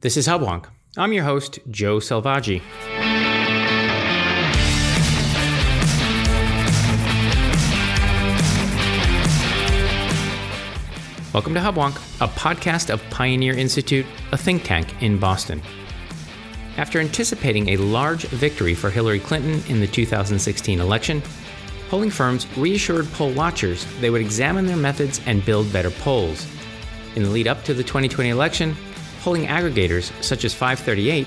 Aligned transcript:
This 0.00 0.16
is 0.16 0.28
Hubwonk. 0.28 0.66
I'm 0.96 1.12
your 1.12 1.24
host, 1.24 1.58
Joe 1.72 1.96
Selvaggi. 1.96 2.62
Welcome 11.34 11.52
to 11.54 11.58
Hubwonk, 11.58 11.96
a 12.20 12.28
podcast 12.28 12.90
of 12.90 13.02
Pioneer 13.10 13.58
Institute, 13.58 14.06
a 14.30 14.38
think 14.38 14.62
tank 14.62 15.02
in 15.02 15.18
Boston. 15.18 15.60
After 16.76 17.00
anticipating 17.00 17.70
a 17.70 17.76
large 17.78 18.26
victory 18.28 18.76
for 18.76 18.90
Hillary 18.90 19.18
Clinton 19.18 19.60
in 19.68 19.80
the 19.80 19.88
2016 19.88 20.78
election, 20.78 21.20
polling 21.88 22.10
firms 22.10 22.46
reassured 22.56 23.10
poll 23.14 23.32
watchers 23.32 23.84
they 24.00 24.10
would 24.10 24.20
examine 24.20 24.64
their 24.64 24.76
methods 24.76 25.20
and 25.26 25.44
build 25.44 25.72
better 25.72 25.90
polls. 25.90 26.46
In 27.16 27.24
the 27.24 27.30
lead 27.30 27.48
up 27.48 27.64
to 27.64 27.74
the 27.74 27.82
2020 27.82 28.30
election, 28.30 28.76
polling 29.20 29.46
aggregators 29.46 30.12
such 30.22 30.44
as 30.44 30.54
538 30.54 31.26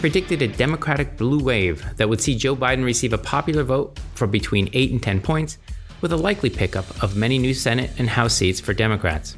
predicted 0.00 0.42
a 0.42 0.48
Democratic 0.48 1.16
blue 1.16 1.42
wave 1.42 1.84
that 1.96 2.08
would 2.08 2.20
see 2.20 2.34
Joe 2.34 2.56
Biden 2.56 2.84
receive 2.84 3.12
a 3.12 3.18
popular 3.18 3.62
vote 3.62 4.00
for 4.14 4.26
between 4.26 4.68
8 4.72 4.90
and 4.90 5.02
10 5.02 5.20
points, 5.20 5.58
with 6.00 6.12
a 6.12 6.16
likely 6.16 6.50
pickup 6.50 7.02
of 7.02 7.16
many 7.16 7.38
new 7.38 7.54
Senate 7.54 7.90
and 7.98 8.08
House 8.08 8.34
seats 8.34 8.58
for 8.58 8.74
Democrats. 8.74 9.36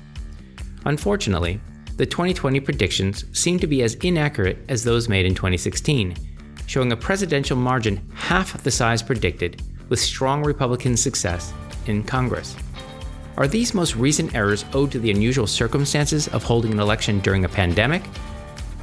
Unfortunately, 0.86 1.60
the 1.96 2.06
2020 2.06 2.60
predictions 2.60 3.26
seem 3.38 3.58
to 3.58 3.66
be 3.66 3.82
as 3.82 3.94
inaccurate 3.96 4.58
as 4.68 4.82
those 4.82 5.08
made 5.08 5.26
in 5.26 5.34
2016, 5.34 6.16
showing 6.66 6.92
a 6.92 6.96
presidential 6.96 7.56
margin 7.56 8.00
half 8.14 8.60
the 8.62 8.70
size 8.70 9.02
predicted, 9.02 9.62
with 9.90 10.00
strong 10.00 10.42
Republican 10.42 10.96
success 10.96 11.52
in 11.86 12.02
Congress. 12.02 12.56
Are 13.36 13.48
these 13.48 13.74
most 13.74 13.96
recent 13.96 14.32
errors 14.32 14.64
owed 14.74 14.92
to 14.92 15.00
the 15.00 15.10
unusual 15.10 15.48
circumstances 15.48 16.28
of 16.28 16.44
holding 16.44 16.70
an 16.70 16.78
election 16.78 17.18
during 17.18 17.44
a 17.44 17.48
pandemic? 17.48 18.04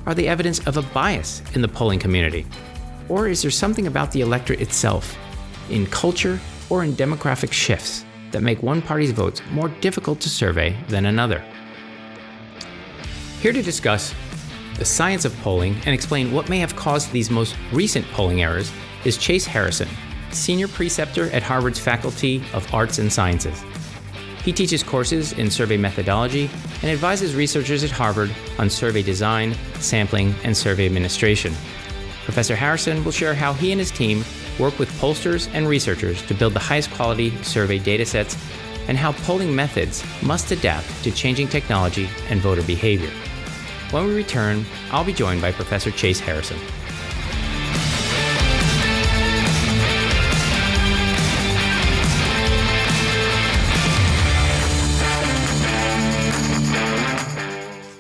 Are 0.05 0.14
they 0.14 0.27
evidence 0.27 0.60
of 0.68 0.76
a 0.76 0.82
bias 0.82 1.41
in 1.54 1.62
the 1.62 1.70
polling 1.70 2.00
community? 2.00 2.46
Or 3.08 3.30
is 3.30 3.41
there 3.41 3.52
something 3.52 3.88
about 3.88 4.12
the 4.12 4.20
electorate 4.20 4.60
itself, 4.60 5.18
in 5.70 5.85
culture 5.85 6.38
or 6.70 6.84
in 6.84 6.93
demographic 6.93 7.54
shifts, 7.54 8.04
that 8.32 8.43
make 8.43 8.62
one 8.62 8.82
party's 8.82 9.12
votes 9.12 9.41
more 9.52 9.70
difficult 9.80 10.20
to 10.20 10.30
survey 10.30 10.76
than 10.90 11.05
another? 11.05 11.41
Here 13.40 13.54
to 13.54 13.62
discuss 13.62 14.13
the 14.77 14.84
science 14.84 15.24
of 15.24 15.34
polling 15.38 15.76
and 15.86 15.96
explain 15.96 16.34
what 16.34 16.49
may 16.49 16.60
have 16.60 16.76
caused 16.76 17.10
these 17.13 17.32
most 17.32 17.55
recent 17.71 18.05
polling 18.12 18.41
errors 18.41 18.70
is 19.05 19.18
Chase 19.18 19.46
Harrison, 19.46 19.88
Senior 20.32 20.68
Preceptor 20.68 21.30
at 21.32 21.41
Harvard's 21.41 21.80
Faculty 21.80 22.43
of 22.54 22.74
Arts 22.74 22.99
and 22.99 23.12
Sciences. 23.12 23.63
He 24.43 24.51
teaches 24.51 24.81
courses 24.81 25.34
in 25.34 25.51
survey 25.51 25.77
methodology 25.77 26.49
and 26.81 26.91
advises 26.91 27.35
researchers 27.35 27.84
at 27.84 27.91
Harvard 27.91 28.31
on 28.57 28.70
survey 28.70 29.03
design, 29.03 29.55
sampling, 29.75 30.34
and 30.43 30.57
survey 30.57 30.87
administration. 30.87 31.53
Professor 32.25 32.55
Harrison 32.55 33.03
will 33.03 33.12
share 33.12 33.35
how 33.35 33.53
he 33.53 33.71
and 33.71 33.79
his 33.79 33.91
team 33.91 34.23
work 34.59 34.79
with 34.79 34.89
pollsters 34.99 35.49
and 35.53 35.67
researchers 35.67 36.21
to 36.23 36.34
build 36.34 36.53
the 36.53 36.59
highest 36.59 36.91
quality 36.91 37.31
survey 37.43 37.79
datasets 37.79 38.35
and 38.87 38.97
how 38.97 39.12
polling 39.12 39.55
methods 39.55 40.03
must 40.23 40.51
adapt 40.51 40.87
to 41.03 41.12
changing 41.12 41.47
technology 41.47 42.09
and 42.29 42.41
voter 42.41 42.63
behavior. 42.63 43.12
When 43.91 44.07
we 44.07 44.15
return, 44.15 44.65
I'll 44.91 45.03
be 45.03 45.13
joined 45.13 45.41
by 45.41 45.51
Professor 45.51 45.91
Chase 45.91 46.19
Harrison. 46.19 46.57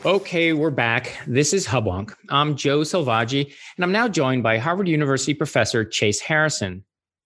Okay, 0.03 0.51
we're 0.53 0.71
back. 0.71 1.15
This 1.27 1.53
is 1.53 1.67
Hubwonk. 1.67 2.15
I'm 2.29 2.55
Joe 2.55 2.79
Selvaggi, 2.79 3.53
and 3.77 3.83
I'm 3.83 3.91
now 3.91 4.07
joined 4.07 4.41
by 4.41 4.57
Harvard 4.57 4.87
University 4.87 5.35
professor 5.35 5.85
Chase 5.85 6.19
Harrison. 6.19 6.83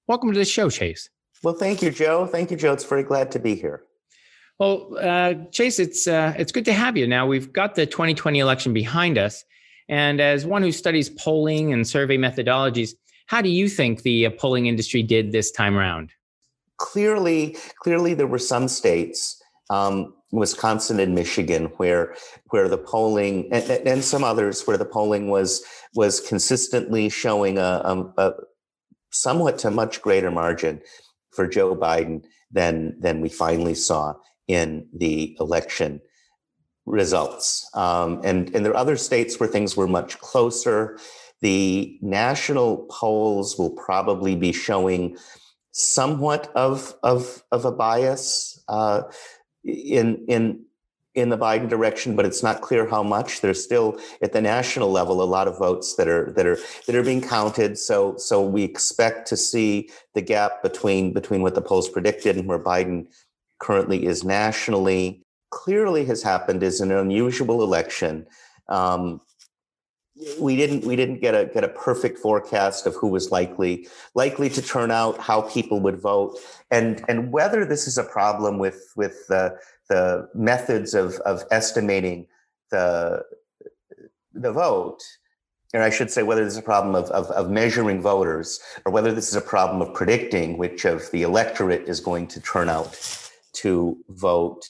Welcome 0.07 0.33
to 0.33 0.37
the 0.37 0.43
show, 0.43 0.69
Chase. 0.69 1.09
Well, 1.41 1.53
thank 1.53 1.81
you, 1.81 1.89
Joe. 1.89 2.25
Thank 2.25 2.51
you, 2.51 2.57
Joe. 2.57 2.73
It's 2.73 2.83
very 2.83 3.03
glad 3.03 3.31
to 3.31 3.39
be 3.39 3.55
here. 3.55 3.83
Well, 4.59 4.89
uh, 4.99 5.35
Chase, 5.51 5.79
it's 5.79 6.05
uh, 6.05 6.33
it's 6.37 6.51
good 6.51 6.65
to 6.65 6.73
have 6.73 6.97
you. 6.97 7.07
Now 7.07 7.25
we've 7.25 7.53
got 7.53 7.75
the 7.75 7.85
2020 7.85 8.39
election 8.39 8.73
behind 8.73 9.17
us, 9.17 9.45
and 9.87 10.19
as 10.19 10.45
one 10.45 10.61
who 10.61 10.73
studies 10.73 11.09
polling 11.09 11.71
and 11.71 11.87
survey 11.87 12.17
methodologies, 12.17 12.91
how 13.27 13.41
do 13.41 13.47
you 13.47 13.69
think 13.69 14.01
the 14.01 14.25
uh, 14.25 14.31
polling 14.31 14.65
industry 14.65 15.01
did 15.01 15.31
this 15.31 15.49
time 15.49 15.77
around? 15.77 16.11
Clearly, 16.75 17.55
clearly 17.79 18.15
there 18.15 18.27
were 18.27 18.37
some 18.37 18.67
states, 18.67 19.41
um, 19.69 20.13
Wisconsin 20.35 20.99
and 20.99 21.15
Michigan, 21.15 21.65
where 21.77 22.15
where 22.49 22.67
the 22.67 22.77
polling 22.77 23.49
and, 23.51 23.69
and, 23.87 24.03
some 24.03 24.23
others 24.23 24.65
where 24.65 24.77
the 24.77 24.85
polling 24.85 25.29
was 25.29 25.63
was 25.93 26.19
consistently 26.19 27.09
showing 27.09 27.57
a, 27.57 27.81
a, 27.83 28.13
a 28.17 28.33
somewhat 29.11 29.57
to 29.59 29.71
much 29.71 30.01
greater 30.01 30.31
margin 30.31 30.81
for 31.31 31.47
Joe 31.47 31.75
Biden 31.75 32.23
than 32.51 32.99
than 32.99 33.21
we 33.21 33.29
finally 33.29 33.75
saw 33.75 34.13
in 34.47 34.87
the 34.93 35.35
election 35.39 36.01
results. 36.85 37.67
Um, 37.73 38.21
and, 38.23 38.53
and 38.55 38.65
there 38.65 38.71
are 38.71 38.77
other 38.77 38.97
states 38.97 39.39
where 39.39 39.49
things 39.49 39.75
were 39.75 39.87
much 39.87 40.19
closer. 40.19 40.99
The 41.41 41.97
national 42.01 42.87
polls 42.89 43.57
will 43.57 43.71
probably 43.71 44.35
be 44.35 44.51
showing 44.51 45.17
somewhat 45.71 46.51
of, 46.55 46.95
of, 47.03 47.43
of 47.51 47.65
a 47.65 47.71
bias 47.71 48.63
uh, 48.67 49.01
in, 49.65 50.25
in, 50.27 50.65
in 51.15 51.29
the 51.29 51.37
Biden 51.37 51.69
direction, 51.69 52.15
but 52.15 52.25
it's 52.25 52.43
not 52.43 52.61
clear 52.61 52.87
how 52.87 53.01
much. 53.01 53.41
There's 53.41 53.63
still 53.63 53.99
at 54.21 54.33
the 54.33 54.41
national 54.41 54.91
level 54.91 55.21
a 55.21 55.23
lot 55.23 55.47
of 55.47 55.57
votes 55.57 55.95
that 55.95 56.07
are 56.09 56.31
that 56.33 56.45
are 56.45 56.57
that 56.87 56.95
are 56.95 57.03
being 57.03 57.21
counted. 57.21 57.77
So 57.77 58.17
so 58.17 58.41
we 58.45 58.63
expect 58.63 59.27
to 59.29 59.37
see 59.37 59.89
the 60.13 60.21
gap 60.21 60.61
between 60.61 61.13
between 61.13 61.41
what 61.41 61.55
the 61.55 61.61
polls 61.61 61.87
predicted 61.87 62.35
and 62.35 62.47
where 62.47 62.59
Biden 62.59 63.07
currently 63.59 64.05
is 64.05 64.25
nationally 64.25 65.25
clearly 65.55 66.03
has 66.05 66.21
happened 66.21 66.61
is 66.61 66.81
an 66.81 66.91
unusual 66.91 67.63
election. 67.63 68.27
Um, 68.67 69.21
we 70.39 70.55
didn't 70.55 70.85
we 70.85 70.95
didn't 70.95 71.19
get 71.19 71.35
a 71.35 71.45
get 71.45 71.63
a 71.63 71.67
perfect 71.67 72.19
forecast 72.19 72.85
of 72.87 72.95
who 72.95 73.07
was 73.07 73.31
likely 73.31 73.87
likely 74.13 74.49
to 74.49 74.61
turn 74.61 74.89
out, 74.89 75.17
how 75.19 75.41
people 75.41 75.81
would 75.81 75.99
vote, 75.99 76.37
and 76.71 77.03
and 77.09 77.31
whether 77.31 77.65
this 77.65 77.87
is 77.87 77.97
a 77.97 78.03
problem 78.03 78.57
with 78.57 78.93
with 78.95 79.27
the 79.27 79.57
the 79.89 80.29
methods 80.33 80.93
of 80.93 81.15
of 81.25 81.43
estimating 81.51 82.27
the 82.71 83.23
the 84.33 84.51
vote 84.51 85.01
or 85.73 85.81
I 85.81 85.89
should 85.89 86.09
say, 86.09 86.23
whether 86.23 86.43
this 86.43 86.53
is 86.53 86.59
a 86.59 86.61
problem 86.61 86.95
of, 86.95 87.11
of, 87.11 87.29
of, 87.31 87.49
measuring 87.49 88.01
voters 88.01 88.61
or 88.85 88.93
whether 88.93 89.11
this 89.11 89.27
is 89.27 89.35
a 89.35 89.41
problem 89.41 89.81
of 89.81 89.93
predicting 89.93 90.57
which 90.57 90.85
of 90.85 91.11
the 91.11 91.23
electorate 91.23 91.89
is 91.89 91.99
going 91.99 92.27
to 92.27 92.39
turn 92.39 92.69
out 92.69 92.97
to 93.53 93.97
vote, 94.07 94.69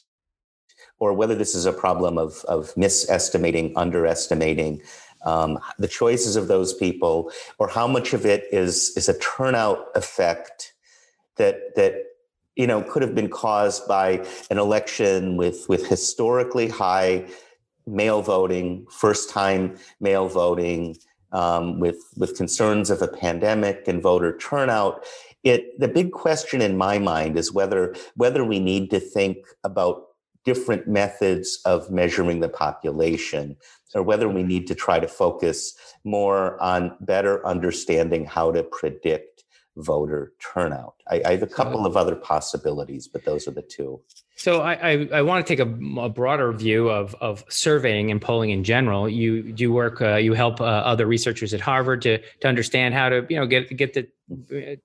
or 0.98 1.14
whether 1.14 1.36
this 1.36 1.54
is 1.54 1.68
a 1.68 1.74
problem 1.74 2.18
of, 2.18 2.44
of 2.48 2.76
misestimating, 2.76 3.72
underestimating 3.76 4.82
um, 5.26 5.60
the 5.78 5.88
choices 5.88 6.36
of 6.36 6.48
those 6.48 6.74
people, 6.74 7.32
or 7.60 7.68
how 7.68 7.88
much 7.88 8.14
of 8.14 8.26
it 8.26 8.46
is, 8.52 8.94
is 8.96 9.10
a 9.10 9.20
turnout 9.20 9.88
effect 9.96 10.74
that, 11.38 11.76
that 11.76 11.96
you 12.56 12.68
know 12.68 12.82
could 12.82 13.02
have 13.02 13.16
been 13.16 13.30
caused 13.30 13.88
by 13.88 14.26
an 14.50 14.58
election 14.58 15.36
with, 15.36 15.68
with 15.68 15.88
historically 15.88 16.70
high 16.70 17.26
mail 17.88 18.22
voting, 18.22 18.86
first 18.90 19.30
time 19.30 19.78
mail 20.00 20.28
voting, 20.28 20.96
um, 21.32 21.80
with 21.80 21.98
with 22.16 22.38
concerns 22.38 22.90
of 22.90 23.02
a 23.02 23.08
pandemic 23.08 23.88
and 23.88 24.02
voter 24.02 24.38
turnout. 24.38 25.04
It 25.44 25.80
the 25.80 25.88
big 25.88 26.12
question 26.12 26.62
in 26.62 26.78
my 26.78 26.98
mind 26.98 27.38
is 27.38 27.52
whether 27.52 27.96
whether 28.16 28.44
we 28.44 28.60
need 28.60 28.90
to 28.92 29.00
think 29.00 29.38
about 29.64 30.05
different 30.46 30.88
methods 30.88 31.60
of 31.66 31.90
measuring 31.90 32.40
the 32.40 32.50
population 32.50 33.58
or 33.94 34.04
whether 34.04 34.30
we 34.30 34.44
need 34.44 34.68
to 34.68 34.76
try 34.76 35.00
to 35.00 35.08
focus 35.08 35.76
more 36.04 36.62
on 36.62 36.96
better 37.02 37.46
understanding 37.46 38.26
how 38.26 38.52
to 38.52 38.64
predict 38.64 39.44
voter 39.78 40.34
turnout. 40.40 40.96
I, 41.10 41.22
I 41.26 41.32
have 41.32 41.44
a 41.44 41.48
couple 41.48 41.86
of 41.86 41.98
other 41.98 42.16
possibilities, 42.16 43.08
but 43.08 43.26
those 43.26 43.48
are 43.48 43.52
the 43.52 43.62
two. 43.62 44.00
So 44.38 44.62
I, 44.62 44.74
I, 44.74 45.10
I 45.14 45.22
want 45.22 45.46
to 45.46 45.56
take 45.56 45.66
a, 45.66 46.00
a, 46.00 46.10
broader 46.10 46.52
view 46.54 46.90
of, 46.90 47.16
of 47.22 47.44
surveying 47.50 48.12
and 48.12 48.22
polling 48.22 48.52
in 48.52 48.64
general. 48.64 49.10
You 49.10 49.52
do 49.52 49.72
work, 49.72 50.02
uh, 50.02 50.16
you 50.16 50.34
help 50.34 50.62
uh, 50.62 50.66
other 50.66 51.06
researchers 51.06 51.54
at 51.54 51.62
Harvard 51.62 52.02
to 52.04 52.20
to 52.42 52.48
understand 52.48 52.94
how 52.94 53.10
to 53.10 53.26
you 53.30 53.38
know 53.38 53.46
get 53.46 53.76
get 53.76 53.94
the, 53.94 54.08
the 54.28 54.78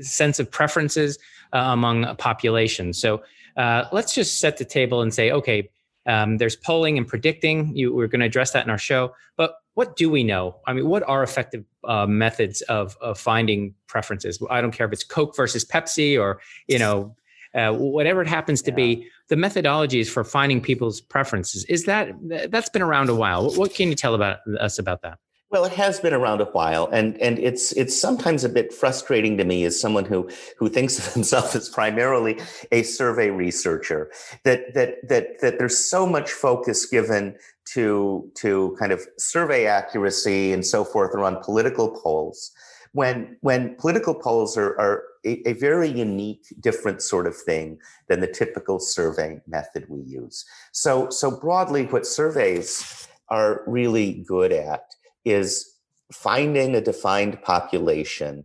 sense 0.00 0.38
of 0.38 0.50
preferences 0.50 1.18
uh, 1.52 1.58
among 1.58 2.14
populations. 2.16 2.98
So 2.98 3.22
uh, 3.56 3.84
let's 3.92 4.14
just 4.14 4.40
set 4.40 4.58
the 4.58 4.64
table 4.64 5.02
and 5.02 5.12
say, 5.12 5.30
okay, 5.30 5.68
um, 6.06 6.38
there's 6.38 6.56
polling 6.56 6.98
and 6.98 7.06
predicting. 7.06 7.76
You, 7.76 7.94
we're 7.94 8.06
going 8.06 8.20
to 8.20 8.26
address 8.26 8.52
that 8.52 8.64
in 8.64 8.70
our 8.70 8.78
show. 8.78 9.14
But 9.36 9.54
what 9.74 9.96
do 9.96 10.10
we 10.10 10.24
know? 10.24 10.56
I 10.66 10.72
mean, 10.72 10.88
what 10.88 11.02
are 11.04 11.22
effective 11.22 11.64
uh, 11.84 12.06
methods 12.06 12.62
of, 12.62 12.96
of 13.00 13.18
finding 13.18 13.74
preferences? 13.86 14.42
I 14.50 14.60
don't 14.60 14.72
care 14.72 14.86
if 14.86 14.92
it's 14.92 15.04
Coke 15.04 15.36
versus 15.36 15.64
Pepsi 15.64 16.20
or 16.20 16.40
you 16.66 16.78
know 16.78 17.14
uh, 17.54 17.72
whatever 17.72 18.22
it 18.22 18.28
happens 18.28 18.62
to 18.62 18.70
yeah. 18.70 18.76
be. 18.76 19.08
the 19.28 19.36
methodologies 19.36 20.08
for 20.08 20.24
finding 20.24 20.60
people's 20.60 21.00
preferences 21.00 21.64
is 21.64 21.84
that 21.84 22.12
that's 22.50 22.68
been 22.68 22.82
around 22.82 23.08
a 23.08 23.14
while. 23.14 23.50
What 23.54 23.74
can 23.74 23.88
you 23.88 23.94
tell 23.94 24.14
about 24.14 24.38
us 24.58 24.78
about 24.78 25.02
that? 25.02 25.18
Well, 25.50 25.64
it 25.64 25.72
has 25.72 25.98
been 25.98 26.14
around 26.14 26.40
a 26.40 26.44
while, 26.44 26.88
and 26.92 27.20
and 27.20 27.36
it's 27.38 27.72
it's 27.72 28.00
sometimes 28.00 28.44
a 28.44 28.48
bit 28.48 28.72
frustrating 28.72 29.36
to 29.38 29.44
me 29.44 29.64
as 29.64 29.80
someone 29.80 30.04
who 30.04 30.30
who 30.56 30.68
thinks 30.68 30.96
of 30.98 31.12
himself 31.14 31.56
as 31.56 31.68
primarily 31.68 32.38
a 32.70 32.84
survey 32.84 33.30
researcher 33.30 34.12
that 34.44 34.74
that 34.74 35.08
that 35.08 35.40
that 35.40 35.58
there's 35.58 35.76
so 35.76 36.06
much 36.06 36.30
focus 36.30 36.86
given 36.86 37.34
to 37.72 38.30
to 38.36 38.76
kind 38.78 38.92
of 38.92 39.00
survey 39.18 39.66
accuracy 39.66 40.52
and 40.52 40.64
so 40.64 40.84
forth 40.84 41.14
around 41.16 41.42
political 41.42 41.90
polls 42.00 42.52
when 42.92 43.36
when 43.40 43.74
political 43.76 44.14
polls 44.14 44.56
are, 44.56 44.78
are 44.80 45.02
a, 45.26 45.48
a, 45.48 45.52
very 45.52 45.88
unique 45.88 46.46
different 46.60 47.02
sort 47.02 47.26
of 47.26 47.36
thing 47.36 47.78
than 48.08 48.20
the 48.20 48.26
typical 48.26 48.80
survey 48.80 49.40
method 49.46 49.84
we 49.88 50.00
use. 50.00 50.44
So 50.72 51.10
so 51.10 51.30
broadly 51.30 51.86
what 51.86 52.06
surveys 52.06 53.08
are 53.28 53.62
really 53.66 54.24
good 54.26 54.52
at 54.52 54.94
is 55.24 55.74
finding 56.12 56.74
a 56.74 56.80
defined 56.80 57.40
population, 57.42 58.44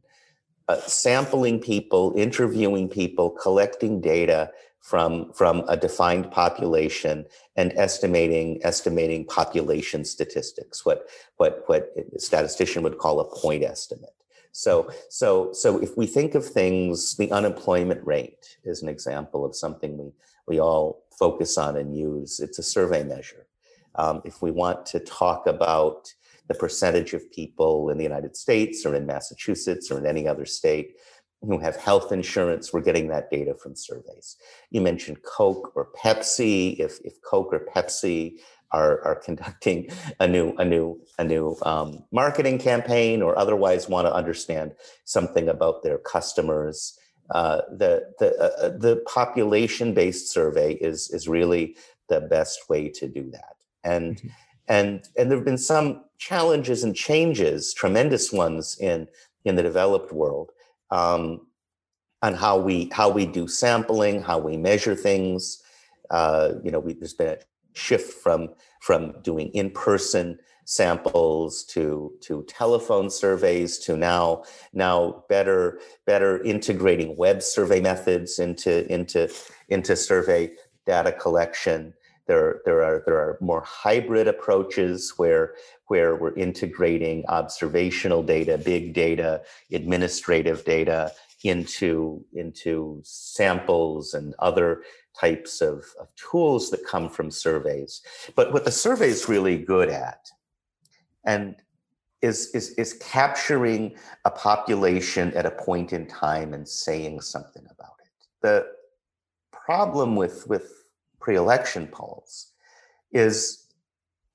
uh, 0.67 0.77
sampling 0.81 1.59
people, 1.59 2.13
interviewing 2.15 2.89
people, 2.89 3.29
collecting 3.29 4.01
data 4.01 4.51
from 4.81 5.33
from 5.33 5.63
a 5.67 5.75
defined 5.75 6.29
population 6.29 7.25
and 7.55 7.73
estimating 7.75 8.59
estimating 8.63 9.25
population 9.25 10.05
statistics 10.05 10.85
what 10.85 11.09
what 11.37 11.63
what 11.65 11.91
a 12.15 12.19
statistician 12.19 12.83
would 12.83 12.99
call 12.99 13.19
a 13.19 13.35
point 13.35 13.63
estimate. 13.63 14.13
So 14.51 14.91
so 15.09 15.51
so 15.53 15.81
if 15.81 15.97
we 15.97 16.05
think 16.05 16.35
of 16.35 16.45
things 16.45 17.17
the 17.17 17.31
unemployment 17.31 18.05
rate 18.05 18.57
is 18.63 18.83
an 18.83 18.89
example 18.89 19.43
of 19.43 19.55
something 19.55 19.97
we 19.97 20.11
we 20.47 20.59
all 20.59 21.03
focus 21.17 21.57
on 21.57 21.77
and 21.77 21.97
use. 21.97 22.39
It's 22.39 22.59
a 22.59 22.63
survey 22.63 23.03
measure. 23.03 23.47
Um, 23.95 24.21
if 24.25 24.41
we 24.41 24.51
want 24.51 24.85
to 24.87 24.99
talk 24.99 25.47
about 25.47 26.13
the 26.47 26.53
percentage 26.53 27.13
of 27.13 27.31
people 27.31 27.89
in 27.89 27.97
the 27.97 28.03
United 28.03 28.35
States 28.35 28.85
or 28.85 28.95
in 28.95 29.05
Massachusetts 29.05 29.89
or 29.89 29.97
in 29.97 30.05
any 30.05 30.27
other 30.27 30.45
state 30.45 30.95
who 31.41 31.59
have 31.59 31.75
health 31.75 32.11
insurance. 32.11 32.73
We're 32.73 32.81
getting 32.81 33.07
that 33.09 33.29
data 33.29 33.55
from 33.55 33.75
surveys. 33.75 34.37
You 34.71 34.81
mentioned 34.81 35.17
Coke 35.23 35.71
or 35.75 35.89
Pepsi. 35.97 36.77
If, 36.79 36.99
if 37.03 37.21
Coke 37.21 37.53
or 37.53 37.67
Pepsi 37.73 38.37
are, 38.71 39.01
are 39.03 39.15
conducting 39.23 39.89
a 40.19 40.27
new 40.27 40.55
a 40.57 40.65
new 40.65 40.99
a 41.17 41.23
new 41.23 41.55
um, 41.63 42.03
marketing 42.11 42.59
campaign 42.59 43.21
or 43.21 43.37
otherwise 43.37 43.89
want 43.89 44.07
to 44.07 44.13
understand 44.13 44.73
something 45.05 45.49
about 45.49 45.83
their 45.83 45.97
customers, 45.97 46.97
uh, 47.31 47.61
the 47.69 48.13
the 48.19 48.35
uh, 48.39 48.65
uh 48.65 48.69
the 48.77 49.03
population 49.07 49.93
based 49.93 50.31
survey 50.31 50.73
is 50.73 51.09
is 51.11 51.27
really 51.27 51.75
the 52.09 52.21
best 52.21 52.69
way 52.69 52.89
to 52.89 53.07
do 53.07 53.29
that. 53.31 53.55
And 53.83 54.17
mm-hmm. 54.17 54.27
and 54.67 55.07
and 55.17 55.29
there 55.29 55.37
have 55.37 55.45
been 55.45 55.57
some 55.57 56.04
challenges 56.17 56.83
and 56.83 56.95
changes, 56.95 57.73
tremendous 57.73 58.31
ones 58.31 58.77
in 58.79 59.07
in 59.43 59.55
the 59.55 59.63
developed 59.63 60.11
world, 60.11 60.51
um, 60.91 61.47
on 62.21 62.33
how 62.33 62.57
we 62.57 62.89
how 62.91 63.09
we 63.09 63.25
do 63.25 63.47
sampling, 63.47 64.21
how 64.21 64.39
we 64.39 64.57
measure 64.57 64.95
things. 64.95 65.61
Uh, 66.09 66.53
you 66.63 66.71
know, 66.71 66.79
we, 66.79 66.93
there's 66.93 67.13
been 67.13 67.29
a 67.29 67.37
shift 67.73 68.13
from 68.13 68.49
from 68.81 69.13
doing 69.21 69.49
in 69.49 69.69
person 69.71 70.39
samples 70.65 71.63
to 71.63 72.11
to 72.21 72.43
telephone 72.47 73.09
surveys 73.09 73.77
to 73.77 73.95
now 73.95 74.43
now 74.73 75.23
better 75.29 75.79
better 76.07 76.41
integrating 76.43 77.15
web 77.17 77.43
survey 77.43 77.79
methods 77.79 78.39
into 78.39 78.91
into 78.91 79.29
into 79.69 79.95
survey 79.95 80.51
data 80.87 81.11
collection 81.11 81.93
there, 82.27 82.61
there 82.65 82.83
are 82.83 83.03
there 83.05 83.17
are 83.17 83.37
more 83.41 83.61
hybrid 83.61 84.27
approaches 84.27 85.13
where 85.17 85.55
where 85.87 86.15
we're 86.15 86.33
integrating 86.35 87.23
observational 87.27 88.23
data, 88.23 88.57
big 88.57 88.93
data, 88.93 89.41
administrative 89.71 90.65
data 90.65 91.11
into 91.43 92.25
into 92.33 92.99
samples 93.03 94.13
and 94.13 94.33
other 94.39 94.81
types 95.19 95.61
of, 95.61 95.85
of 95.99 96.07
tools 96.15 96.69
that 96.71 96.85
come 96.85 97.09
from 97.09 97.31
surveys. 97.31 98.01
But 98.35 98.51
what 98.51 98.65
the 98.65 98.71
survey 98.71 99.07
is 99.07 99.29
really 99.29 99.57
good 99.57 99.89
at, 99.89 100.27
and 101.25 101.55
is, 102.21 102.49
is, 102.53 102.71
is 102.71 102.93
capturing 102.93 103.95
a 104.25 104.31
population 104.31 105.31
at 105.33 105.45
a 105.45 105.51
point 105.51 105.93
in 105.93 106.07
time 106.07 106.53
and 106.53 106.67
saying 106.67 107.21
something 107.21 107.63
about 107.69 107.95
it. 108.01 108.27
The 108.41 108.67
problem 109.51 110.15
with, 110.15 110.47
with 110.47 110.84
pre-election 111.25 111.87
polls 111.87 112.51
is 113.11 113.65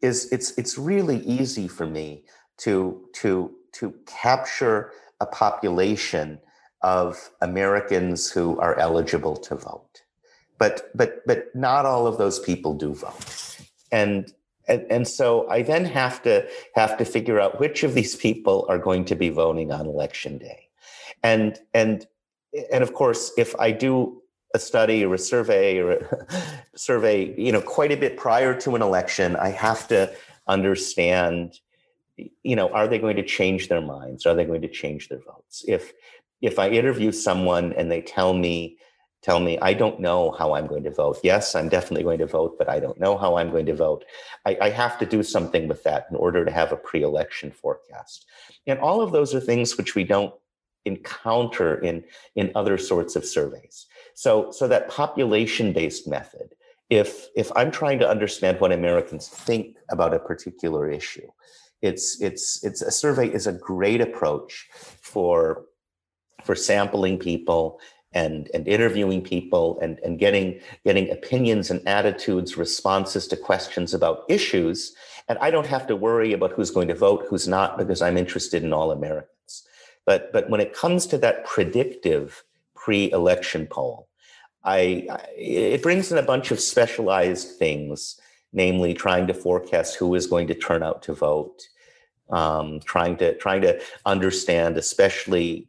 is 0.02 0.28
it's 0.32 0.50
it's 0.58 0.76
really 0.76 1.18
easy 1.20 1.68
for 1.68 1.86
me 1.86 2.24
to 2.58 3.00
to 3.12 3.54
to 3.72 3.94
capture 4.06 4.90
a 5.20 5.26
population 5.26 6.40
of 6.82 7.30
Americans 7.42 8.28
who 8.28 8.58
are 8.58 8.76
eligible 8.76 9.36
to 9.36 9.54
vote. 9.54 10.02
But 10.58 10.90
but 10.96 11.24
but 11.28 11.54
not 11.54 11.86
all 11.86 12.08
of 12.08 12.18
those 12.18 12.40
people 12.40 12.74
do 12.74 12.92
vote. 12.92 13.24
And 13.92 14.32
and, 14.66 14.84
and 14.90 15.06
so 15.06 15.48
I 15.48 15.62
then 15.62 15.84
have 15.84 16.20
to 16.22 16.44
have 16.74 16.96
to 16.98 17.04
figure 17.04 17.38
out 17.38 17.60
which 17.60 17.84
of 17.84 17.94
these 17.94 18.16
people 18.16 18.66
are 18.68 18.78
going 18.78 19.04
to 19.04 19.14
be 19.14 19.28
voting 19.28 19.70
on 19.70 19.86
election 19.86 20.38
day. 20.38 20.70
And 21.22 21.56
and 21.72 22.04
and 22.72 22.82
of 22.82 22.94
course, 22.94 23.30
if 23.38 23.54
I 23.60 23.70
do 23.70 24.19
a 24.54 24.58
study 24.58 25.04
or 25.04 25.14
a 25.14 25.18
survey 25.18 25.78
or 25.78 25.92
a 25.92 26.26
survey, 26.74 27.34
you 27.40 27.52
know, 27.52 27.60
quite 27.60 27.92
a 27.92 27.96
bit 27.96 28.16
prior 28.16 28.58
to 28.60 28.74
an 28.74 28.82
election, 28.82 29.36
I 29.36 29.50
have 29.50 29.86
to 29.88 30.12
understand, 30.46 31.60
you 32.42 32.56
know, 32.56 32.68
are 32.70 32.88
they 32.88 32.98
going 32.98 33.16
to 33.16 33.24
change 33.24 33.68
their 33.68 33.80
minds? 33.80 34.26
Are 34.26 34.34
they 34.34 34.44
going 34.44 34.62
to 34.62 34.68
change 34.68 35.08
their 35.08 35.20
votes? 35.20 35.64
If 35.68 35.92
if 36.40 36.58
I 36.58 36.70
interview 36.70 37.12
someone 37.12 37.74
and 37.74 37.90
they 37.90 38.00
tell 38.00 38.34
me 38.34 38.78
tell 39.22 39.38
me 39.40 39.58
I 39.60 39.74
don't 39.74 40.00
know 40.00 40.30
how 40.32 40.54
I'm 40.54 40.66
going 40.66 40.84
to 40.84 40.90
vote. 40.90 41.18
Yes, 41.22 41.54
I'm 41.54 41.68
definitely 41.68 42.04
going 42.04 42.18
to 42.18 42.26
vote, 42.26 42.56
but 42.58 42.68
I 42.68 42.80
don't 42.80 42.98
know 42.98 43.18
how 43.18 43.36
I'm 43.36 43.50
going 43.50 43.66
to 43.66 43.74
vote. 43.74 44.04
I, 44.46 44.56
I 44.60 44.70
have 44.70 44.98
to 44.98 45.06
do 45.06 45.22
something 45.22 45.68
with 45.68 45.82
that 45.84 46.06
in 46.10 46.16
order 46.16 46.44
to 46.44 46.50
have 46.50 46.72
a 46.72 46.76
pre-election 46.76 47.50
forecast. 47.50 48.24
And 48.66 48.78
all 48.78 49.02
of 49.02 49.12
those 49.12 49.34
are 49.34 49.40
things 49.40 49.76
which 49.76 49.94
we 49.94 50.04
don't 50.04 50.34
encounter 50.86 51.78
in 51.80 52.02
in 52.34 52.50
other 52.54 52.78
sorts 52.78 53.14
of 53.14 53.24
surveys. 53.24 53.86
So, 54.20 54.50
so 54.50 54.68
that 54.68 54.90
population-based 54.90 56.06
method, 56.06 56.54
if 56.90 57.28
if 57.34 57.50
I'm 57.56 57.70
trying 57.70 57.98
to 58.00 58.06
understand 58.06 58.60
what 58.60 58.70
Americans 58.70 59.28
think 59.28 59.78
about 59.90 60.12
a 60.12 60.18
particular 60.18 60.90
issue, 60.90 61.26
it's 61.80 62.20
it's 62.20 62.62
it's 62.62 62.82
a 62.82 62.90
survey 62.90 63.28
is 63.28 63.46
a 63.46 63.54
great 63.54 64.02
approach 64.02 64.68
for 64.74 65.64
for 66.44 66.54
sampling 66.54 67.18
people 67.18 67.80
and 68.12 68.50
and 68.52 68.68
interviewing 68.68 69.22
people 69.22 69.80
and 69.80 69.98
and 70.04 70.18
getting 70.18 70.60
getting 70.84 71.10
opinions 71.10 71.70
and 71.70 71.80
attitudes 71.88 72.58
responses 72.58 73.26
to 73.28 73.38
questions 73.38 73.94
about 73.94 74.24
issues. 74.28 74.94
And 75.28 75.38
i 75.38 75.50
don't 75.50 75.72
have 75.74 75.86
to 75.86 75.96
worry 75.96 76.34
about 76.34 76.52
who's 76.52 76.70
going 76.70 76.88
to 76.88 76.94
vote 77.06 77.24
who's 77.26 77.48
not 77.48 77.78
because 77.78 78.02
i'm 78.02 78.18
interested 78.18 78.62
in 78.62 78.74
all 78.74 78.90
americans. 78.92 79.66
But 80.04 80.30
but 80.30 80.50
when 80.50 80.60
it 80.60 80.74
comes 80.74 81.06
to 81.06 81.16
that 81.24 81.46
predictive 81.46 82.44
pre-election 82.74 83.66
poll 83.66 84.09
I, 84.64 85.06
I, 85.10 85.26
it 85.36 85.82
brings 85.82 86.12
in 86.12 86.18
a 86.18 86.22
bunch 86.22 86.50
of 86.50 86.60
specialized 86.60 87.58
things, 87.58 88.20
namely 88.52 88.94
trying 88.94 89.26
to 89.26 89.34
forecast 89.34 89.96
who 89.96 90.14
is 90.14 90.26
going 90.26 90.46
to 90.48 90.54
turn 90.54 90.82
out 90.82 91.02
to 91.04 91.14
vote, 91.14 91.62
um, 92.30 92.80
trying 92.80 93.16
to 93.18 93.36
trying 93.38 93.62
to 93.62 93.80
understand, 94.04 94.76
especially 94.76 95.68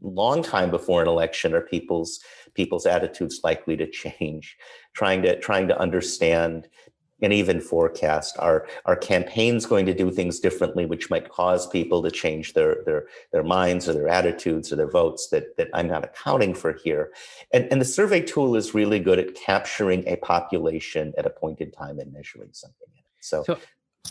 long 0.00 0.42
time 0.42 0.70
before 0.70 1.02
an 1.02 1.08
election, 1.08 1.54
are 1.54 1.60
people's 1.60 2.20
people's 2.54 2.86
attitudes 2.86 3.40
likely 3.44 3.76
to 3.76 3.88
change, 3.88 4.56
trying 4.92 5.22
to 5.22 5.38
trying 5.38 5.68
to 5.68 5.78
understand 5.78 6.68
and 7.22 7.32
even 7.32 7.60
forecast 7.60 8.36
are 8.38 8.66
are 8.84 8.96
campaigns 8.96 9.64
going 9.66 9.86
to 9.86 9.94
do 9.94 10.10
things 10.10 10.40
differently 10.40 10.84
which 10.84 11.08
might 11.08 11.28
cause 11.28 11.66
people 11.68 12.02
to 12.02 12.10
change 12.10 12.52
their 12.52 12.78
their 12.84 13.06
their 13.32 13.44
minds 13.44 13.88
or 13.88 13.92
their 13.92 14.08
attitudes 14.08 14.72
or 14.72 14.76
their 14.76 14.90
votes 14.90 15.28
that 15.28 15.56
that 15.56 15.68
i'm 15.74 15.88
not 15.88 16.04
accounting 16.04 16.54
for 16.54 16.72
here 16.72 17.12
and 17.52 17.66
and 17.70 17.80
the 17.80 17.84
survey 17.84 18.20
tool 18.20 18.56
is 18.56 18.74
really 18.74 18.98
good 18.98 19.18
at 19.18 19.34
capturing 19.34 20.06
a 20.06 20.16
population 20.16 21.12
at 21.16 21.26
a 21.26 21.30
point 21.30 21.60
in 21.60 21.70
time 21.70 21.98
and 21.98 22.12
measuring 22.12 22.50
something 22.52 22.88
so, 23.20 23.44
so- 23.44 23.58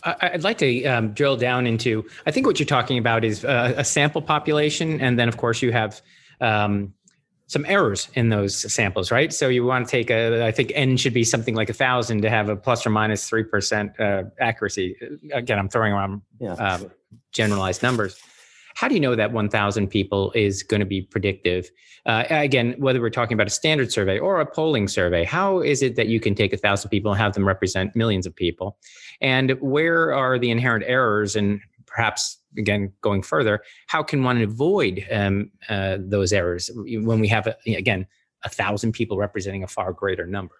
I'd 0.04 0.42
like 0.42 0.58
to 0.58 0.84
um, 0.86 1.12
drill 1.12 1.36
down 1.36 1.66
into. 1.66 2.04
I 2.26 2.30
think 2.30 2.46
what 2.46 2.58
you're 2.58 2.66
talking 2.66 2.96
about 2.98 3.24
is 3.24 3.44
uh, 3.44 3.74
a 3.76 3.84
sample 3.84 4.22
population, 4.22 5.00
and 5.00 5.18
then 5.18 5.28
of 5.28 5.36
course 5.36 5.60
you 5.60 5.70
have 5.70 6.00
um, 6.40 6.94
some 7.52 7.66
errors 7.68 8.08
in 8.14 8.30
those 8.30 8.72
samples, 8.72 9.10
right? 9.10 9.30
So 9.30 9.48
you 9.48 9.62
want 9.62 9.86
to 9.86 9.90
take 9.90 10.10
a, 10.10 10.46
I 10.46 10.52
think 10.52 10.72
n 10.74 10.96
should 10.96 11.12
be 11.12 11.22
something 11.22 11.54
like 11.54 11.68
a 11.68 11.74
thousand 11.74 12.22
to 12.22 12.30
have 12.30 12.48
a 12.48 12.56
plus 12.56 12.86
or 12.86 12.90
minus 12.90 13.28
three 13.28 13.44
percent 13.44 14.00
uh, 14.00 14.22
accuracy. 14.40 14.96
Again, 15.34 15.58
I'm 15.58 15.68
throwing 15.68 15.92
around 15.92 16.22
yeah, 16.40 16.54
uh, 16.54 16.78
generalized 17.32 17.82
numbers, 17.82 18.18
How 18.74 18.88
do 18.88 18.94
you 18.94 19.00
know 19.00 19.14
that 19.14 19.32
1,000 19.32 19.88
people 19.88 20.32
is 20.34 20.62
going 20.62 20.80
to 20.80 20.86
be 20.86 21.02
predictive? 21.02 21.70
Uh, 22.06 22.24
again, 22.30 22.74
whether 22.78 23.00
we're 23.00 23.10
talking 23.10 23.34
about 23.34 23.46
a 23.46 23.50
standard 23.50 23.92
survey 23.92 24.18
or 24.18 24.40
a 24.40 24.46
polling 24.46 24.88
survey, 24.88 25.24
how 25.24 25.60
is 25.60 25.82
it 25.82 25.94
that 25.96 26.08
you 26.08 26.20
can 26.20 26.34
take 26.34 26.52
a 26.52 26.56
thousand 26.56 26.90
people 26.90 27.12
and 27.12 27.20
have 27.20 27.34
them 27.34 27.46
represent 27.46 27.94
millions 27.94 28.26
of 28.26 28.34
people? 28.34 28.78
And 29.20 29.52
where 29.60 30.12
are 30.14 30.38
the 30.38 30.50
inherent 30.50 30.84
errors 30.86 31.36
and 31.36 31.60
perhaps 31.92 32.38
again 32.58 32.92
going 33.00 33.22
further 33.22 33.62
how 33.86 34.02
can 34.02 34.22
one 34.22 34.40
avoid 34.40 35.06
um, 35.12 35.50
uh, 35.68 35.96
those 36.00 36.32
errors 36.32 36.70
when 36.74 37.20
we 37.20 37.28
have 37.28 37.46
a, 37.46 37.56
again 37.74 38.06
a 38.44 38.48
thousand 38.48 38.92
people 38.92 39.16
representing 39.16 39.62
a 39.62 39.68
far 39.68 39.92
greater 39.92 40.26
number 40.26 40.56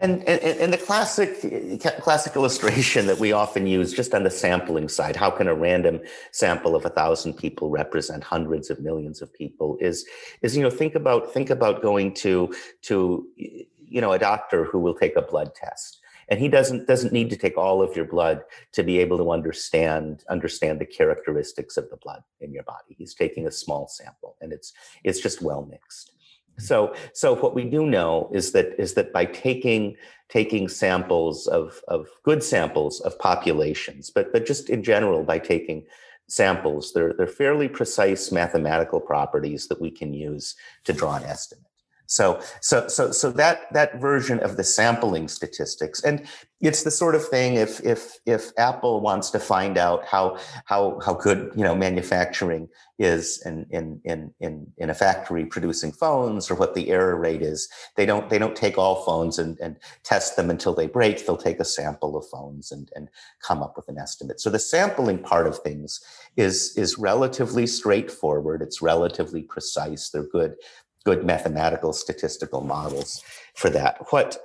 and, 0.00 0.24
and, 0.28 0.42
and 0.42 0.72
the 0.72 0.78
classic 0.78 1.80
classic 2.00 2.34
illustration 2.34 3.06
that 3.06 3.20
we 3.20 3.32
often 3.32 3.66
use 3.66 3.92
just 3.92 4.12
on 4.12 4.24
the 4.24 4.30
sampling 4.30 4.88
side, 4.88 5.14
how 5.14 5.30
can 5.30 5.46
a 5.46 5.54
random 5.54 6.00
sample 6.32 6.74
of 6.74 6.84
a 6.84 6.90
thousand 6.90 7.34
people 7.34 7.70
represent 7.70 8.24
hundreds 8.24 8.70
of 8.70 8.80
millions 8.80 9.22
of 9.22 9.32
people? 9.32 9.78
Is 9.80 10.04
is 10.42 10.56
you 10.56 10.64
know 10.64 10.68
think 10.68 10.96
about 10.96 11.32
think 11.32 11.48
about 11.48 11.80
going 11.80 12.12
to 12.14 12.52
to 12.82 13.26
you 13.36 14.00
know 14.00 14.12
a 14.12 14.18
doctor 14.18 14.64
who 14.64 14.80
will 14.80 14.94
take 14.94 15.14
a 15.16 15.22
blood 15.22 15.54
test 15.54 16.00
and 16.28 16.40
he 16.40 16.48
doesn't 16.48 16.86
doesn't 16.86 17.12
need 17.12 17.30
to 17.30 17.36
take 17.36 17.56
all 17.56 17.82
of 17.82 17.96
your 17.96 18.04
blood 18.04 18.42
to 18.72 18.82
be 18.82 18.98
able 18.98 19.18
to 19.18 19.30
understand 19.30 20.24
understand 20.28 20.80
the 20.80 20.86
characteristics 20.86 21.76
of 21.76 21.88
the 21.90 21.96
blood 21.96 22.22
in 22.40 22.52
your 22.52 22.64
body. 22.64 22.94
He's 22.96 23.14
taking 23.14 23.46
a 23.46 23.52
small 23.52 23.88
sample 23.88 24.36
and 24.40 24.52
it's 24.52 24.72
it's 25.02 25.20
just 25.20 25.42
well 25.42 25.66
mixed. 25.70 26.10
Mm-hmm. 26.10 26.62
So 26.62 26.94
so 27.12 27.34
what 27.34 27.54
we 27.54 27.64
do 27.64 27.86
know 27.86 28.30
is 28.32 28.52
that 28.52 28.74
is 28.78 28.94
that 28.94 29.12
by 29.12 29.24
taking 29.26 29.96
taking 30.28 30.68
samples 30.68 31.46
of 31.46 31.80
of 31.88 32.08
good 32.22 32.42
samples 32.42 33.00
of 33.00 33.18
populations 33.18 34.10
but 34.10 34.32
but 34.32 34.46
just 34.46 34.70
in 34.70 34.82
general 34.82 35.22
by 35.22 35.38
taking 35.38 35.84
samples 36.28 36.92
they're 36.94 37.12
they're 37.12 37.26
fairly 37.26 37.68
precise 37.68 38.32
mathematical 38.32 39.00
properties 39.00 39.68
that 39.68 39.80
we 39.80 39.90
can 39.90 40.14
use 40.14 40.56
to 40.84 40.92
draw 40.92 41.16
an 41.16 41.22
estimate 41.24 41.64
so, 42.06 42.40
so, 42.60 42.86
so, 42.88 43.12
so 43.12 43.30
that 43.32 43.72
that 43.72 44.00
version 44.00 44.38
of 44.40 44.56
the 44.56 44.64
sampling 44.64 45.28
statistics, 45.28 46.02
and 46.02 46.26
it's 46.60 46.82
the 46.82 46.90
sort 46.90 47.14
of 47.14 47.26
thing 47.26 47.54
if 47.54 47.84
if 47.84 48.18
if 48.26 48.50
Apple 48.58 49.00
wants 49.00 49.30
to 49.30 49.38
find 49.38 49.78
out 49.78 50.04
how 50.06 50.38
how 50.66 51.00
how 51.04 51.14
good 51.14 51.52
you 51.56 51.64
know 51.64 51.74
manufacturing 51.74 52.68
is 52.98 53.42
in 53.44 53.66
in 53.70 54.00
in 54.04 54.34
in 54.40 54.66
in 54.76 54.90
a 54.90 54.94
factory 54.94 55.44
producing 55.46 55.92
phones 55.92 56.50
or 56.50 56.54
what 56.54 56.74
the 56.74 56.90
error 56.90 57.16
rate 57.16 57.42
is, 57.42 57.68
they 57.96 58.06
don't 58.06 58.28
they 58.28 58.38
don't 58.38 58.56
take 58.56 58.76
all 58.76 59.04
phones 59.04 59.38
and 59.38 59.58
and 59.60 59.78
test 60.02 60.36
them 60.36 60.50
until 60.50 60.74
they 60.74 60.86
break. 60.86 61.24
They'll 61.24 61.36
take 61.36 61.60
a 61.60 61.64
sample 61.64 62.16
of 62.16 62.26
phones 62.28 62.70
and 62.70 62.90
and 62.94 63.08
come 63.42 63.62
up 63.62 63.76
with 63.76 63.88
an 63.88 63.98
estimate. 63.98 64.40
So 64.40 64.50
the 64.50 64.58
sampling 64.58 65.18
part 65.18 65.46
of 65.46 65.58
things 65.58 66.00
is 66.36 66.76
is 66.76 66.98
relatively 66.98 67.66
straightforward. 67.66 68.60
It's 68.60 68.82
relatively 68.82 69.42
precise. 69.42 70.10
They're 70.10 70.28
good 70.28 70.56
good 71.04 71.24
mathematical 71.24 71.92
statistical 71.92 72.62
models 72.62 73.22
for 73.54 73.70
that. 73.70 73.98
What 74.10 74.38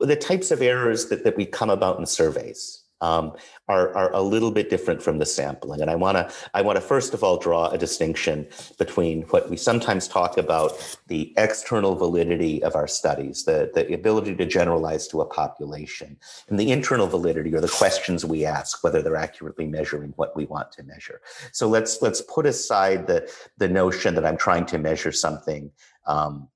the 0.00 0.16
types 0.16 0.50
of 0.50 0.62
errors 0.62 1.06
that, 1.06 1.24
that 1.24 1.36
we 1.36 1.46
come 1.46 1.70
about 1.70 1.98
in 1.98 2.06
surveys 2.06 2.82
um, 3.00 3.32
are, 3.68 3.94
are 3.94 4.12
a 4.12 4.22
little 4.22 4.50
bit 4.50 4.70
different 4.70 5.02
from 5.02 5.18
the 5.18 5.26
sampling. 5.26 5.80
And 5.80 5.90
I 5.90 5.94
want 5.94 6.16
to 6.16 6.32
I 6.54 6.62
want 6.62 6.76
to 6.76 6.80
first 6.80 7.14
of 7.14 7.22
all 7.22 7.36
draw 7.36 7.68
a 7.68 7.78
distinction 7.78 8.46
between 8.78 9.22
what 9.24 9.50
we 9.50 9.56
sometimes 9.56 10.08
talk 10.08 10.38
about 10.38 10.98
the 11.08 11.34
external 11.36 11.94
validity 11.94 12.62
of 12.62 12.74
our 12.74 12.86
studies, 12.86 13.44
the, 13.44 13.70
the 13.74 13.92
ability 13.92 14.34
to 14.36 14.46
generalize 14.46 15.06
to 15.08 15.20
a 15.20 15.26
population, 15.26 16.16
and 16.48 16.58
the 16.58 16.72
internal 16.72 17.06
validity 17.06 17.54
or 17.54 17.60
the 17.60 17.68
questions 17.68 18.24
we 18.24 18.44
ask, 18.44 18.82
whether 18.82 19.02
they're 19.02 19.16
accurately 19.16 19.66
measuring 19.66 20.12
what 20.16 20.34
we 20.36 20.46
want 20.46 20.72
to 20.72 20.82
measure. 20.82 21.20
So 21.52 21.68
let's 21.68 22.00
let's 22.00 22.22
put 22.22 22.46
aside 22.46 23.06
the, 23.06 23.30
the 23.58 23.68
notion 23.68 24.14
that 24.14 24.24
I'm 24.24 24.36
trying 24.38 24.66
to 24.66 24.78
measure 24.78 25.12
something 25.12 25.70
um, 26.06 26.48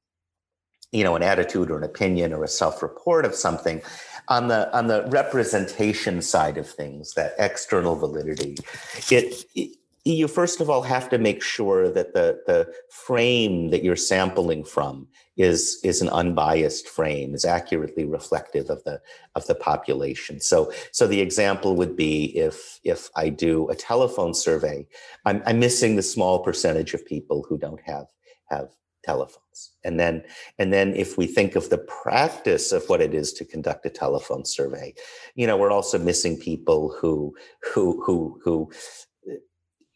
you 0.92 1.04
know 1.04 1.16
an 1.16 1.22
attitude 1.22 1.70
or 1.70 1.78
an 1.78 1.84
opinion 1.84 2.32
or 2.32 2.44
a 2.44 2.48
self-report 2.48 3.24
of 3.24 3.34
something 3.34 3.80
on 4.30 4.48
the 4.48 4.74
on 4.76 4.86
the 4.86 5.04
representation 5.08 6.22
side 6.22 6.56
of 6.56 6.68
things, 6.68 7.14
that 7.14 7.34
external 7.38 7.96
validity, 7.96 8.56
it, 9.10 9.44
it 9.54 9.76
you 10.04 10.26
first 10.28 10.60
of 10.60 10.70
all 10.70 10.82
have 10.82 11.10
to 11.10 11.18
make 11.18 11.42
sure 11.42 11.90
that 11.90 12.14
the 12.14 12.40
the 12.46 12.72
frame 12.90 13.68
that 13.70 13.84
you're 13.84 13.96
sampling 13.96 14.64
from 14.64 15.06
is 15.36 15.80
is 15.84 16.00
an 16.00 16.08
unbiased 16.08 16.88
frame 16.88 17.34
is 17.34 17.44
accurately 17.44 18.04
reflective 18.04 18.70
of 18.70 18.82
the 18.84 19.00
of 19.34 19.46
the 19.46 19.54
population. 19.54 20.40
So 20.40 20.72
so 20.92 21.06
the 21.06 21.20
example 21.20 21.76
would 21.76 21.96
be 21.96 22.36
if 22.36 22.80
if 22.84 23.10
i 23.16 23.28
do 23.28 23.68
a 23.68 23.74
telephone 23.74 24.34
survey 24.34 24.86
i'm, 25.24 25.42
I'm 25.46 25.58
missing 25.58 25.96
the 25.96 26.02
small 26.02 26.38
percentage 26.40 26.94
of 26.94 27.04
people 27.04 27.44
who 27.48 27.58
don't 27.58 27.80
have 27.84 28.06
have 28.46 28.70
telephones 29.02 29.72
and 29.84 29.98
then 29.98 30.22
and 30.58 30.72
then 30.72 30.94
if 30.94 31.16
we 31.16 31.26
think 31.26 31.56
of 31.56 31.70
the 31.70 31.78
practice 31.78 32.72
of 32.72 32.88
what 32.88 33.00
it 33.00 33.14
is 33.14 33.32
to 33.32 33.44
conduct 33.44 33.86
a 33.86 33.90
telephone 33.90 34.44
survey 34.44 34.92
you 35.34 35.46
know 35.46 35.56
we're 35.56 35.72
also 35.72 35.98
missing 35.98 36.36
people 36.36 36.94
who 37.00 37.34
who 37.62 38.02
who 38.04 38.40
who 38.44 38.70
eh, 39.28 39.36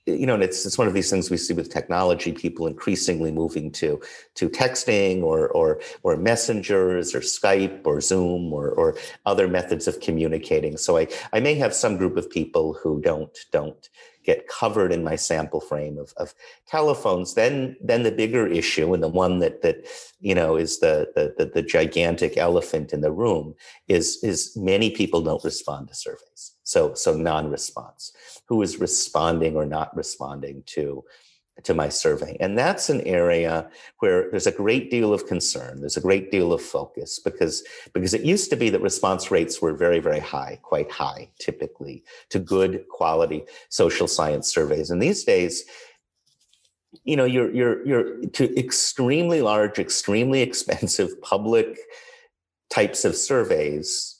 you 0.07 0.27
know, 0.27 0.35
and 0.35 0.43
it's 0.43 0.67
it's 0.67 0.77
one 0.77 0.87
of 0.87 0.93
these 0.93 1.11
things 1.11 1.31
we 1.31 1.39
see 1.39 1.55
with 1.55 1.73
technology, 1.73 2.33
people 2.33 2.67
increasingly 2.67 3.33
moving 3.33 3.71
to 3.73 4.01
to 4.35 4.51
texting 4.51 5.23
or 5.23 5.49
or 5.49 5.81
or 6.03 6.17
messengers 6.19 7.15
or 7.15 7.21
Skype 7.21 7.87
or 7.87 8.03
Zoom 8.03 8.53
or 8.53 8.69
or 8.71 8.99
other 9.25 9.49
methods 9.49 9.89
of 9.89 10.01
communicating. 10.01 10.77
So 10.77 10.99
I 10.99 11.07
I 11.33 11.41
may 11.41 11.55
have 11.55 11.75
some 11.75 11.97
group 11.97 12.19
of 12.19 12.29
people 12.29 12.75
who 12.75 13.01
don't 13.01 13.37
don't 13.51 13.89
get 14.25 14.49
covered 14.49 14.93
in 14.93 15.05
my 15.05 15.17
sample 15.17 15.61
frame 15.61 15.99
of, 15.99 16.13
of 16.17 16.35
telephones, 16.67 17.35
then 17.35 17.77
then 17.83 18.03
the 18.03 18.13
bigger 18.13 18.47
issue 18.47 18.93
and 18.95 19.03
the 19.03 19.09
one 19.09 19.39
that 19.39 19.63
that 19.63 19.87
you 20.21 20.35
know 20.35 20.57
is 20.57 20.81
the, 20.81 21.09
the 21.15 21.35
the 21.37 21.51
the 21.51 21.63
gigantic 21.63 22.37
elephant 22.37 22.93
in 22.93 23.01
the 23.01 23.13
room 23.13 23.55
is 23.89 24.19
is 24.23 24.57
many 24.57 24.91
people 24.91 25.21
don't 25.23 25.45
respond 25.45 25.89
to 25.89 25.95
surveys. 25.95 26.53
So 26.63 26.95
so 26.95 27.15
non-response. 27.15 28.13
Who 28.47 28.63
is 28.63 28.81
responding 28.81 29.57
or 29.57 29.67
not 29.67 29.97
responding 29.97 30.63
to 30.67 31.05
to 31.63 31.73
my 31.73 31.89
survey. 31.89 32.37
And 32.41 32.59
that's 32.59 32.91
an 32.91 33.01
area 33.03 33.71
where 34.01 34.31
there's 34.31 34.47
a 34.47 34.53
great 34.53 34.91
deal 34.91 35.15
of 35.15 35.27
concern. 35.27 35.81
There's 35.81 35.97
a 35.97 36.01
great 36.01 36.31
deal 36.31 36.53
of 36.53 36.61
focus 36.61 37.21
because, 37.21 37.63
because 37.93 38.13
it 38.13 38.23
used 38.23 38.51
to 38.51 38.57
be 38.57 38.71
that 38.71 38.83
response 38.83 39.31
rates 39.31 39.63
were 39.63 39.73
very, 39.73 40.01
very 40.01 40.19
high, 40.19 40.59
quite 40.63 40.91
high, 40.91 41.31
typically, 41.39 42.03
to 42.31 42.39
good 42.39 42.85
quality 42.89 43.45
social 43.69 44.09
science 44.09 44.53
surveys. 44.53 44.91
And 44.91 45.01
these 45.01 45.23
days, 45.25 45.65
you 47.05 47.17
know, 47.17 47.25
you're 47.25 47.53
you're 47.53 47.87
you're 47.87 48.21
to 48.27 48.59
extremely 48.59 49.43
large, 49.43 49.79
extremely 49.79 50.43
expensive 50.49 51.21
public 51.23 51.79
types 52.71 53.05
of 53.05 53.17
surveys 53.17 54.14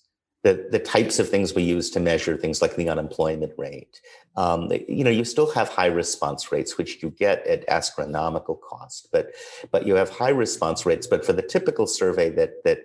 the, 0.45 0.69
the 0.71 0.79
types 0.79 1.19
of 1.19 1.29
things 1.29 1.55
we 1.55 1.63
use 1.63 1.91
to 1.91 2.01
measure 2.01 2.37
things 2.37 2.61
like 2.61 2.77
the 2.77 2.91
unemployment 2.91 3.55
rate. 3.57 4.03
Um, 4.37 4.71
you 4.87 5.03
know, 5.03 5.11
you 5.11 5.25
still 5.25 5.51
have 5.53 5.71
high 5.71 5.87
response 5.87 6.53
rates, 6.53 6.77
which 6.77 7.03
you 7.03 7.11
get 7.11 7.45
at 7.47 7.65
astronomical 7.67 8.55
cost, 8.55 9.09
but 9.11 9.33
but 9.73 9.87
you 9.87 9.95
have 9.95 10.11
high 10.11 10.31
response 10.31 10.85
rates. 10.85 11.07
But 11.07 11.25
for 11.25 11.33
the 11.33 11.43
typical 11.43 11.87
survey 11.87 12.29
that 12.31 12.63
that 12.65 12.81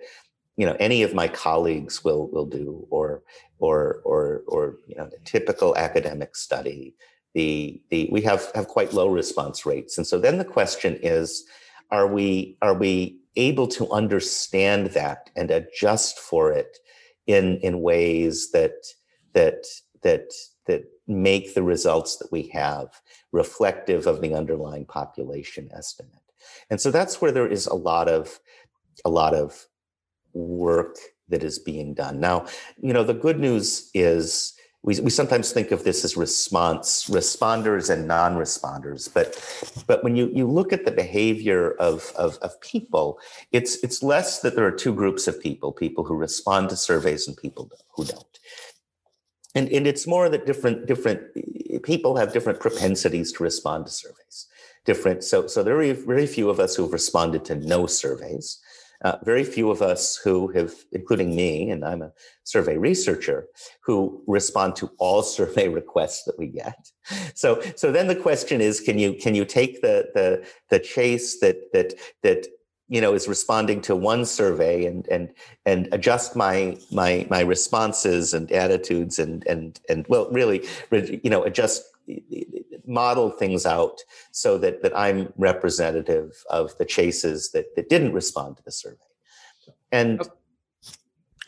you 0.56 0.64
know 0.64 0.74
any 0.80 1.02
of 1.02 1.12
my 1.12 1.28
colleagues 1.28 2.02
will 2.02 2.28
will 2.28 2.46
do, 2.46 2.86
or 2.90 3.22
or 3.58 4.00
or 4.04 4.42
or 4.48 4.76
you 4.86 4.96
know, 4.96 5.06
the 5.06 5.18
typical 5.24 5.76
academic 5.76 6.36
study, 6.36 6.94
the 7.34 7.78
the 7.90 8.08
we 8.10 8.22
have 8.22 8.50
have 8.54 8.68
quite 8.68 8.94
low 8.94 9.08
response 9.10 9.66
rates, 9.66 9.98
and 9.98 10.06
so 10.06 10.18
then 10.18 10.38
the 10.38 10.46
question 10.46 10.98
is, 11.02 11.44
are 11.90 12.06
we 12.06 12.56
are 12.62 12.74
we 12.74 13.18
able 13.36 13.68
to 13.68 13.90
understand 13.90 14.86
that 14.92 15.28
and 15.36 15.50
adjust 15.50 16.18
for 16.18 16.50
it? 16.52 16.78
In 17.30 17.58
in 17.58 17.80
ways 17.80 18.50
that 18.52 18.84
that 19.32 19.64
that 20.02 20.32
that 20.66 20.84
make 21.06 21.54
the 21.54 21.62
results 21.62 22.16
that 22.16 22.30
we 22.32 22.48
have 22.48 23.00
reflective 23.32 24.06
of 24.06 24.20
the 24.20 24.34
underlying 24.34 24.84
population 24.84 25.68
estimate. 25.72 26.12
And 26.70 26.80
so 26.80 26.90
that's 26.90 27.20
where 27.20 27.32
there 27.32 27.46
is 27.46 27.66
a 27.66 27.74
lot 27.74 28.08
of 28.08 28.40
a 29.04 29.10
lot 29.10 29.34
of 29.34 29.66
work 30.32 30.96
that 31.28 31.44
is 31.44 31.58
being 31.58 31.94
done. 31.94 32.20
Now, 32.20 32.46
you 32.80 32.92
know, 32.92 33.04
the 33.04 33.14
good 33.14 33.38
news 33.38 33.90
is 33.94 34.54
we, 34.82 34.98
we 35.00 35.10
sometimes 35.10 35.52
think 35.52 35.72
of 35.72 35.84
this 35.84 36.04
as 36.04 36.16
response 36.16 37.06
responders 37.10 37.90
and 37.90 38.08
non-responders 38.08 39.12
but 39.12 39.36
but 39.86 40.02
when 40.02 40.16
you 40.16 40.30
you 40.32 40.46
look 40.46 40.72
at 40.72 40.84
the 40.84 40.90
behavior 40.90 41.72
of, 41.72 42.12
of 42.16 42.38
of 42.38 42.58
people 42.60 43.18
it's 43.52 43.82
it's 43.84 44.02
less 44.02 44.40
that 44.40 44.56
there 44.56 44.64
are 44.64 44.72
two 44.72 44.94
groups 44.94 45.28
of 45.28 45.40
people 45.40 45.72
people 45.72 46.04
who 46.04 46.14
respond 46.14 46.70
to 46.70 46.76
surveys 46.76 47.28
and 47.28 47.36
people 47.36 47.70
who 47.94 48.04
don't. 48.04 48.38
And 49.54 49.68
and 49.68 49.86
it's 49.86 50.06
more 50.06 50.28
that 50.28 50.46
different 50.46 50.86
different 50.86 51.22
eh, 51.36 51.78
people 51.82 52.16
have 52.16 52.32
different 52.32 52.60
propensities 52.60 53.32
to 53.32 53.42
respond 53.42 53.86
to 53.86 53.92
surveys. 53.92 54.46
Different 54.84 55.24
so 55.24 55.46
so 55.46 55.62
there 55.62 55.80
are 55.80 55.94
very 55.94 56.26
few 56.26 56.48
of 56.48 56.60
us 56.60 56.76
who 56.76 56.82
have 56.84 56.92
responded 56.92 57.44
to 57.46 57.54
no 57.56 57.86
surveys 57.86 58.60
uh, 59.02 59.16
very 59.22 59.44
few 59.44 59.70
of 59.70 59.80
us 59.82 60.16
who 60.16 60.48
have, 60.48 60.74
including 60.92 61.34
me, 61.34 61.70
and 61.70 61.84
I'm 61.84 62.02
a 62.02 62.12
survey 62.44 62.76
researcher, 62.76 63.46
who 63.82 64.22
respond 64.26 64.76
to 64.76 64.90
all 64.98 65.22
survey 65.38 65.68
requests 65.68 66.24
that 66.24 66.38
we 66.38 66.48
get. 66.48 66.90
So, 67.34 67.62
so 67.76 67.90
then 67.90 68.08
the 68.08 68.16
question 68.16 68.60
is, 68.60 68.80
can 68.80 68.98
you 68.98 69.14
can 69.14 69.34
you 69.34 69.44
take 69.44 69.80
the 69.82 70.10
the 70.14 70.46
the 70.68 70.78
chase 70.78 71.40
that 71.40 71.72
that 71.72 71.94
that 72.22 72.46
you 72.88 73.00
know 73.00 73.14
is 73.14 73.26
responding 73.26 73.80
to 73.82 73.96
one 73.96 74.26
survey 74.26 74.84
and 74.84 75.06
and 75.08 75.32
and 75.64 75.88
adjust 75.92 76.36
my 76.36 76.76
my 76.92 77.26
my 77.30 77.40
responses 77.40 78.34
and 78.34 78.52
attitudes 78.52 79.18
and 79.18 79.46
and 79.46 79.80
and 79.88 80.04
well 80.08 80.28
really 80.30 80.68
you 80.90 81.30
know 81.30 81.42
adjust 81.44 81.82
model 82.86 83.30
things 83.30 83.66
out 83.66 84.00
so 84.32 84.58
that 84.58 84.82
that 84.82 84.96
I'm 84.96 85.32
representative 85.36 86.44
of 86.50 86.76
the 86.78 86.84
chases 86.84 87.50
that 87.52 87.74
that 87.76 87.88
didn't 87.88 88.12
respond 88.12 88.56
to 88.56 88.62
the 88.64 88.72
survey. 88.72 88.96
And 89.92 90.22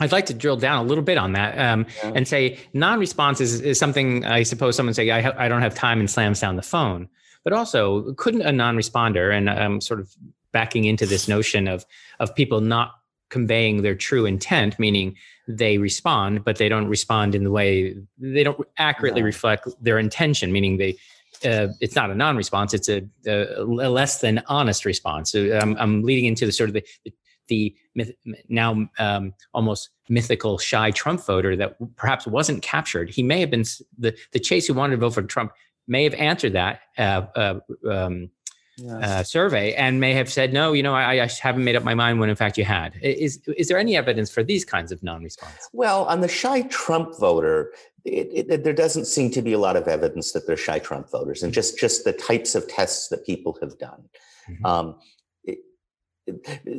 I'd 0.01 0.13
like 0.13 0.27
to 0.27 0.35
drill 0.35 0.57
down 0.57 0.85
a 0.85 0.89
little 0.89 1.05
bit 1.05 1.19
on 1.19 1.33
that 1.33 1.59
um, 1.59 1.87
yeah. 2.03 2.13
and 2.15 2.27
say 2.27 2.59
non-response 2.73 3.41
is, 3.41 3.61
is 3.61 3.79
something 3.79 4.25
I 4.25 4.43
suppose 4.43 4.75
someone 4.75 4.95
say 4.95 5.11
I, 5.11 5.21
ha- 5.21 5.35
I 5.37 5.49
don't 5.49 5.63
have 5.63 5.75
time 5.75 6.01
and 6.01 6.11
slams 6.11 6.41
down 6.41 6.57
the 6.57 6.63
phone. 6.63 7.09
But 7.45 7.53
also, 7.53 8.13
couldn't 8.15 8.43
a 8.43 8.53
non-responder 8.53 9.37
and 9.37 9.49
um, 9.49 9.81
sort 9.81 9.99
of 9.99 10.15
backing 10.53 10.85
into 10.85 11.07
this 11.07 11.27
notion 11.29 11.67
of 11.67 11.85
of 12.21 12.35
people 12.35 12.61
not 12.61 12.93
conveying 13.33 13.81
their 13.83 13.95
true 13.95 14.27
intent, 14.27 14.79
meaning 14.79 15.17
they 15.49 15.79
respond, 15.79 16.45
but 16.45 16.59
they 16.59 16.69
don't 16.69 16.87
respond 16.87 17.35
in 17.35 17.43
the 17.43 17.51
way 17.51 17.97
they 18.19 18.45
don't 18.45 18.61
accurately 18.77 19.23
reflect 19.23 19.67
their 19.81 19.99
intention, 19.99 20.53
meaning 20.53 20.77
they 20.77 20.97
uh, 21.45 21.69
it's 21.81 21.97
not 21.97 22.11
a 22.11 22.15
non-response; 22.15 22.75
it's 22.75 22.89
a, 22.89 23.03
a, 23.27 23.63
a, 23.63 23.91
less 23.91 24.21
than 24.21 24.43
honest 24.47 24.85
response. 24.85 25.33
So 25.33 25.59
I'm, 25.59 25.77
I'm 25.79 26.03
leading 26.03 26.27
into 26.27 26.47
the 26.47 26.53
sort 26.53 26.69
of 26.71 26.75
the, 26.75 26.85
the, 27.05 27.13
the 27.49 27.75
myth, 27.97 28.13
now 28.49 28.87
um, 28.99 29.35
almost 29.53 29.89
mythical 30.09 30.59
shy 30.59 30.91
Trump 30.93 31.25
voter 31.25 31.57
that 31.57 31.77
perhaps 31.97 32.27
wasn't 32.27 32.63
captured. 32.63 33.11
He 33.11 33.23
may 33.25 33.41
have 33.41 33.51
been 33.51 33.65
the 33.99 34.17
the 34.33 34.39
Chase 34.39 34.67
who 34.67 34.75
wanted 34.75 34.97
to 34.97 35.01
vote 35.01 35.15
for 35.15 35.23
Trump 35.23 35.53
may 35.89 36.05
have 36.05 36.15
answered 36.15 36.53
that 36.53 36.81
uh, 36.99 37.23
uh, 37.35 37.61
um, 37.91 38.31
yes. 38.77 39.05
uh, 39.05 39.23
survey 39.23 39.75
and 39.75 40.01
may 40.01 40.15
have 40.15 40.31
said, 40.31 40.53
no, 40.53 40.73
you 40.73 40.83
know, 40.83 40.95
I, 40.95 41.23
I, 41.23 41.29
haven't 41.41 41.65
made 41.65 41.77
up 41.77 41.85
my 41.85 41.95
mind 41.95 42.21
when 42.21 42.29
in 42.31 42.37
fact 42.37 42.59
you 42.59 42.65
had. 42.65 42.95
Is, 43.03 43.41
is 43.57 43.69
there 43.69 43.79
any 43.79 43.97
evidence 43.97 44.31
for 44.31 44.43
these 44.43 44.65
kinds 44.65 44.93
of 44.93 45.03
non 45.03 45.23
response? 45.23 45.69
Well, 45.73 46.05
on 46.05 46.21
the 46.21 46.29
shy 46.29 46.63
Trump 46.63 47.19
voter, 47.19 47.73
it, 48.05 48.49
it, 48.51 48.65
there 48.65 48.73
doesn't 48.73 49.07
seem 49.07 49.31
to 49.33 49.43
be 49.43 49.53
a 49.53 49.59
lot 49.59 49.77
of 49.77 49.89
evidence 49.89 50.33
that 50.33 50.47
they're 50.47 50.57
shy 50.57 50.79
Trump 50.79 51.11
voters 51.11 51.43
and 51.43 51.53
just, 51.53 51.79
just 51.79 52.05
the 52.05 52.13
types 52.13 52.55
of 52.55 52.69
tests 52.69 53.09
that 53.09 53.25
people 53.25 53.57
have 53.61 53.79
done. 53.79 54.05
Mm-hmm. 54.49 54.67
Um, 54.67 54.97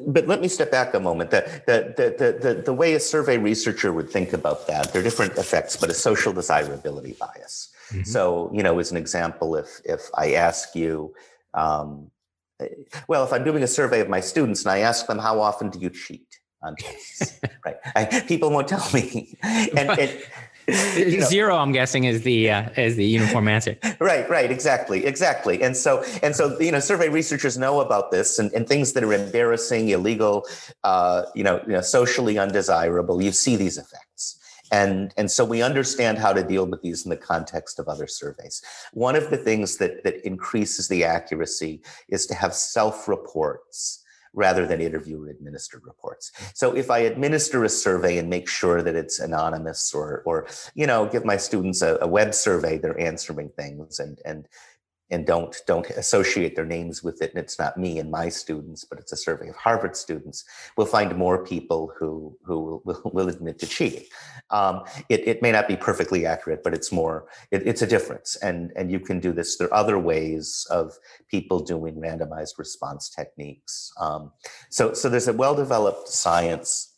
but 0.07 0.25
let 0.27 0.39
me 0.39 0.47
step 0.47 0.71
back 0.71 0.93
a 0.93 1.00
moment. 1.00 1.31
The, 1.31 1.41
the, 1.67 1.93
the, 2.17 2.47
the, 2.47 2.62
the 2.62 2.73
way 2.73 2.93
a 2.93 3.00
survey 3.00 3.38
researcher 3.38 3.91
would 3.91 4.09
think 4.09 4.31
about 4.31 4.67
that, 4.67 4.93
there 4.93 5.01
are 5.01 5.03
different 5.03 5.38
effects, 5.38 5.75
but 5.75 5.89
a 5.89 5.93
social 5.93 6.31
desirability 6.31 7.15
bias. 7.19 7.69
Mm-hmm. 7.89 8.03
So, 8.03 8.50
you 8.53 8.63
know, 8.63 8.79
as 8.79 8.91
an 8.91 8.97
example, 8.97 9.55
if 9.55 9.81
if 9.83 10.09
I 10.15 10.33
ask 10.33 10.75
you, 10.75 11.13
um, 11.53 12.12
eh, 12.60 12.67
well, 13.07 13.24
if 13.24 13.33
I'm 13.33 13.43
doing 13.43 13.63
a 13.63 13.67
survey 13.67 14.00
of 14.00 14.10
my 14.10 14.19
students 14.19 14.63
and 14.63 14.72
I 14.72 14.79
ask 14.79 15.07
them 15.07 15.19
how 15.19 15.39
often 15.39 15.69
do 15.69 15.79
you 15.79 15.89
cheat 15.89 16.27
on 16.62 16.75
tests, 16.75 17.39
right? 17.65 17.77
I, 17.95 18.05
people 18.27 18.50
won't 18.50 18.67
tell 18.67 18.88
me, 18.93 19.38
and, 19.43 19.89
and 20.00 20.24
you 20.95 21.19
know, 21.19 21.25
zero 21.25 21.57
i'm 21.57 21.74
guessing 21.74 22.05
is 22.05 22.22
the 22.24 22.50
uh, 22.50 22.69
is 22.77 22.95
the 22.95 23.05
uniform 23.05 23.48
answer. 23.48 23.77
Right 24.00 24.29
right 24.29 24.50
exactly 24.50 25.05
exactly. 25.05 25.62
And 25.62 25.75
so 25.75 26.03
and 26.22 26.36
so 26.36 26.60
you 26.60 26.72
know 26.72 26.79
survey 26.79 27.10
researchers 27.10 27.57
know 27.57 27.81
about 27.81 28.12
this 28.12 28.39
and, 28.39 28.51
and 28.53 28.67
things 28.67 28.93
that 28.93 29.03
are 29.03 29.13
embarrassing 29.13 29.89
illegal 29.89 30.45
uh, 30.83 31.24
you 31.36 31.43
know, 31.43 31.62
you 31.67 31.74
know 31.74 31.81
socially 31.81 32.38
undesirable. 32.38 33.22
You 33.22 33.31
see 33.31 33.55
these 33.55 33.77
effects 33.77 34.39
and, 34.74 35.13
and 35.18 35.30
so 35.30 35.46
we 35.46 35.62
understand 35.62 36.18
how 36.18 36.34
to 36.34 36.44
deal 36.44 36.65
with 36.65 36.82
these 36.82 37.06
in 37.06 37.12
the 37.12 37.15
context 37.15 37.77
of 37.77 37.88
other 37.88 38.08
surveys. 38.08 38.63
One 38.92 39.15
of 39.15 39.30
the 39.30 39.38
things 39.38 39.77
that, 39.77 40.03
that 40.03 40.25
increases 40.25 40.88
the 40.88 41.03
accuracy 41.03 41.84
is 42.10 42.25
to 42.25 42.34
have 42.34 42.56
self 42.56 43.08
reports 43.08 44.03
rather 44.34 44.65
than 44.65 44.82
interviewer 44.82 45.30
administered 45.30 45.84
reports. 45.86 46.32
So 46.56 46.75
if 46.75 46.89
I 46.89 47.00
administer 47.00 47.63
a 47.63 47.70
survey 47.70 48.18
and 48.18 48.32
make 48.32 48.50
sure 48.50 48.82
that 48.82 48.96
it's 48.96 49.20
anonymous 49.20 49.94
or, 49.94 50.24
or 50.25 50.48
you 50.74 50.88
know, 50.88 51.06
give 51.06 51.24
my 51.24 51.38
students 51.38 51.84
a, 51.84 52.00
a 52.01 52.08
web 52.08 52.34
survey, 52.34 52.80
they're 52.80 53.00
answering 53.00 53.50
things 53.50 54.00
and, 54.00 54.20
and 54.25 54.48
and 55.10 55.25
don't 55.25 55.62
don't 55.67 55.89
associate 55.91 56.55
their 56.55 56.65
names 56.65 57.03
with 57.03 57.22
it 57.22 57.31
and 57.31 57.39
it's 57.39 57.59
not 57.59 57.77
me 57.77 58.00
and 58.00 58.09
my 58.09 58.29
students 58.29 58.83
but 58.83 59.00
it's 59.00 59.11
a 59.11 59.18
survey 59.18 59.50
of 59.50 59.55
harvard 59.55 59.96
students 59.96 60.44
we'll 60.77 60.87
find 60.87 61.16
more 61.16 61.46
people 61.46 61.92
who 61.98 62.35
who 62.44 62.81
will, 62.85 63.01
will 63.13 63.29
admit 63.29 63.59
to 63.59 63.68
cheating. 63.68 64.03
Um, 64.50 64.83
it, 65.09 65.27
it 65.27 65.42
may 65.42 65.51
not 65.51 65.68
be 65.68 65.75
perfectly 65.75 66.25
accurate 66.25 66.63
but 66.63 66.74
it's 66.74 66.92
more 66.92 67.27
it, 67.51 67.66
it's 67.66 67.81
a 67.81 67.87
difference 67.87 68.35
and 68.37 68.72
and 68.75 68.92
you 68.92 69.00
can 69.00 69.20
do 69.20 69.33
this 69.33 69.57
there 69.57 69.68
are 69.68 69.74
other 69.74 70.00
ways 70.00 70.66
of 70.70 70.94
people 71.29 71.59
doing 71.59 71.96
randomized 71.96 72.57
response 72.57 73.09
techniques. 73.09 73.92
Um, 74.00 74.31
so 74.70 74.94
so 74.94 75.09
there's 75.09 75.27
a 75.27 75.33
well-developed 75.33 76.07
science 76.07 76.94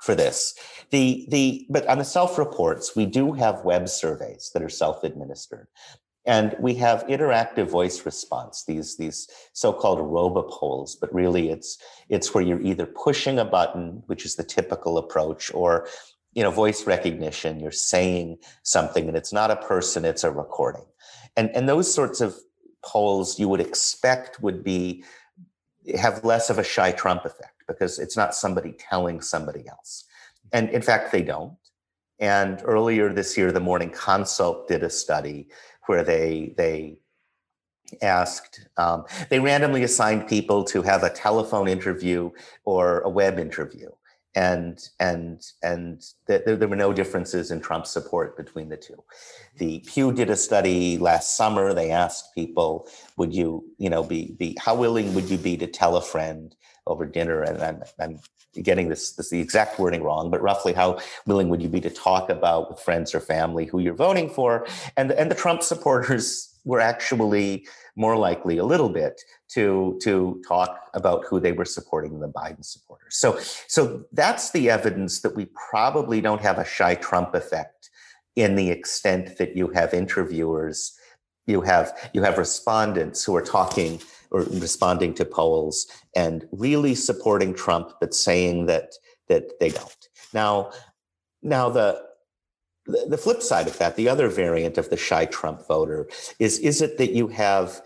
for 0.00 0.14
this. 0.14 0.54
The 0.90 1.26
the 1.30 1.66
but 1.70 1.86
on 1.88 1.98
the 1.98 2.04
self 2.04 2.38
reports 2.38 2.94
we 2.94 3.06
do 3.06 3.32
have 3.32 3.64
web 3.64 3.88
surveys 3.88 4.50
that 4.52 4.62
are 4.62 4.68
self 4.68 5.02
administered 5.04 5.68
and 6.26 6.56
we 6.58 6.74
have 6.76 7.06
interactive 7.06 7.68
voice 7.68 8.06
response, 8.06 8.64
these, 8.64 8.96
these 8.96 9.28
so-called 9.52 9.98
robopolls, 9.98 10.96
but 10.98 11.14
really 11.14 11.50
it's, 11.50 11.78
it's 12.08 12.32
where 12.32 12.42
you're 12.42 12.62
either 12.62 12.86
pushing 12.86 13.38
a 13.38 13.44
button, 13.44 14.02
which 14.06 14.24
is 14.24 14.36
the 14.36 14.44
typical 14.44 14.96
approach, 14.96 15.52
or 15.52 15.86
you 16.32 16.42
know, 16.42 16.50
voice 16.50 16.86
recognition, 16.86 17.60
you're 17.60 17.70
saying 17.70 18.38
something 18.62 19.06
and 19.06 19.16
it's 19.16 19.32
not 19.32 19.50
a 19.50 19.56
person, 19.56 20.04
it's 20.04 20.24
a 20.24 20.30
recording. 20.30 20.84
And, 21.36 21.50
and 21.50 21.68
those 21.68 21.92
sorts 21.92 22.20
of 22.20 22.34
polls 22.84 23.38
you 23.38 23.48
would 23.48 23.60
expect 23.60 24.42
would 24.42 24.64
be 24.64 25.04
have 25.96 26.24
less 26.24 26.50
of 26.50 26.58
a 26.58 26.64
shy 26.64 26.92
Trump 26.92 27.24
effect 27.24 27.62
because 27.68 27.98
it's 27.98 28.16
not 28.16 28.34
somebody 28.34 28.72
telling 28.72 29.20
somebody 29.20 29.68
else. 29.68 30.04
And 30.52 30.70
in 30.70 30.82
fact, 30.82 31.12
they 31.12 31.22
don't. 31.22 31.56
And 32.18 32.62
earlier 32.64 33.12
this 33.12 33.36
year, 33.36 33.50
the 33.52 33.60
Morning 33.60 33.90
Consult 33.90 34.68
did 34.68 34.82
a 34.82 34.90
study 34.90 35.48
where 35.86 36.04
they 36.04 36.54
they 36.56 36.98
asked 38.02 38.66
um, 38.76 39.04
they 39.28 39.40
randomly 39.40 39.82
assigned 39.82 40.26
people 40.28 40.64
to 40.64 40.82
have 40.82 41.02
a 41.02 41.10
telephone 41.10 41.68
interview 41.68 42.30
or 42.64 43.00
a 43.00 43.08
web 43.08 43.38
interview 43.38 43.88
and 44.34 44.88
and 44.98 45.42
and 45.62 46.02
th- 46.26 46.42
there 46.44 46.68
were 46.68 46.76
no 46.76 46.92
differences 46.92 47.50
in 47.50 47.60
Trump's 47.60 47.90
support 47.90 48.36
between 48.36 48.68
the 48.68 48.76
two. 48.76 49.02
The 49.58 49.80
Pew 49.80 50.12
did 50.12 50.30
a 50.30 50.36
study 50.36 50.98
last 50.98 51.36
summer. 51.36 51.72
They 51.72 51.90
asked 51.90 52.34
people, 52.34 52.88
"Would 53.16 53.32
you, 53.32 53.64
you 53.78 53.90
know, 53.90 54.02
be 54.02 54.34
be 54.38 54.56
how 54.60 54.74
willing 54.74 55.14
would 55.14 55.30
you 55.30 55.38
be 55.38 55.56
to 55.58 55.66
tell 55.66 55.96
a 55.96 56.02
friend 56.02 56.54
over 56.86 57.06
dinner?" 57.06 57.42
And 57.42 57.62
I'm, 57.62 57.82
I'm 58.00 58.18
getting 58.62 58.88
this 58.88 59.12
this 59.12 59.30
the 59.30 59.40
exact 59.40 59.78
wording 59.78 60.02
wrong, 60.02 60.30
but 60.30 60.42
roughly 60.42 60.72
how 60.72 60.98
willing 61.26 61.48
would 61.48 61.62
you 61.62 61.68
be 61.68 61.80
to 61.80 61.90
talk 61.90 62.30
about 62.30 62.70
with 62.70 62.80
friends 62.80 63.14
or 63.14 63.20
family 63.20 63.66
who 63.66 63.78
you're 63.78 63.94
voting 63.94 64.28
for? 64.28 64.66
And 64.96 65.12
and 65.12 65.30
the 65.30 65.34
Trump 65.34 65.62
supporters 65.62 66.50
were 66.64 66.80
actually 66.80 67.66
more 67.96 68.16
likely 68.16 68.56
a 68.58 68.64
little 68.64 68.88
bit 68.88 69.20
to 69.48 69.98
to 70.02 70.42
talk 70.46 70.90
about 70.94 71.24
who 71.28 71.38
they 71.38 71.52
were 71.52 71.64
supporting 71.64 72.12
than 72.12 72.20
the 72.20 72.28
Biden 72.28 72.64
supporters. 72.64 73.16
So 73.16 73.38
so 73.68 74.04
that's 74.12 74.50
the 74.50 74.70
evidence 74.70 75.20
that 75.20 75.36
we 75.36 75.48
probably 75.70 76.20
don't 76.20 76.40
have 76.40 76.58
a 76.58 76.64
shy 76.64 76.94
Trump 76.94 77.34
effect 77.34 77.90
in 78.36 78.56
the 78.56 78.70
extent 78.70 79.38
that 79.38 79.56
you 79.56 79.68
have 79.68 79.94
interviewers, 79.94 80.98
you 81.46 81.60
have 81.60 82.10
you 82.12 82.22
have 82.22 82.38
respondents 82.38 83.24
who 83.24 83.36
are 83.36 83.42
talking 83.42 84.00
or 84.34 84.40
responding 84.50 85.14
to 85.14 85.24
polls 85.24 85.86
and 86.16 86.44
really 86.50 86.94
supporting 86.96 87.54
Trump, 87.54 87.92
but 88.00 88.12
saying 88.12 88.66
that 88.66 88.92
that 89.28 89.58
they 89.60 89.70
don't. 89.70 90.08
Now, 90.32 90.72
now 91.40 91.70
the 91.70 92.02
the 92.86 93.16
flip 93.16 93.42
side 93.42 93.68
of 93.68 93.78
that, 93.78 93.94
the 93.96 94.08
other 94.08 94.28
variant 94.28 94.76
of 94.76 94.90
the 94.90 94.96
shy 94.96 95.24
Trump 95.26 95.66
voter 95.68 96.08
is 96.40 96.58
is 96.58 96.82
it 96.82 96.98
that 96.98 97.12
you 97.12 97.28
have 97.28 97.80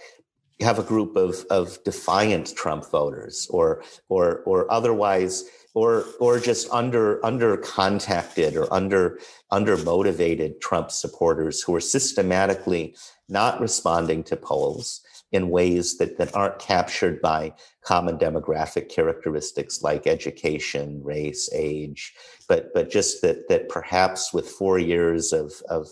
have 0.60 0.78
a 0.78 0.82
group 0.82 1.16
of 1.16 1.44
of 1.50 1.78
defiant 1.84 2.56
Trump 2.56 2.90
voters 2.90 3.46
or 3.50 3.84
or 4.08 4.40
or 4.46 4.72
otherwise 4.72 5.44
or 5.74 6.06
or 6.18 6.40
just 6.40 6.66
under 6.72 7.24
under 7.24 7.58
contacted 7.58 8.56
or 8.56 8.72
under 8.72 9.18
under 9.50 9.76
motivated 9.76 10.62
Trump 10.62 10.90
supporters 10.90 11.60
who 11.60 11.74
are 11.74 11.80
systematically 11.96 12.96
not 13.28 13.60
responding 13.60 14.24
to 14.24 14.34
polls 14.34 15.02
in 15.32 15.50
ways 15.50 15.98
that, 15.98 16.16
that 16.18 16.34
aren't 16.34 16.58
captured 16.58 17.20
by 17.20 17.52
common 17.82 18.18
demographic 18.18 18.88
characteristics 18.88 19.82
like 19.82 20.06
education, 20.06 21.02
race, 21.02 21.50
age, 21.54 22.14
but 22.48 22.72
but 22.72 22.90
just 22.90 23.22
that 23.22 23.48
that 23.48 23.68
perhaps 23.68 24.32
with 24.32 24.48
four 24.48 24.78
years 24.78 25.32
of 25.32 25.52
of 25.68 25.88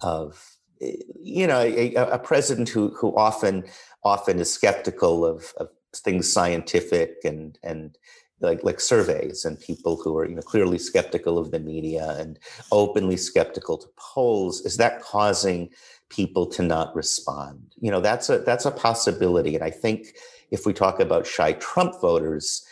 of 0.00 0.56
you 0.80 1.46
know 1.46 1.60
a, 1.60 1.94
a 1.94 2.18
president 2.18 2.68
who 2.68 2.88
who 2.90 3.16
often 3.16 3.64
often 4.04 4.40
is 4.40 4.52
skeptical 4.52 5.24
of, 5.24 5.52
of 5.58 5.68
things 5.94 6.30
scientific 6.30 7.16
and 7.24 7.58
and 7.62 7.98
like 8.40 8.64
like 8.64 8.80
surveys 8.80 9.44
and 9.44 9.60
people 9.60 9.96
who 9.96 10.16
are 10.18 10.28
you 10.28 10.34
know 10.34 10.42
clearly 10.42 10.78
skeptical 10.78 11.38
of 11.38 11.52
the 11.52 11.60
media 11.60 12.16
and 12.18 12.38
openly 12.72 13.16
skeptical 13.16 13.78
to 13.78 13.86
polls 13.96 14.60
is 14.62 14.76
that 14.76 15.00
causing 15.00 15.70
people 16.12 16.46
to 16.46 16.62
not 16.62 16.94
respond. 16.94 17.74
You 17.80 17.90
know 17.90 18.00
that's 18.00 18.28
a 18.28 18.38
that's 18.38 18.66
a 18.66 18.70
possibility. 18.70 19.54
And 19.54 19.64
i 19.64 19.70
think 19.70 20.14
if 20.50 20.66
we 20.66 20.72
talk 20.72 21.00
about 21.00 21.26
shy 21.26 21.52
trump 21.54 22.00
voters 22.00 22.64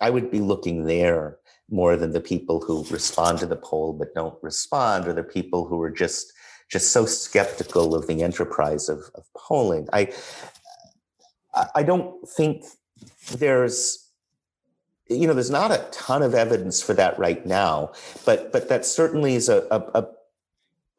i 0.00 0.10
would 0.10 0.30
be 0.30 0.40
looking 0.40 0.84
there 0.84 1.38
more 1.70 1.96
than 1.96 2.12
the 2.12 2.20
people 2.20 2.60
who 2.60 2.84
respond 2.90 3.38
to 3.38 3.46
the 3.46 3.56
poll 3.56 3.92
but 3.94 4.14
don't 4.14 4.42
respond 4.42 5.08
or 5.08 5.14
the 5.14 5.22
people 5.22 5.66
who 5.66 5.80
are 5.82 5.90
just 5.90 6.32
just 6.70 6.92
so 6.92 7.04
skeptical 7.04 7.94
of 7.94 8.06
the 8.06 8.22
enterprise 8.22 8.88
of, 8.88 9.00
of 9.14 9.24
polling. 9.36 9.88
I 9.92 10.12
i 11.74 11.82
don't 11.82 12.28
think 12.28 12.64
there's 13.32 14.02
you 15.08 15.26
know, 15.26 15.34
there's 15.34 15.50
not 15.50 15.70
a 15.70 15.86
ton 15.90 16.22
of 16.22 16.34
evidence 16.34 16.82
for 16.82 16.94
that 16.94 17.18
right 17.18 17.44
now, 17.44 17.92
but 18.24 18.52
but 18.52 18.68
that 18.68 18.84
certainly 18.84 19.34
is 19.34 19.48
a, 19.48 19.66
a, 19.70 20.00
a 20.00 20.06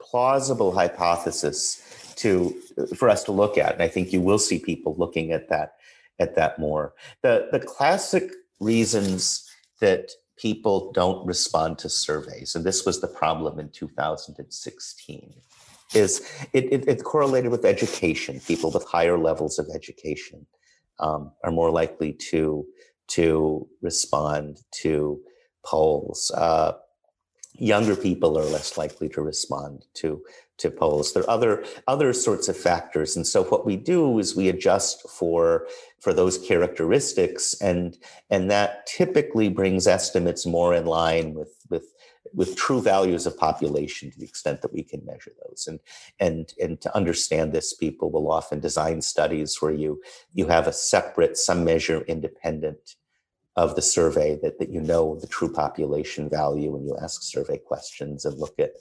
plausible 0.03 0.71
hypothesis 0.71 1.81
to 2.17 2.55
for 2.95 3.09
us 3.09 3.23
to 3.23 3.31
look 3.31 3.57
at, 3.57 3.73
and 3.73 3.81
I 3.81 3.87
think 3.87 4.13
you 4.13 4.21
will 4.21 4.39
see 4.39 4.59
people 4.59 4.95
looking 4.97 5.31
at 5.31 5.49
that 5.49 5.75
at 6.19 6.35
that 6.35 6.59
more. 6.59 6.93
The 7.21 7.49
the 7.51 7.59
classic 7.59 8.31
reasons 8.59 9.49
that 9.79 10.11
people 10.37 10.91
don't 10.91 11.25
respond 11.25 11.79
to 11.79 11.89
surveys, 11.89 12.55
and 12.55 12.65
this 12.65 12.85
was 12.85 13.01
the 13.01 13.07
problem 13.07 13.59
in 13.59 13.69
2016, 13.69 15.33
is 15.93 16.21
it, 16.53 16.65
it, 16.71 16.87
it 16.87 17.03
correlated 17.03 17.51
with 17.51 17.65
education. 17.65 18.39
People 18.41 18.71
with 18.71 18.85
higher 18.85 19.17
levels 19.17 19.59
of 19.59 19.67
education 19.73 20.45
um, 20.99 21.31
are 21.43 21.51
more 21.51 21.71
likely 21.71 22.13
to 22.13 22.65
to 23.07 23.67
respond 23.81 24.61
to 24.71 25.19
polls. 25.65 26.31
Uh, 26.35 26.73
younger 27.53 27.95
people 27.95 28.37
are 28.37 28.45
less 28.45 28.77
likely 28.77 29.09
to 29.09 29.21
respond 29.21 29.85
to 29.95 30.23
to 30.57 30.69
polls. 30.69 31.13
There 31.13 31.23
are 31.23 31.29
other 31.29 31.65
other 31.87 32.13
sorts 32.13 32.47
of 32.47 32.57
factors, 32.57 33.15
and 33.15 33.25
so 33.25 33.43
what 33.43 33.65
we 33.65 33.75
do 33.75 34.19
is 34.19 34.35
we 34.35 34.49
adjust 34.49 35.09
for 35.09 35.67
for 35.99 36.13
those 36.13 36.37
characteristics, 36.37 37.53
and 37.61 37.97
and 38.29 38.49
that 38.51 38.85
typically 38.85 39.49
brings 39.49 39.87
estimates 39.87 40.45
more 40.45 40.73
in 40.73 40.85
line 40.85 41.33
with 41.33 41.55
with 41.69 41.93
with 42.33 42.55
true 42.55 42.81
values 42.81 43.25
of 43.25 43.37
population 43.37 44.09
to 44.11 44.19
the 44.19 44.25
extent 44.25 44.61
that 44.61 44.73
we 44.73 44.83
can 44.83 45.05
measure 45.05 45.31
those 45.45 45.67
and 45.67 45.79
and 46.19 46.53
and 46.61 46.81
to 46.81 46.95
understand 46.95 47.51
this 47.51 47.73
people 47.75 48.09
will 48.11 48.31
often 48.31 48.59
design 48.59 49.01
studies 49.01 49.61
where 49.61 49.73
you 49.73 50.01
you 50.33 50.47
have 50.47 50.65
a 50.65 50.73
separate 50.73 51.37
some 51.37 51.63
measure 51.63 52.01
independent 52.01 52.95
of 53.55 53.75
the 53.75 53.81
survey 53.81 54.37
that, 54.41 54.59
that 54.59 54.69
you 54.69 54.81
know 54.81 55.15
the 55.19 55.27
true 55.27 55.51
population 55.51 56.29
value 56.29 56.75
and 56.75 56.85
you 56.85 56.97
ask 57.01 57.21
survey 57.21 57.57
questions 57.57 58.25
and 58.25 58.39
look 58.39 58.57
at 58.59 58.71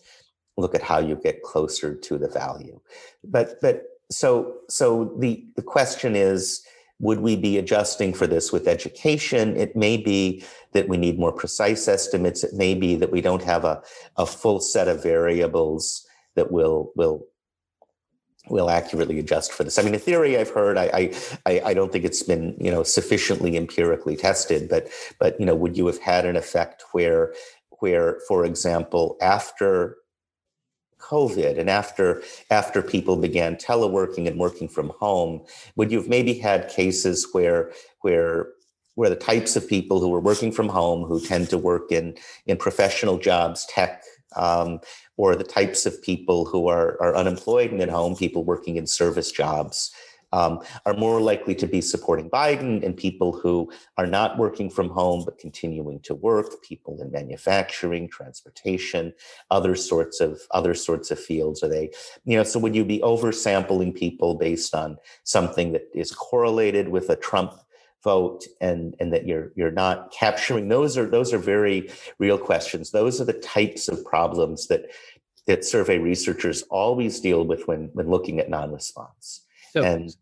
look 0.56 0.74
at 0.74 0.82
how 0.82 0.98
you 0.98 1.16
get 1.16 1.42
closer 1.42 1.94
to 1.94 2.18
the 2.18 2.28
value. 2.28 2.80
But 3.24 3.60
but 3.60 3.84
so 4.10 4.56
so 4.68 5.16
the 5.18 5.44
the 5.56 5.62
question 5.62 6.16
is 6.16 6.64
would 7.00 7.20
we 7.20 7.34
be 7.34 7.58
adjusting 7.58 8.14
for 8.14 8.28
this 8.28 8.52
with 8.52 8.68
education? 8.68 9.56
It 9.56 9.74
may 9.74 9.96
be 9.96 10.44
that 10.72 10.88
we 10.88 10.96
need 10.96 11.18
more 11.18 11.32
precise 11.32 11.88
estimates. 11.88 12.44
It 12.44 12.54
may 12.54 12.74
be 12.74 12.94
that 12.94 13.10
we 13.10 13.20
don't 13.20 13.42
have 13.42 13.64
a, 13.64 13.82
a 14.16 14.24
full 14.24 14.60
set 14.60 14.86
of 14.86 15.02
variables 15.02 16.06
that 16.36 16.52
will 16.52 16.92
will 16.96 17.26
will 18.48 18.70
accurately 18.70 19.18
adjust 19.18 19.52
for 19.52 19.64
this. 19.64 19.78
I 19.78 19.82
mean, 19.82 19.94
a 19.94 19.98
theory 19.98 20.36
I've 20.36 20.50
heard, 20.50 20.76
I, 20.76 21.12
I, 21.46 21.62
I 21.64 21.74
don't 21.74 21.92
think 21.92 22.04
it's 22.04 22.22
been, 22.22 22.56
you 22.58 22.70
know, 22.70 22.82
sufficiently 22.82 23.56
empirically 23.56 24.16
tested, 24.16 24.68
but, 24.68 24.88
but, 25.18 25.38
you 25.38 25.46
know, 25.46 25.54
would 25.54 25.76
you 25.76 25.86
have 25.86 26.00
had 26.00 26.26
an 26.26 26.36
effect 26.36 26.84
where, 26.92 27.34
where, 27.78 28.18
for 28.26 28.44
example, 28.44 29.16
after 29.20 29.96
COVID 30.98 31.58
and 31.58 31.70
after, 31.70 32.22
after 32.50 32.82
people 32.82 33.16
began 33.16 33.56
teleworking 33.56 34.26
and 34.26 34.38
working 34.38 34.68
from 34.68 34.90
home, 34.98 35.44
would 35.76 35.92
you 35.92 35.98
have 35.98 36.08
maybe 36.08 36.34
had 36.34 36.68
cases 36.68 37.28
where, 37.32 37.72
where 38.00 38.48
where 38.94 39.08
the 39.08 39.16
types 39.16 39.56
of 39.56 39.66
people 39.66 40.00
who 40.00 40.08
were 40.10 40.20
working 40.20 40.52
from 40.52 40.68
home, 40.68 41.04
who 41.04 41.18
tend 41.18 41.48
to 41.48 41.56
work 41.56 41.90
in 41.90 42.14
in 42.44 42.58
professional 42.58 43.16
jobs, 43.16 43.64
tech, 43.66 44.02
um, 44.36 44.80
or 45.16 45.36
the 45.36 45.44
types 45.44 45.86
of 45.86 46.02
people 46.02 46.44
who 46.44 46.68
are, 46.68 47.00
are 47.02 47.16
unemployed 47.16 47.70
and 47.72 47.80
at 47.80 47.88
home, 47.88 48.16
people 48.16 48.44
working 48.44 48.76
in 48.76 48.86
service 48.86 49.30
jobs, 49.30 49.92
um, 50.32 50.60
are 50.86 50.94
more 50.94 51.20
likely 51.20 51.54
to 51.54 51.66
be 51.66 51.80
supporting 51.80 52.30
Biden 52.30 52.82
and 52.82 52.96
people 52.96 53.32
who 53.32 53.70
are 53.98 54.06
not 54.06 54.38
working 54.38 54.70
from 54.70 54.88
home 54.88 55.24
but 55.24 55.38
continuing 55.38 56.00
to 56.00 56.14
work, 56.14 56.62
people 56.62 57.00
in 57.00 57.10
manufacturing, 57.12 58.08
transportation, 58.08 59.12
other 59.50 59.74
sorts 59.74 60.20
of 60.20 60.40
other 60.50 60.74
sorts 60.74 61.10
of 61.10 61.20
fields. 61.20 61.62
Are 61.62 61.68
they, 61.68 61.90
you 62.24 62.36
know, 62.36 62.44
so 62.44 62.58
would 62.60 62.74
you 62.74 62.84
be 62.84 63.00
oversampling 63.00 63.94
people 63.94 64.34
based 64.34 64.74
on 64.74 64.96
something 65.24 65.72
that 65.72 65.88
is 65.94 66.12
correlated 66.12 66.88
with 66.88 67.10
a 67.10 67.16
Trump 67.16 67.52
vote 68.02 68.44
and 68.60 68.94
and 69.00 69.12
that 69.12 69.26
you're 69.26 69.52
you're 69.54 69.70
not 69.70 70.12
capturing 70.12 70.68
those 70.68 70.98
are 70.98 71.08
those 71.08 71.32
are 71.32 71.38
very 71.38 71.90
real 72.18 72.38
questions 72.38 72.90
those 72.90 73.20
are 73.20 73.24
the 73.24 73.32
types 73.32 73.88
of 73.88 74.04
problems 74.04 74.66
that 74.68 74.86
that 75.46 75.64
survey 75.64 75.98
researchers 75.98 76.62
always 76.62 77.20
deal 77.20 77.44
with 77.44 77.66
when 77.68 77.90
when 77.92 78.08
looking 78.10 78.38
at 78.40 78.50
non-response 78.50 79.42
so, 79.72 79.82
and 79.82 80.14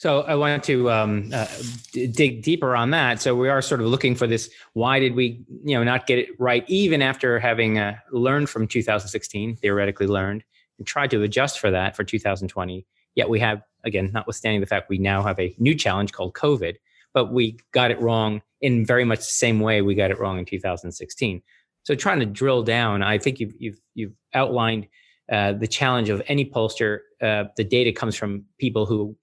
so 0.00 0.22
I 0.22 0.34
want 0.34 0.64
to 0.64 0.90
um, 0.90 1.28
uh, 1.30 1.46
d- 1.92 2.06
dig 2.06 2.42
deeper 2.42 2.74
on 2.74 2.90
that. 2.92 3.20
So 3.20 3.36
we 3.36 3.50
are 3.50 3.60
sort 3.60 3.82
of 3.82 3.86
looking 3.88 4.14
for 4.14 4.26
this. 4.26 4.48
Why 4.72 4.98
did 4.98 5.14
we, 5.14 5.44
you 5.62 5.74
know, 5.74 5.84
not 5.84 6.06
get 6.06 6.18
it 6.18 6.28
right, 6.38 6.64
even 6.68 7.02
after 7.02 7.38
having 7.38 7.78
uh, 7.78 7.98
learned 8.10 8.48
from 8.48 8.66
2016, 8.66 9.56
theoretically 9.56 10.06
learned, 10.06 10.42
and 10.78 10.86
tried 10.86 11.10
to 11.10 11.22
adjust 11.22 11.58
for 11.58 11.70
that 11.70 11.96
for 11.96 12.02
2020? 12.02 12.86
Yet 13.14 13.28
we 13.28 13.40
have, 13.40 13.60
again, 13.84 14.10
notwithstanding 14.10 14.62
the 14.62 14.66
fact 14.66 14.88
we 14.88 14.96
now 14.96 15.22
have 15.22 15.38
a 15.38 15.54
new 15.58 15.74
challenge 15.74 16.12
called 16.12 16.32
COVID, 16.32 16.76
but 17.14 17.32
we 17.32 17.58
got 17.72 17.90
it 17.90 18.00
wrong 18.00 18.42
in 18.60 18.84
very 18.84 19.04
much 19.04 19.20
the 19.20 19.24
same 19.24 19.60
way 19.60 19.82
we 19.82 19.94
got 19.94 20.10
it 20.10 20.18
wrong 20.18 20.38
in 20.38 20.44
2016. 20.44 21.42
So 21.82 21.94
trying 21.94 22.20
to 22.20 22.26
drill 22.26 22.62
down, 22.62 23.02
I 23.02 23.18
think 23.18 23.40
you've 23.40 23.54
you've, 23.58 23.80
you've 23.94 24.12
outlined 24.34 24.86
uh, 25.30 25.54
the 25.54 25.66
challenge 25.66 26.08
of 26.08 26.22
any 26.26 26.44
pollster. 26.44 26.98
Uh, 27.20 27.44
the 27.56 27.64
data 27.64 27.92
comes 27.92 28.16
from 28.16 28.44
people 28.58 28.86
who 28.86 29.16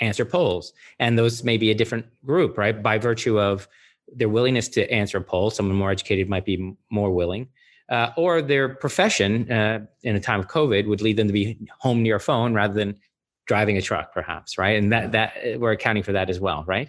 answer 0.00 0.24
polls, 0.24 0.72
and 0.98 1.18
those 1.18 1.42
may 1.44 1.56
be 1.56 1.70
a 1.70 1.74
different 1.74 2.06
group, 2.24 2.56
right? 2.56 2.82
By 2.82 2.98
virtue 2.98 3.38
of 3.38 3.68
their 4.12 4.28
willingness 4.28 4.68
to 4.68 4.90
answer 4.90 5.18
a 5.18 5.22
poll, 5.22 5.50
someone 5.50 5.76
more 5.76 5.90
educated 5.90 6.28
might 6.28 6.44
be 6.44 6.74
more 6.90 7.10
willing. 7.10 7.48
Uh, 7.88 8.12
or 8.16 8.40
their 8.40 8.68
profession 8.68 9.50
uh, 9.50 9.80
in 10.04 10.14
a 10.14 10.20
time 10.20 10.38
of 10.38 10.46
COVID 10.46 10.86
would 10.86 11.02
lead 11.02 11.16
them 11.16 11.26
to 11.26 11.32
be 11.32 11.58
home 11.80 12.04
near 12.04 12.16
a 12.16 12.20
phone 12.20 12.54
rather 12.54 12.72
than 12.72 12.96
driving 13.46 13.76
a 13.76 13.82
truck, 13.82 14.12
perhaps, 14.12 14.58
right? 14.58 14.76
And 14.76 14.92
that 14.92 15.12
that 15.12 15.58
we're 15.58 15.72
accounting 15.72 16.02
for 16.02 16.12
that 16.12 16.30
as 16.30 16.40
well, 16.40 16.64
right? 16.66 16.88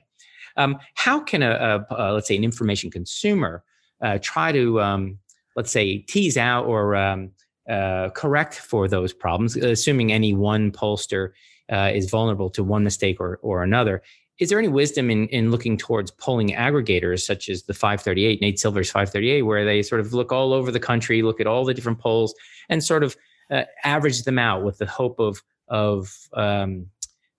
Um, 0.57 0.77
how 0.95 1.19
can 1.19 1.43
a, 1.43 1.85
a, 1.89 1.95
a, 1.95 2.13
let's 2.13 2.27
say 2.27 2.35
an 2.35 2.43
information 2.43 2.91
consumer 2.91 3.63
uh, 4.01 4.19
try 4.21 4.51
to 4.51 4.81
um, 4.81 5.17
let's 5.55 5.71
say 5.71 5.99
tease 5.99 6.37
out 6.37 6.65
or 6.65 6.95
um, 6.95 7.31
uh, 7.69 8.09
correct 8.09 8.55
for 8.55 8.87
those 8.87 9.13
problems, 9.13 9.55
assuming 9.55 10.11
any 10.11 10.33
one 10.33 10.71
pollster 10.71 11.31
uh, 11.71 11.91
is 11.93 12.09
vulnerable 12.09 12.49
to 12.49 12.63
one 12.63 12.83
mistake 12.83 13.19
or 13.19 13.39
or 13.41 13.63
another? 13.63 14.01
Is 14.39 14.49
there 14.49 14.59
any 14.59 14.67
wisdom 14.67 15.11
in 15.11 15.27
in 15.27 15.51
looking 15.51 15.77
towards 15.77 16.11
polling 16.11 16.49
aggregators 16.49 17.21
such 17.21 17.47
as 17.47 17.63
the 17.63 17.73
538, 17.73 18.41
Nate 18.41 18.59
Silver's 18.59 18.89
538, 18.89 19.43
where 19.43 19.65
they 19.65 19.83
sort 19.83 20.01
of 20.01 20.13
look 20.13 20.31
all 20.31 20.53
over 20.53 20.71
the 20.71 20.79
country, 20.79 21.21
look 21.21 21.39
at 21.39 21.47
all 21.47 21.63
the 21.63 21.73
different 21.73 21.99
polls, 21.99 22.33
and 22.69 22.83
sort 22.83 23.03
of 23.03 23.15
uh, 23.51 23.63
average 23.83 24.23
them 24.23 24.39
out 24.39 24.63
with 24.63 24.77
the 24.79 24.85
hope 24.85 25.19
of 25.19 25.43
of 25.71 26.29
um, 26.33 26.85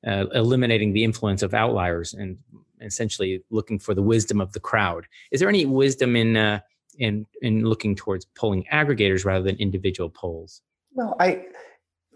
uh, 0.04 0.26
eliminating 0.34 0.92
the 0.92 1.04
influence 1.04 1.42
of 1.42 1.54
outliers 1.54 2.14
and 2.14 2.38
essentially 2.80 3.44
looking 3.50 3.78
for 3.78 3.94
the 3.94 4.02
wisdom 4.02 4.40
of 4.40 4.52
the 4.52 4.60
crowd. 4.60 5.06
Is 5.30 5.38
there 5.38 5.48
any 5.48 5.66
wisdom 5.66 6.16
in 6.16 6.36
uh, 6.36 6.60
in 6.98 7.26
in 7.42 7.64
looking 7.64 7.94
towards 7.94 8.24
polling 8.34 8.64
aggregators 8.72 9.24
rather 9.24 9.44
than 9.44 9.56
individual 9.56 10.10
polls? 10.10 10.62
Well, 10.94 11.14
I 11.20 11.44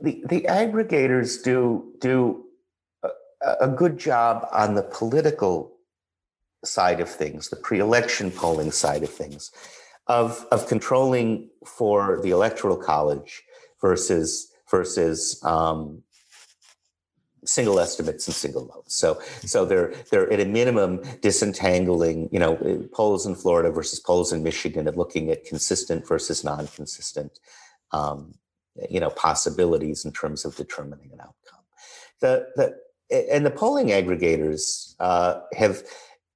the 0.03 0.25
the 0.29 0.43
aggregators 0.43 1.43
do 1.45 1.93
do 2.01 2.45
a, 3.03 3.11
a 3.61 3.69
good 3.69 3.99
job 3.99 4.49
on 4.53 4.75
the 4.75 4.83
political 4.83 5.77
side 6.65 7.01
of 7.01 7.09
things, 7.09 7.49
the 7.49 7.57
pre-election 7.57 8.31
polling 8.31 8.73
side 8.73 9.03
of 9.03 9.11
things, 9.11 9.53
of 10.09 10.47
of 10.51 10.67
controlling 10.67 11.51
for 11.65 12.21
the 12.23 12.31
electoral 12.31 12.77
college 12.77 13.43
versus 13.81 14.51
versus 14.71 15.41
um, 15.45 16.03
single 17.47 17.79
estimates 17.81 18.27
and 18.27 18.35
single 18.35 18.67
votes. 18.67 18.99
So, 18.99 19.21
so 19.45 19.65
they're 19.65 19.93
they're 20.11 20.33
at 20.33 20.41
a 20.41 20.45
minimum 20.45 21.03
disentangling, 21.23 22.29
you 22.33 22.39
know, 22.39 22.57
polls 22.93 23.27
in 23.27 23.35
Florida 23.35 23.71
versus 23.71 24.01
polls 24.01 24.33
in 24.33 24.43
Michigan, 24.43 24.87
and 24.89 24.97
looking 24.97 25.31
at 25.31 25.45
consistent 25.45 26.07
versus 26.07 26.45
non-consistent, 26.45 27.39
um, 27.93 28.35
you 28.91 29.01
know, 29.01 29.11
possibilities 29.11 30.05
in 30.05 30.13
terms 30.13 30.45
of 30.45 30.57
determining 30.57 31.11
an 31.13 31.21
outcome. 31.21 31.65
The 32.21 32.47
the 32.57 32.77
and 33.11 33.47
the 33.47 33.51
polling 33.51 33.89
aggregators 33.89 34.95
uh, 35.01 35.41
have 35.57 35.83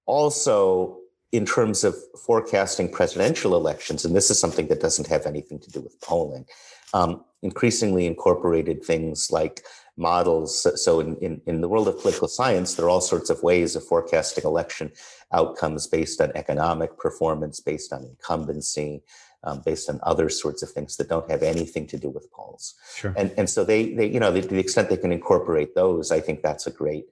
also 0.07 0.99
in 1.33 1.47
terms 1.47 1.85
of 1.85 1.95
forecasting 2.27 2.91
presidential 2.91 3.55
elections, 3.55 4.05
and 4.05 4.17
this 4.17 4.31
is 4.31 4.39
something 4.39 4.67
that 4.67 4.81
doesn't 4.81 5.07
have 5.07 5.27
anything 5.27 5.61
to 5.61 5.71
do 5.71 5.81
with 5.81 6.01
polling, 6.01 6.45
um, 6.93 7.25
increasingly 7.43 8.07
incorporated 8.07 8.85
things 8.85 9.31
like 9.31 9.63
models. 10.01 10.67
So, 10.83 10.99
in, 11.01 11.17
in, 11.17 11.41
in, 11.47 11.61
the 11.61 11.69
world 11.69 11.87
of 11.87 12.01
political 12.01 12.27
science, 12.27 12.75
there 12.75 12.87
are 12.87 12.89
all 12.89 13.01
sorts 13.01 13.31
of 13.31 13.43
ways 13.43 13.77
of 13.77 13.85
forecasting 13.85 14.45
election 14.45 14.91
outcomes 15.33 15.87
based 15.87 16.21
on 16.21 16.33
economic 16.35 16.99
performance, 16.99 17.61
based 17.61 17.93
on 17.93 18.05
incumbency, 18.05 19.03
um, 19.45 19.63
based 19.65 19.89
on 19.89 20.01
other 20.03 20.29
sorts 20.29 20.63
of 20.63 20.71
things 20.71 20.97
that 20.97 21.09
don't 21.09 21.31
have 21.31 21.43
anything 21.43 21.87
to 21.87 21.99
do 21.99 22.11
with 22.11 22.31
polls. 22.33 22.75
Sure. 22.97 23.15
And, 23.17 23.33
and 23.37 23.49
so 23.49 23.65
they, 23.65 23.95
they, 23.95 24.07
you 24.07 24.21
know, 24.21 24.33
to 24.33 24.47
the 24.47 24.59
extent 24.59 24.89
they 24.89 24.97
can 24.97 25.13
incorporate 25.13 25.75
those, 25.75 26.11
I 26.11 26.21
think 26.21 26.43
that's 26.43 26.67
a 26.67 26.71
great 26.71 27.07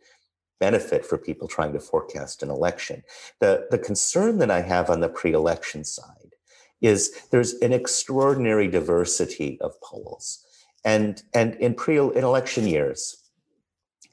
benefit 0.60 1.06
for 1.06 1.16
people 1.16 1.46
trying 1.46 1.72
to 1.72 1.80
forecast 1.80 2.42
an 2.42 2.50
election. 2.50 3.04
The, 3.38 3.66
the 3.70 3.78
concern 3.78 4.38
that 4.38 4.50
I 4.50 4.62
have 4.62 4.90
on 4.90 5.00
the 5.00 5.08
pre 5.08 5.32
election 5.32 5.84
side 5.84 6.34
is 6.80 7.12
there's 7.30 7.54
an 7.54 7.72
extraordinary 7.72 8.68
diversity 8.68 9.58
of 9.60 9.80
polls. 9.80 10.44
And, 10.88 11.22
and 11.34 11.54
in 11.56 11.74
pre 11.74 11.98
in 11.98 12.24
election 12.24 12.66
years, 12.66 13.14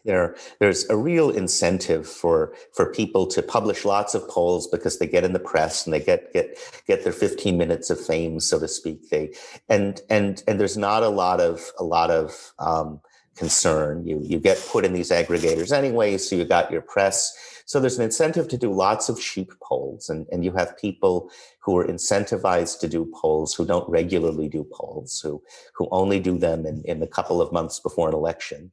there, 0.04 0.36
there's 0.60 0.88
a 0.90 0.98
real 0.98 1.30
incentive 1.30 2.06
for, 2.06 2.54
for 2.74 2.92
people 2.92 3.26
to 3.28 3.42
publish 3.42 3.86
lots 3.86 4.14
of 4.14 4.28
polls 4.28 4.68
because 4.68 5.00
they 5.00 5.08
get 5.08 5.24
in 5.24 5.32
the 5.32 5.40
press 5.40 5.86
and 5.86 5.94
they 5.94 6.02
get, 6.02 6.34
get, 6.34 6.58
get 6.86 7.06
their 7.06 7.14
15 7.14 7.58
minutes 7.58 7.90
of 7.90 8.00
fame, 8.00 8.42
so 8.42 8.60
to 8.60 8.68
speak. 8.68 9.10
They, 9.10 9.34
and, 9.70 10.02
and, 10.10 10.44
and 10.50 10.60
there's 10.60 10.76
not 10.76 11.02
a 11.02 11.08
lot 11.08 11.40
of, 11.40 11.72
a 11.80 11.84
lot 11.86 12.12
of, 12.12 12.52
um, 12.60 13.00
concern. 13.36 14.06
You 14.08 14.22
you 14.24 14.40
get 14.40 14.58
put 14.72 14.86
in 14.86 14.94
these 14.94 15.12
aggregators 15.12 15.74
anyway, 15.74 16.18
so 16.18 16.38
you 16.38 16.46
got 16.46 16.72
your 16.72 16.82
press. 16.82 17.34
So 17.66 17.80
there's 17.80 17.98
an 17.98 18.06
incentive 18.06 18.48
to 18.50 18.58
do 18.58 18.72
lots 18.72 19.10
of 19.10 19.20
cheap 19.20 19.52
polls, 19.62 20.10
and, 20.10 20.28
and 20.32 20.46
you 20.46 20.52
have 20.54 20.78
people 20.78 21.30
who 21.60 21.78
are 21.78 21.88
incentivized 21.88 22.80
to 22.80 22.88
do 22.88 23.12
polls 23.20 23.54
who 23.56 23.66
don't 23.66 23.90
regularly 23.90 24.48
do 24.48 24.66
polls, 24.72 25.20
who 25.20 25.42
who 25.74 25.88
only 25.92 26.20
do 26.20 26.38
them 26.38 26.66
in, 26.66 26.84
in 26.86 27.02
a 27.02 27.08
couple 27.08 27.42
of 27.42 27.52
months 27.52 27.80
before 27.80 28.08
an 28.08 28.16
election. 28.16 28.72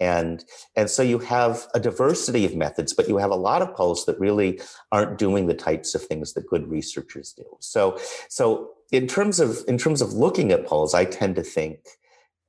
And, 0.00 0.44
and 0.74 0.90
so 0.90 1.02
you 1.02 1.20
have 1.20 1.66
a 1.72 1.80
diversity 1.80 2.44
of 2.44 2.56
methods, 2.56 2.92
but 2.92 3.08
you 3.08 3.16
have 3.18 3.30
a 3.30 3.36
lot 3.36 3.62
of 3.62 3.74
polls 3.74 4.06
that 4.06 4.18
really 4.18 4.60
aren't 4.90 5.18
doing 5.18 5.46
the 5.46 5.54
types 5.54 5.94
of 5.94 6.02
things 6.02 6.32
that 6.32 6.48
good 6.48 6.68
researchers 6.68 7.32
do. 7.32 7.44
So, 7.60 7.98
so 8.28 8.70
in 8.90 9.06
terms 9.06 9.40
of 9.40 9.58
in 9.68 9.78
terms 9.78 10.02
of 10.02 10.12
looking 10.12 10.50
at 10.52 10.66
polls, 10.66 10.94
I 10.94 11.04
tend 11.04 11.36
to 11.36 11.42
think 11.42 11.78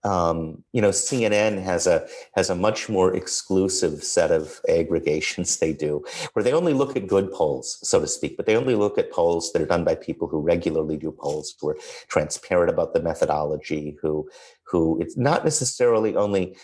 um, 0.06 0.64
you 0.72 0.82
know, 0.82 0.92
CNN 0.92 1.62
has 1.64 1.88
a 1.88 2.08
has 2.36 2.52
a 2.52 2.56
much 2.56 2.88
more 2.88 3.16
exclusive 3.16 4.04
set 4.04 4.32
of 4.32 4.62
aggregations 4.70 5.58
they 5.58 5.74
do, 5.74 6.06
where 6.34 6.44
they 6.44 6.54
only 6.54 6.74
look 6.74 6.96
at 6.96 7.08
good 7.08 7.32
polls, 7.32 7.80
so 7.82 8.00
to 8.00 8.08
speak, 8.08 8.38
but 8.38 8.46
they 8.46 8.56
only 8.56 8.76
look 8.76 9.00
at 9.00 9.12
polls 9.12 9.52
that 9.52 9.62
are 9.64 9.66
done 9.66 9.84
by 9.84 9.96
people 9.96 10.28
who 10.28 10.40
regularly 10.40 10.96
do 10.96 11.12
polls, 11.12 11.56
who 11.60 11.70
are 11.70 11.78
transparent 12.08 12.70
about 12.70 12.94
the 12.94 13.02
methodology, 13.02 13.98
who 14.02 14.30
who 14.64 15.02
it's 15.02 15.18
not 15.18 15.44
necessarily 15.44 16.16
only 16.16 16.56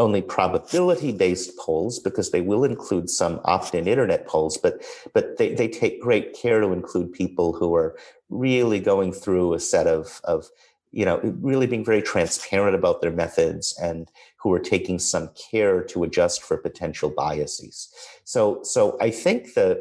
only 0.00 0.22
probability 0.22 1.12
based 1.12 1.56
polls 1.58 1.98
because 1.98 2.30
they 2.30 2.40
will 2.40 2.62
include 2.64 3.10
some 3.10 3.40
opt-in 3.44 3.88
internet 3.88 4.28
polls 4.28 4.56
but 4.56 4.80
but 5.12 5.38
they, 5.38 5.54
they 5.54 5.66
take 5.66 6.00
great 6.00 6.32
care 6.34 6.60
to 6.60 6.72
include 6.72 7.12
people 7.12 7.52
who 7.52 7.74
are 7.74 7.96
really 8.28 8.78
going 8.78 9.12
through 9.12 9.54
a 9.54 9.60
set 9.60 9.88
of 9.88 10.20
of 10.22 10.48
you 10.98 11.04
know, 11.04 11.20
really 11.40 11.68
being 11.68 11.84
very 11.84 12.02
transparent 12.02 12.74
about 12.74 13.00
their 13.00 13.12
methods 13.12 13.78
and 13.80 14.10
who 14.36 14.52
are 14.52 14.58
taking 14.58 14.98
some 14.98 15.30
care 15.52 15.80
to 15.84 16.02
adjust 16.02 16.42
for 16.42 16.56
potential 16.56 17.08
biases. 17.08 17.94
So, 18.24 18.64
so 18.64 18.98
I 19.00 19.12
think 19.12 19.54
that 19.54 19.78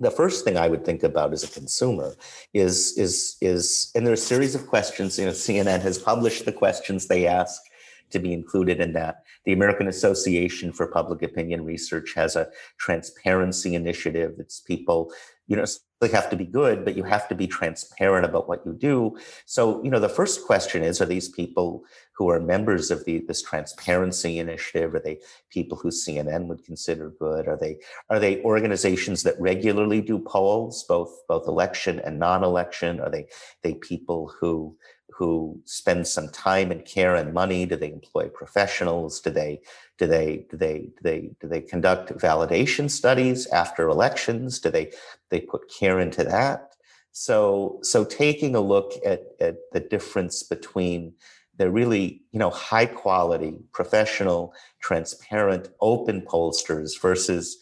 the 0.00 0.10
first 0.10 0.44
thing 0.44 0.56
I 0.56 0.66
would 0.66 0.84
think 0.84 1.04
about 1.04 1.32
as 1.32 1.44
a 1.44 1.54
consumer 1.60 2.16
is 2.52 2.98
is 2.98 3.36
is, 3.40 3.92
and 3.94 4.04
there 4.04 4.10
are 4.10 4.22
a 4.24 4.30
series 4.32 4.56
of 4.56 4.66
questions. 4.66 5.16
You 5.20 5.26
know, 5.26 5.30
CNN 5.30 5.82
has 5.82 5.98
published 5.98 6.46
the 6.46 6.52
questions 6.52 7.06
they 7.06 7.28
ask 7.28 7.62
to 8.10 8.18
be 8.18 8.32
included 8.32 8.80
in 8.80 8.92
that. 8.94 9.22
The 9.44 9.52
American 9.52 9.86
Association 9.86 10.72
for 10.72 10.88
Public 10.88 11.22
Opinion 11.22 11.64
Research 11.64 12.12
has 12.16 12.34
a 12.34 12.48
transparency 12.78 13.76
initiative. 13.76 14.34
It's 14.40 14.58
people, 14.58 15.12
you 15.46 15.54
know, 15.54 15.66
have 16.12 16.30
to 16.30 16.36
be 16.36 16.44
good, 16.44 16.84
but 16.84 16.96
you 16.96 17.02
have 17.02 17.28
to 17.28 17.34
be 17.34 17.46
transparent 17.46 18.26
about 18.26 18.48
what 18.48 18.64
you 18.66 18.72
do. 18.72 19.16
So, 19.46 19.82
you 19.82 19.90
know, 19.90 20.00
the 20.00 20.08
first 20.08 20.46
question 20.46 20.82
is 20.82 21.00
Are 21.00 21.06
these 21.06 21.28
people 21.28 21.84
who 22.12 22.28
are 22.28 22.40
members 22.40 22.90
of 22.90 23.04
the 23.04 23.18
this 23.26 23.42
transparency 23.42 24.38
initiative? 24.38 24.94
Are 24.94 25.00
they 25.00 25.20
people 25.50 25.78
who 25.78 25.88
CNN 25.88 26.46
would 26.46 26.64
consider 26.64 27.10
good? 27.18 27.48
Are 27.48 27.56
they 27.56 27.78
are 28.10 28.18
they 28.18 28.42
organizations 28.42 29.22
that 29.22 29.40
regularly 29.40 30.00
do 30.00 30.18
polls, 30.18 30.84
both 30.84 31.12
both 31.28 31.48
election 31.48 32.00
and 32.00 32.18
non-election? 32.18 33.00
Are 33.00 33.10
they 33.10 33.26
they 33.62 33.74
people 33.74 34.32
who 34.38 34.76
who 35.16 35.60
spend 35.64 36.06
some 36.06 36.28
time 36.28 36.70
and 36.70 36.84
care 36.84 37.14
and 37.14 37.32
money? 37.32 37.66
Do 37.66 37.76
they 37.76 37.92
employ 37.92 38.28
professionals? 38.28 39.20
Do 39.20 39.30
they 39.30 39.60
do 39.98 40.06
they 40.06 40.46
do 40.50 40.56
they 40.56 40.78
do 40.78 41.02
they 41.02 41.30
do 41.40 41.48
they 41.48 41.60
conduct 41.60 42.12
validation 42.18 42.90
studies 42.90 43.46
after 43.48 43.88
elections? 43.88 44.58
Do 44.58 44.70
they 44.70 44.92
they 45.30 45.40
put 45.40 45.70
care 45.70 46.00
into 46.00 46.24
that? 46.24 46.74
So 47.12 47.78
so 47.82 48.04
taking 48.04 48.56
a 48.56 48.60
look 48.60 48.92
at 49.04 49.22
at 49.40 49.56
the 49.72 49.80
difference 49.80 50.42
between 50.42 51.14
the 51.56 51.70
really 51.70 52.22
you 52.32 52.38
know 52.38 52.50
high 52.50 52.86
quality 52.86 53.54
professional 53.72 54.52
transparent 54.80 55.68
open 55.80 56.22
pollsters 56.22 57.00
versus 57.00 57.56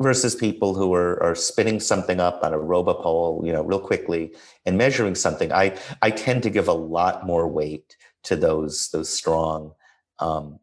versus 0.00 0.34
people 0.34 0.74
who 0.74 0.94
are, 0.94 1.22
are 1.22 1.34
spinning 1.34 1.80
something 1.80 2.20
up 2.20 2.42
on 2.42 2.54
a 2.54 2.58
robopoll, 2.58 3.44
you 3.44 3.52
know, 3.52 3.62
real 3.62 3.80
quickly 3.80 4.34
and 4.64 4.78
measuring 4.78 5.14
something. 5.14 5.52
I 5.52 5.76
I 6.02 6.10
tend 6.10 6.42
to 6.44 6.50
give 6.50 6.68
a 6.68 6.72
lot 6.72 7.26
more 7.26 7.48
weight 7.48 7.96
to 8.24 8.36
those 8.36 8.90
those 8.90 9.08
strong, 9.08 9.72
um, 10.18 10.60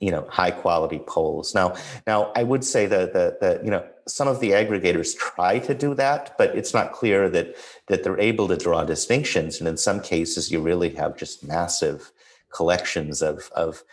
you 0.00 0.10
know, 0.10 0.26
high 0.28 0.50
quality 0.50 1.00
polls. 1.06 1.54
Now, 1.54 1.76
now 2.06 2.32
I 2.34 2.42
would 2.42 2.64
say 2.64 2.86
that 2.86 3.12
that 3.14 3.40
that 3.40 3.64
you 3.64 3.70
know 3.70 3.86
some 4.06 4.28
of 4.28 4.40
the 4.40 4.50
aggregators 4.50 5.16
try 5.16 5.58
to 5.60 5.74
do 5.74 5.94
that, 5.94 6.36
but 6.38 6.56
it's 6.56 6.74
not 6.74 6.92
clear 6.92 7.28
that 7.28 7.56
that 7.86 8.02
they're 8.02 8.20
able 8.20 8.48
to 8.48 8.56
draw 8.56 8.84
distinctions. 8.84 9.60
And 9.60 9.68
in 9.68 9.76
some 9.76 10.00
cases, 10.00 10.50
you 10.50 10.60
really 10.60 10.90
have 10.90 11.16
just 11.16 11.46
massive 11.46 12.12
collections 12.52 13.22
of 13.22 13.50
of 13.54 13.84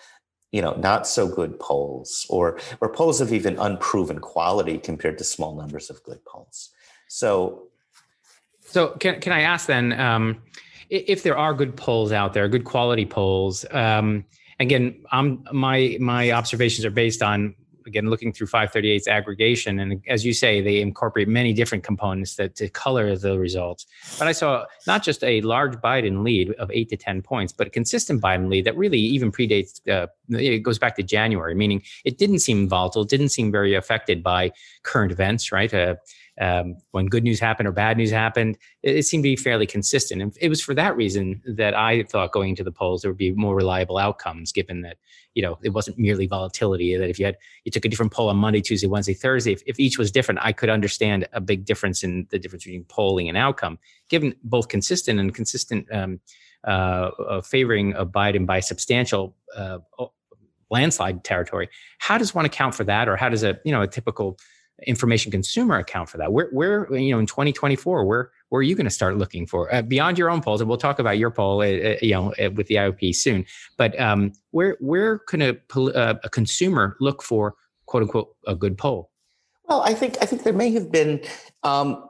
you 0.52 0.62
know 0.62 0.74
not 0.76 1.08
so 1.08 1.28
good 1.28 1.60
polls 1.60 2.26
or 2.30 2.60
or 2.82 2.90
polls 2.90 3.22
of 3.22 3.34
even 3.34 3.58
unproven 3.60 4.20
quality 4.20 4.78
compared 4.78 5.18
to 5.18 5.24
small 5.24 5.56
numbers 5.56 5.90
of 5.90 6.04
good 6.04 6.24
polls. 6.26 6.72
So 7.08 7.70
so 8.66 8.90
can, 9.00 9.22
can 9.22 9.32
i 9.32 9.42
ask 9.42 9.68
then 9.68 9.94
um, 10.00 10.42
if 10.90 11.24
there 11.24 11.38
are 11.38 11.54
good 11.54 11.76
polls 11.78 12.12
out 12.12 12.34
there 12.34 12.48
good 12.48 12.66
quality 12.66 13.06
polls 13.06 13.66
um, 13.72 14.26
again 14.60 15.04
i'm 15.12 15.44
my 15.52 15.98
my 16.00 16.32
observations 16.32 16.86
are 16.86 16.92
based 16.92 17.22
on 17.22 17.56
again 17.86 18.10
looking 18.10 18.32
through 18.34 18.48
538's 18.48 19.08
aggregation 19.08 19.80
and 19.80 20.02
as 20.08 20.26
you 20.26 20.34
say 20.34 20.62
they 20.62 20.82
incorporate 20.82 21.28
many 21.28 21.54
different 21.54 21.84
components 21.84 22.36
that 22.36 22.56
to 22.56 22.70
color 22.70 23.16
the 23.16 23.38
results. 23.40 23.86
But 24.20 24.28
i 24.28 24.32
saw 24.32 24.66
not 24.88 25.04
just 25.04 25.24
a 25.24 25.42
large 25.42 25.76
biden 25.78 26.24
lead 26.24 26.52
of 26.54 26.70
8 26.72 26.90
to 26.90 26.98
10 26.98 27.22
points 27.22 27.54
but 27.54 27.68
a 27.68 27.70
consistent 27.70 28.22
biden 28.22 28.50
lead 28.50 28.66
that 28.66 28.78
really 28.78 29.00
even 29.00 29.32
predates 29.32 29.82
uh, 29.90 30.08
it 30.30 30.60
goes 30.60 30.80
back 30.80 30.96
to 30.96 31.04
january 31.04 31.56
meaning 31.56 31.82
it 32.04 32.18
didn't 32.18 32.40
seem 32.40 32.68
volatile 32.68 33.04
didn't 33.04 33.30
seem 33.30 33.52
very 33.52 33.74
affected 33.74 34.24
by 34.24 34.52
current 34.84 35.12
events 35.12 35.52
right? 35.52 35.74
Uh, 35.74 35.96
um, 36.40 36.78
when 36.92 37.06
good 37.06 37.24
news 37.24 37.40
happened 37.40 37.68
or 37.68 37.72
bad 37.72 37.98
news 37.98 38.12
happened, 38.12 38.58
it, 38.84 38.98
it, 38.98 39.04
seemed 39.04 39.24
to 39.24 39.30
be 39.30 39.36
fairly 39.38 39.66
consistent. 39.66 40.22
And 40.22 40.36
it 40.42 40.50
was 40.50 40.62
for 40.62 40.74
that 40.74 40.96
reason 40.98 41.42
that 41.46 41.74
I 41.74 42.04
thought 42.04 42.34
going 42.34 42.50
into 42.50 42.64
the 42.64 42.72
polls 42.72 43.02
there 43.02 43.12
would 43.12 43.18
be 43.18 43.32
more 43.32 43.56
reliable 43.56 43.98
outcomes, 43.98 44.52
given 44.52 44.82
that 44.82 44.98
you 45.34 45.42
know 45.42 45.58
it 45.64 45.70
wasn't 45.70 45.98
merely 45.98 46.28
volatility. 46.28 46.96
That 46.98 47.10
if 47.10 47.20
you 47.20 47.26
had 47.26 47.38
you 47.64 47.72
took 47.72 47.86
a 47.86 47.90
different 47.90 48.12
poll 48.12 48.30
on 48.30 48.38
Monday, 48.38 48.62
Tuesday, 48.62 48.88
Wednesday, 48.88 49.14
Thursday, 49.14 49.54
if, 49.54 49.62
if 49.66 49.80
each 49.80 49.98
was 49.98 50.12
different, 50.12 50.42
I 50.44 50.52
could 50.52 50.70
understand 50.70 51.28
a 51.32 51.40
big 51.40 51.66
difference 51.66 52.04
in 52.04 52.28
the 52.32 52.40
difference 52.40 52.66
between 52.66 52.84
polling 52.86 53.30
and 53.30 53.38
outcome, 53.38 53.80
given 54.10 54.36
both 54.44 54.68
consistent 54.68 55.20
and 55.20 55.34
consistent 55.34 55.88
um, 55.94 56.20
uh, 56.68 57.12
uh, 57.30 57.42
favoring 57.42 57.94
of 57.94 58.10
Biden 58.10 58.46
by 58.46 58.60
substantial. 58.60 59.36
Uh, 59.56 59.80
landslide 60.72 61.24
territory 61.24 61.70
how 62.00 62.18
does 62.18 62.34
one 62.34 62.44
account 62.44 62.74
for 62.74 62.84
that 62.84 63.08
or 63.08 63.16
how 63.16 63.30
does 63.30 63.44
a 63.44 63.58
you 63.64 63.72
know 63.72 63.84
a 63.84 63.88
typical 63.88 64.36
information 64.86 65.32
consumer 65.32 65.78
account 65.78 66.10
for 66.10 66.18
that? 66.18 66.32
Where, 66.32 66.50
where 66.52 66.94
you 66.96 67.12
know, 67.12 67.20
in 67.20 67.26
2024, 67.26 68.06
where 68.06 68.32
where 68.50 68.60
are 68.60 68.64
you 68.64 68.76
going 68.76 68.86
to 68.86 68.92
start 68.92 69.18
looking 69.18 69.48
for 69.48 69.74
uh, 69.74 69.82
beyond 69.82 70.18
your 70.18 70.30
own 70.30 70.42
polls? 70.42 70.62
And 70.62 70.70
we'll 70.70 70.78
talk 70.78 71.00
about 71.00 71.18
your 71.18 71.32
poll, 71.32 71.62
uh, 71.62 71.66
uh 71.66 71.96
you 72.02 72.14
know, 72.14 72.34
uh, 72.34 72.52
with 72.52 72.68
the 72.68 72.76
IOP 72.76 73.16
soon. 73.16 73.46
But 73.78 74.00
um, 74.00 74.34
where 74.52 74.78
where 74.80 75.20
can 75.20 75.42
a, 75.42 75.58
uh, 75.76 76.16
a 76.24 76.30
consumer 76.30 76.96
look 77.00 77.24
for 77.24 77.56
quote 77.86 78.04
unquote 78.04 78.36
a 78.48 78.56
good 78.56 78.78
poll? 78.78 79.12
Well, 79.68 79.82
I 79.82 79.94
think 79.94 80.18
I 80.22 80.26
think 80.26 80.44
there 80.44 80.54
may 80.54 80.72
have 80.72 80.92
been. 80.92 81.22
Um, 81.64 82.10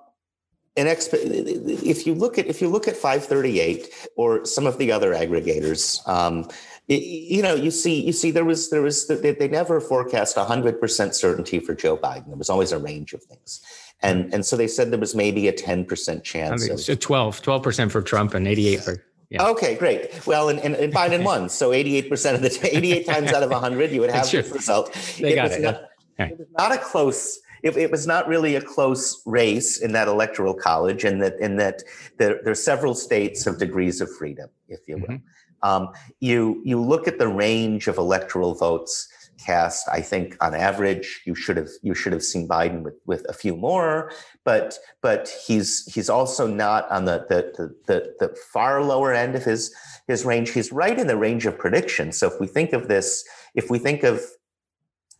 an 0.78 0.88
exp- 0.88 1.13
if 1.13 2.06
you 2.06 2.13
look 2.13 2.38
at 2.38 2.47
if 2.47 2.62
you 2.62 2.67
look 2.67 2.86
at 2.86 2.97
538 2.97 4.10
or 4.17 4.45
some 4.45 4.67
of 4.67 4.78
the 4.78 4.91
other 4.91 5.13
aggregators 5.13 6.06
um, 6.06 6.49
you 6.88 7.41
know, 7.41 7.56
you 7.56 7.71
see, 7.71 8.02
you 8.06 8.13
see, 8.13 8.32
there 8.32 8.45
was, 8.45 8.69
there 8.69 8.82
was, 8.82 9.08
they, 9.08 9.32
they 9.32 9.48
never 9.48 9.82
forecast 9.82 10.38
hundred 10.38 10.80
percent 10.80 11.15
certainty 11.15 11.60
for 11.60 11.74
Joe 11.74 11.98
Biden. 11.98 12.28
There 12.28 12.38
was 12.38 12.50
always 12.50 12.71
a 12.71 12.78
range 12.78 13.13
of 13.13 13.24
things, 13.24 13.62
and 14.02 14.32
and 14.34 14.45
so 14.45 14.56
they 14.56 14.67
said 14.67 14.91
there 14.91 15.00
was 15.00 15.15
maybe 15.15 15.48
a 15.48 15.52
ten 15.52 15.86
percent 15.86 16.24
chance. 16.24 16.63
I 16.63 16.76
think 16.76 16.88
it's 16.88 17.06
12 17.06 17.41
percent 17.63 17.91
for 17.91 18.02
Trump 18.02 18.34
and 18.36 18.48
eighty 18.48 18.67
eight 18.67 18.84
for. 18.84 19.04
Yeah. 19.32 19.48
Okay, 19.48 19.76
great. 19.76 20.26
Well, 20.28 20.50
and, 20.50 20.60
and, 20.60 20.76
and 20.76 20.93
Biden 20.93 21.24
won, 21.24 21.50
so 21.62 21.74
eighty-eight 21.74 22.08
percent 22.10 22.36
of 22.36 22.43
the 22.43 22.78
eighty-eight 22.78 23.08
times 23.08 23.32
out 23.32 23.41
of 23.41 23.52
hundred, 23.52 23.91
you 23.91 24.02
would 24.02 24.12
have 24.12 24.30
this 24.30 24.52
result. 24.52 24.93
They 25.19 25.34
it 25.34 25.36
got 25.36 25.52
it. 25.52 25.62
Not, 25.62 25.82
yeah. 26.19 26.28
it 26.28 26.38
was 26.38 26.48
not 26.56 26.71
a 26.71 26.78
close 26.78 27.39
it, 27.65 27.76
it, 27.78 27.89
was 27.89 28.06
not 28.06 28.28
really 28.28 28.56
a 28.56 28.62
close 28.62 29.24
race 29.26 29.82
in 29.82 29.91
that 29.93 30.08
electoral 30.08 30.54
college, 30.54 31.04
and 31.04 31.19
that 31.24 31.39
in 31.39 31.56
that 31.56 31.82
there, 32.17 32.39
there 32.43 32.52
are 32.52 32.56
several 32.56 32.93
states 32.93 33.48
of 33.48 33.58
degrees 33.58 34.02
of 34.02 34.15
freedom, 34.15 34.50
if 34.67 34.88
you 34.88 34.98
will. 34.98 35.08
Mm-hmm. 35.08 35.26
Um, 35.65 35.89
you 36.19 36.62
you 36.63 36.80
look 36.80 37.08
at 37.08 37.17
the 37.17 37.28
range 37.28 37.88
of 37.88 37.97
electoral 37.97 38.54
votes 38.54 39.08
cast. 39.43 39.88
I 39.89 40.01
think 40.01 40.38
on 40.41 40.54
average 40.54 41.21
you 41.25 41.36
should 41.36 41.58
have 41.58 41.69
you 41.82 41.93
should 41.95 42.13
have 42.13 42.23
seen 42.23 42.47
Biden 42.47 42.84
with 42.84 42.99
with 43.06 43.25
a 43.28 43.34
few 43.34 43.56
more, 43.56 44.12
but 44.43 44.78
but 45.01 45.21
he's 45.47 45.91
he's 45.93 46.10
also 46.10 46.47
not 46.47 46.89
on 46.91 47.06
the 47.06 47.25
the 47.30 47.73
the, 47.88 47.97
the 48.19 48.36
far 48.54 48.84
lower 48.84 49.12
end 49.13 49.36
of 49.36 49.43
his 49.43 49.73
his 50.08 50.23
range. 50.23 50.51
He's 50.51 50.71
right 50.71 50.97
in 50.97 51.08
the 51.08 51.17
range 51.17 51.45
of 51.47 51.58
prediction. 51.58 52.12
So 52.12 52.28
if 52.28 52.39
we 52.39 52.47
think 52.47 52.71
of 52.73 52.88
this, 52.88 53.25
if 53.56 53.69
we 53.69 53.80
think 53.80 54.04
of 54.04 54.21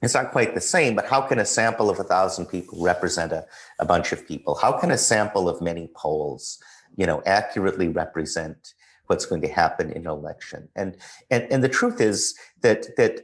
it's 0.02 0.14
not 0.14 0.32
quite 0.32 0.54
the 0.54 0.62
same, 0.62 0.94
but 0.94 1.08
how 1.08 1.22
can 1.22 1.40
a 1.40 1.46
sample 1.46 1.90
of 1.90 2.00
a 2.00 2.04
thousand 2.04 2.46
people 2.46 2.84
represent 2.84 3.32
a, 3.32 3.46
a 3.80 3.86
bunch 3.86 4.12
of 4.12 4.28
people? 4.28 4.54
How 4.54 4.74
can 4.80 4.92
a 4.92 4.98
sample 4.98 5.50
of 5.50 5.62
many 5.62 5.90
polls, 5.96 6.60
you 6.96 7.08
know, 7.08 7.24
accurately 7.26 7.88
represent 7.88 8.75
what's 9.08 9.26
going 9.26 9.42
to 9.42 9.48
happen 9.48 9.92
in 9.92 10.04
an 10.04 10.08
election? 10.08 10.70
And 10.76 10.98
and 11.30 11.48
and 11.52 11.64
the 11.64 11.70
truth 11.70 12.02
is 12.02 12.36
that 12.62 12.96
that 12.98 13.22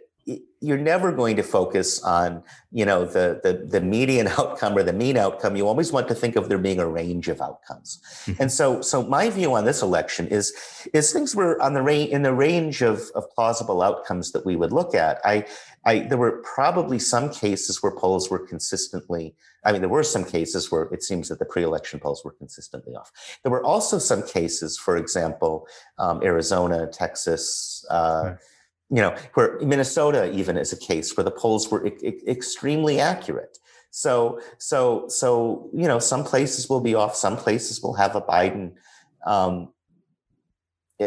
you're 0.61 0.77
never 0.77 1.11
going 1.11 1.35
to 1.35 1.41
focus 1.41 2.01
on 2.03 2.43
you 2.71 2.85
know 2.85 3.03
the, 3.05 3.39
the 3.43 3.53
the 3.65 3.81
median 3.81 4.27
outcome 4.39 4.77
or 4.77 4.83
the 4.83 4.93
mean 4.93 5.17
outcome 5.17 5.55
you 5.55 5.67
always 5.67 5.91
want 5.91 6.07
to 6.07 6.15
think 6.15 6.35
of 6.35 6.47
there 6.47 6.59
being 6.59 6.79
a 6.79 6.87
range 6.87 7.27
of 7.27 7.41
outcomes 7.41 7.99
mm-hmm. 8.25 8.41
and 8.41 8.51
so 8.51 8.81
so 8.81 9.03
my 9.03 9.29
view 9.29 9.53
on 9.53 9.65
this 9.65 9.81
election 9.81 10.27
is 10.27 10.53
is 10.93 11.11
things 11.11 11.35
were 11.35 11.59
on 11.61 11.73
the 11.73 11.81
range 11.81 12.11
in 12.11 12.21
the 12.21 12.33
range 12.33 12.81
of, 12.81 13.01
of 13.15 13.29
plausible 13.31 13.81
outcomes 13.81 14.31
that 14.31 14.45
we 14.45 14.55
would 14.55 14.71
look 14.71 14.93
at 14.93 15.19
i 15.25 15.43
i 15.85 15.99
there 15.99 16.17
were 16.17 16.43
probably 16.55 16.99
some 16.99 17.29
cases 17.31 17.81
where 17.81 17.91
polls 17.91 18.29
were 18.29 18.39
consistently 18.39 19.35
i 19.65 19.71
mean 19.71 19.81
there 19.81 19.89
were 19.89 20.03
some 20.03 20.23
cases 20.23 20.71
where 20.71 20.83
it 20.93 21.03
seems 21.03 21.29
that 21.29 21.39
the 21.39 21.45
pre-election 21.45 21.99
polls 21.99 22.23
were 22.23 22.31
consistently 22.33 22.95
off 22.95 23.11
there 23.43 23.51
were 23.51 23.63
also 23.63 23.97
some 23.97 24.25
cases 24.25 24.77
for 24.77 24.97
example 24.97 25.67
um, 25.97 26.21
arizona 26.23 26.87
texas 26.87 27.85
uh, 27.89 28.23
right 28.25 28.37
you 28.91 29.01
know, 29.01 29.15
where 29.35 29.57
Minnesota 29.61 30.29
even 30.33 30.57
is 30.57 30.73
a 30.73 30.77
case 30.77 31.15
where 31.15 31.23
the 31.23 31.31
polls 31.31 31.71
were 31.71 31.87
e- 31.87 32.21
extremely 32.27 32.99
accurate. 32.99 33.57
So, 33.89 34.41
so, 34.57 35.05
so, 35.07 35.69
you 35.73 35.87
know, 35.87 35.97
some 35.97 36.25
places 36.25 36.69
will 36.69 36.81
be 36.81 36.93
off, 36.93 37.15
some 37.15 37.37
places 37.37 37.81
will 37.81 37.93
have 37.93 38.15
a 38.15 38.21
Biden, 38.21 38.73
um, 39.25 39.69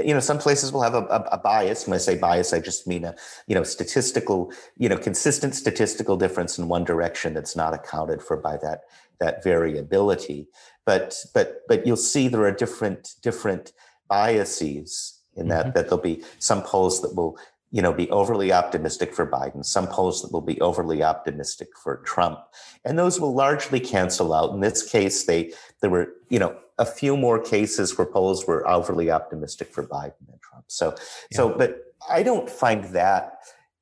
you 0.01 0.15
know, 0.15 0.21
some 0.21 0.39
places 0.39 0.73
will 0.73 0.83
have 0.83 0.95
a, 0.95 1.05
a, 1.05 1.29
a, 1.33 1.39
bias. 1.39 1.87
When 1.87 1.95
I 1.95 1.99
say 1.99 2.17
bias, 2.17 2.53
I 2.53 2.61
just 2.61 2.87
mean 2.87 3.05
a, 3.05 3.15
you 3.47 3.55
know, 3.55 3.63
statistical, 3.63 4.53
you 4.77 4.89
know, 4.89 4.97
consistent 4.97 5.55
statistical 5.55 6.17
difference 6.17 6.59
in 6.59 6.69
one 6.69 6.85
direction 6.85 7.35
that's 7.35 7.57
not 7.57 7.75
accounted 7.75 8.23
for 8.23 8.37
by 8.37 8.57
that 8.59 8.83
that 9.21 9.45
variability. 9.45 10.49
But 10.85 11.17
but 11.35 11.63
but 11.69 11.87
you'll 11.87 11.97
see 11.97 12.29
there 12.29 12.45
are 12.45 12.53
different 12.53 13.15
different 13.23 13.73
biases 14.09 15.21
in 15.37 15.49
that 15.49 15.67
mm-hmm. 15.67 15.73
that 15.75 15.85
there'll 15.85 15.99
be 15.99 16.23
some 16.39 16.63
polls 16.63 17.01
that 17.03 17.15
will 17.15 17.39
you 17.75 17.83
know, 17.83 17.93
be 17.93 18.09
overly 18.11 18.53
optimistic 18.53 19.13
for 19.13 19.29
Biden, 19.29 19.65
some 19.65 19.89
polls 19.89 20.23
that 20.23 20.31
will 20.31 20.41
be 20.41 20.61
overly 20.61 21.03
optimistic 21.03 21.67
for 21.77 21.97
Trump. 22.05 22.39
And 22.85 22.97
those 22.97 23.21
will 23.21 23.35
largely 23.35 23.81
cancel 23.81 24.33
out. 24.33 24.55
In 24.55 24.61
this 24.61 24.89
case, 24.89 25.25
they 25.25 25.53
there 25.81 25.91
were, 25.91 26.13
you 26.29 26.39
know, 26.39 26.57
a 26.79 26.87
few 26.87 27.17
more 27.17 27.39
cases 27.39 27.97
where 27.97 28.07
polls 28.07 28.47
were 28.47 28.69
overly 28.69 29.11
optimistic 29.11 29.73
for 29.73 29.87
Biden 29.87 30.29
and 30.29 30.41
Trump. 30.41 30.65
So 30.69 30.95
yeah. 31.31 31.37
so 31.37 31.49
but 31.57 31.79
I 32.09 32.23
don't 32.23 32.51
find 32.51 32.85
that 32.95 33.39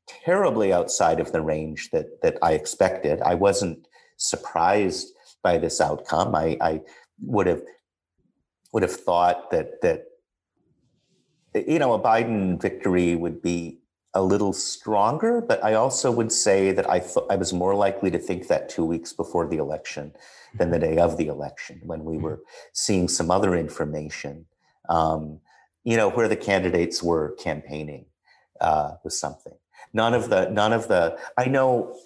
terribly 0.07 0.73
outside 0.73 1.21
of 1.21 1.33
the 1.33 1.41
range 1.41 1.91
that 1.91 2.21
that 2.23 2.39
I 2.43 2.53
expected. 2.53 3.21
I 3.23 3.35
wasn't 3.35 3.87
surprised 4.17 5.09
by 5.43 5.59
this 5.59 5.81
outcome. 5.81 6.35
I, 6.35 6.57
I 6.61 6.81
would 7.21 7.47
have 7.47 7.63
would 8.73 8.83
have 8.83 8.93
thought 8.93 9.51
that 9.51 9.81
that 9.83 10.05
you 11.55 11.79
know 11.79 11.93
a 11.95 12.01
Biden 12.01 12.61
victory 12.61 13.17
would 13.17 13.43
be 13.43 13.82
a 14.15 14.23
little 14.23 14.53
stronger, 14.53 15.41
but 15.41 15.63
I 15.65 15.75
also 15.75 16.11
would 16.11 16.33
say 16.33 16.73
that 16.73 16.89
I 16.89 17.01
thought 17.01 17.27
I 17.31 17.37
was 17.37 17.53
more 17.53 17.75
likely 17.75 18.11
to 18.11 18.19
think 18.19 18.49
that 18.49 18.69
two 18.69 18.85
weeks 18.85 19.13
before 19.13 19.47
the 19.47 19.57
election 19.57 20.13
than 20.55 20.71
the 20.71 20.79
day 20.79 20.99
of 20.99 21.17
the 21.17 21.29
election 21.29 21.81
when 21.85 22.05
we 22.05 22.15
mm-hmm. 22.15 22.25
were 22.25 22.43
seeing 22.73 23.09
some 23.09 23.31
other 23.31 23.57
information, 23.57 24.45
um, 24.89 25.41
you 25.85 25.97
know, 25.97 26.11
where 26.11 26.29
the 26.29 26.37
candidates 26.37 27.03
were 27.03 27.35
campaigning 27.37 28.05
uh, 28.61 28.93
was 29.03 29.19
something. 29.19 29.55
None 29.95 30.15
of 30.15 30.29
the, 30.29 30.49
none 30.51 30.73
of 30.73 30.89
the, 30.89 31.19
I 31.39 31.47
know 31.47 31.97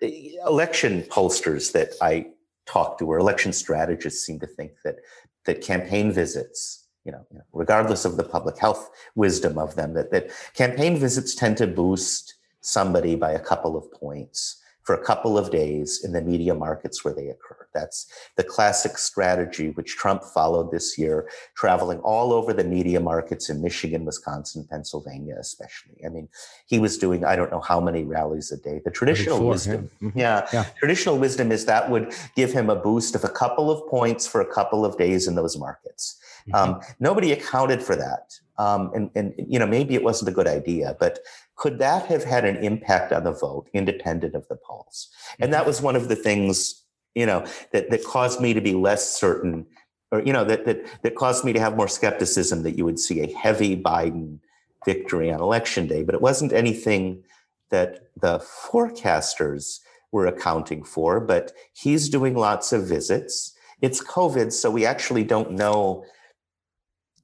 eh, 0.00 0.30
election 0.46 1.02
pollsters 1.02 1.72
that 1.72 1.90
I 2.00 2.26
talk 2.66 2.98
to 2.98 3.06
or 3.06 3.18
election 3.18 3.52
strategists 3.52 4.24
seem 4.24 4.40
to 4.40 4.46
think 4.46 4.72
that 4.84 4.96
that 5.44 5.60
campaign 5.60 6.10
visits 6.10 6.83
you 7.04 7.12
know, 7.12 7.24
regardless 7.52 8.04
of 8.04 8.16
the 8.16 8.24
public 8.24 8.58
health 8.58 8.90
wisdom 9.14 9.58
of 9.58 9.74
them, 9.76 9.92
that, 9.94 10.10
that 10.10 10.30
campaign 10.54 10.98
visits 10.98 11.34
tend 11.34 11.56
to 11.58 11.66
boost 11.66 12.34
somebody 12.60 13.14
by 13.14 13.32
a 13.32 13.38
couple 13.38 13.76
of 13.76 13.90
points 13.92 14.62
for 14.84 14.94
a 14.94 15.02
couple 15.02 15.36
of 15.36 15.50
days 15.50 16.04
in 16.04 16.12
the 16.12 16.20
media 16.20 16.54
markets 16.54 17.04
where 17.04 17.14
they 17.14 17.28
occur. 17.28 17.66
That's 17.72 18.06
the 18.36 18.44
classic 18.44 18.98
strategy 18.98 19.70
which 19.70 19.96
Trump 19.96 20.22
followed 20.22 20.70
this 20.70 20.96
year, 20.96 21.28
traveling 21.56 21.98
all 22.00 22.32
over 22.32 22.52
the 22.52 22.64
media 22.64 23.00
markets 23.00 23.48
in 23.50 23.60
Michigan, 23.60 24.04
Wisconsin, 24.04 24.66
Pennsylvania, 24.70 25.36
especially. 25.40 25.96
I 26.04 26.10
mean, 26.10 26.28
he 26.66 26.78
was 26.78 26.98
doing, 26.98 27.24
I 27.24 27.34
don't 27.34 27.50
know 27.50 27.60
how 27.60 27.80
many 27.80 28.04
rallies 28.04 28.52
a 28.52 28.58
day. 28.58 28.80
The 28.84 28.90
traditional 28.90 29.44
wisdom, 29.46 29.90
yeah. 30.00 30.08
Mm-hmm. 30.08 30.18
Yeah, 30.18 30.48
yeah, 30.52 30.64
traditional 30.78 31.18
wisdom 31.18 31.50
is 31.50 31.64
that 31.64 31.90
would 31.90 32.14
give 32.36 32.52
him 32.52 32.70
a 32.70 32.76
boost 32.76 33.14
of 33.14 33.24
a 33.24 33.28
couple 33.28 33.70
of 33.70 33.88
points 33.88 34.26
for 34.26 34.40
a 34.40 34.46
couple 34.46 34.84
of 34.84 34.96
days 34.98 35.26
in 35.26 35.34
those 35.34 35.58
markets. 35.58 36.20
Mm-hmm. 36.48 36.54
Um, 36.54 36.80
nobody 37.00 37.32
accounted 37.32 37.82
for 37.82 37.96
that. 37.96 38.38
Um, 38.56 38.92
and, 38.94 39.10
and, 39.14 39.34
you 39.36 39.58
know, 39.58 39.66
maybe 39.66 39.94
it 39.94 40.04
wasn't 40.04 40.28
a 40.28 40.32
good 40.32 40.46
idea, 40.46 40.96
but 41.00 41.18
could 41.56 41.78
that 41.80 42.06
have 42.06 42.22
had 42.22 42.44
an 42.44 42.56
impact 42.56 43.12
on 43.12 43.24
the 43.24 43.32
vote 43.32 43.68
independent 43.72 44.34
of 44.34 44.46
the 44.48 44.56
polls? 44.56 45.08
And 45.40 45.52
that 45.52 45.60
mm-hmm. 45.60 45.68
was 45.68 45.82
one 45.82 45.96
of 45.96 46.08
the 46.08 46.14
things, 46.14 46.82
you 47.14 47.26
know, 47.26 47.44
that, 47.72 47.90
that 47.90 48.04
caused 48.04 48.40
me 48.40 48.54
to 48.54 48.60
be 48.60 48.72
less 48.72 49.08
certain 49.08 49.66
or, 50.14 50.22
you 50.22 50.32
know, 50.32 50.44
that, 50.44 50.64
that, 50.64 50.86
that 51.02 51.16
caused 51.16 51.44
me 51.44 51.52
to 51.52 51.58
have 51.58 51.76
more 51.76 51.88
skepticism 51.88 52.62
that 52.62 52.78
you 52.78 52.84
would 52.84 53.00
see 53.00 53.20
a 53.20 53.32
heavy 53.34 53.76
Biden 53.76 54.38
victory 54.84 55.32
on 55.32 55.40
election 55.40 55.88
day, 55.88 56.04
but 56.04 56.14
it 56.14 56.20
wasn't 56.20 56.52
anything 56.52 57.24
that 57.70 58.10
the 58.20 58.38
forecasters 58.38 59.80
were 60.12 60.26
accounting 60.26 60.84
for, 60.84 61.18
but 61.18 61.52
he's 61.72 62.08
doing 62.08 62.36
lots 62.36 62.72
of 62.72 62.86
visits. 62.86 63.54
It's 63.80 64.00
COVID, 64.00 64.52
so 64.52 64.70
we 64.70 64.86
actually 64.86 65.24
don't 65.24 65.52
know 65.52 66.04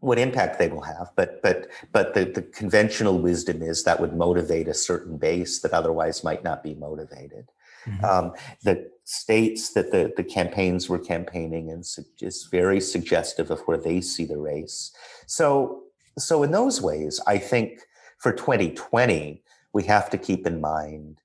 what 0.00 0.18
impact 0.18 0.58
they 0.58 0.68
will 0.68 0.82
have 0.82 1.10
but 1.14 1.40
but 1.42 1.68
but 1.92 2.14
the, 2.14 2.24
the 2.24 2.42
conventional 2.42 3.18
wisdom 3.18 3.62
is 3.62 3.84
that 3.84 4.00
would 4.00 4.14
motivate 4.16 4.68
a 4.68 4.74
certain 4.74 5.16
base 5.16 5.60
that 5.60 5.72
otherwise 5.72 6.24
might 6.24 6.42
not 6.42 6.62
be 6.62 6.74
motivated 6.74 7.48
mm-hmm. 7.86 8.04
um, 8.04 8.32
the 8.62 8.90
states 9.04 9.72
that 9.72 9.90
the, 9.90 10.12
the 10.16 10.24
campaigns 10.24 10.88
were 10.88 10.98
campaigning 10.98 11.68
in 11.68 11.80
is 12.20 12.48
very 12.50 12.80
suggestive 12.80 13.50
of 13.50 13.60
where 13.60 13.78
they 13.78 14.00
see 14.00 14.24
the 14.24 14.38
race 14.38 14.92
so 15.26 15.82
so 16.18 16.42
in 16.42 16.50
those 16.50 16.80
ways 16.80 17.20
i 17.26 17.38
think 17.38 17.80
for 18.18 18.32
2020 18.32 19.42
we 19.72 19.82
have 19.84 20.10
to 20.10 20.18
keep 20.18 20.46
in 20.46 20.60
mind 20.60 21.20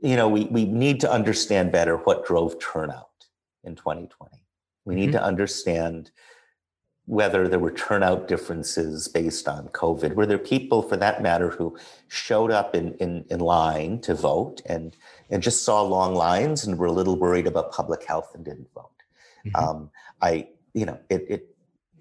you 0.00 0.16
know 0.16 0.28
we, 0.28 0.44
we 0.46 0.64
need 0.64 1.00
to 1.00 1.10
understand 1.10 1.70
better 1.70 1.98
what 1.98 2.26
drove 2.26 2.58
turnout 2.58 3.26
in 3.64 3.74
2020 3.74 4.44
we 4.84 4.94
need 4.94 5.10
mm-hmm. 5.10 5.12
to 5.12 5.22
understand 5.22 6.10
whether 7.06 7.46
there 7.48 7.58
were 7.58 7.70
turnout 7.70 8.28
differences 8.28 9.08
based 9.08 9.46
on 9.46 9.68
COVID. 9.68 10.14
Were 10.14 10.24
there 10.24 10.38
people, 10.38 10.82
for 10.82 10.96
that 10.96 11.22
matter, 11.22 11.50
who 11.50 11.76
showed 12.08 12.50
up 12.50 12.74
in, 12.74 12.94
in, 12.94 13.24
in 13.30 13.40
line 13.40 14.00
to 14.02 14.14
vote 14.14 14.62
and, 14.66 14.96
and 15.30 15.42
just 15.42 15.64
saw 15.64 15.82
long 15.82 16.14
lines 16.14 16.64
and 16.64 16.78
were 16.78 16.86
a 16.86 16.92
little 16.92 17.16
worried 17.16 17.46
about 17.46 17.72
public 17.72 18.04
health 18.04 18.30
and 18.34 18.44
didn't 18.44 18.68
vote? 18.74 18.90
Mm-hmm. 19.46 19.56
Um, 19.56 19.90
I, 20.22 20.48
you 20.72 20.86
know, 20.86 20.98
it, 21.10 21.26
it 21.28 21.54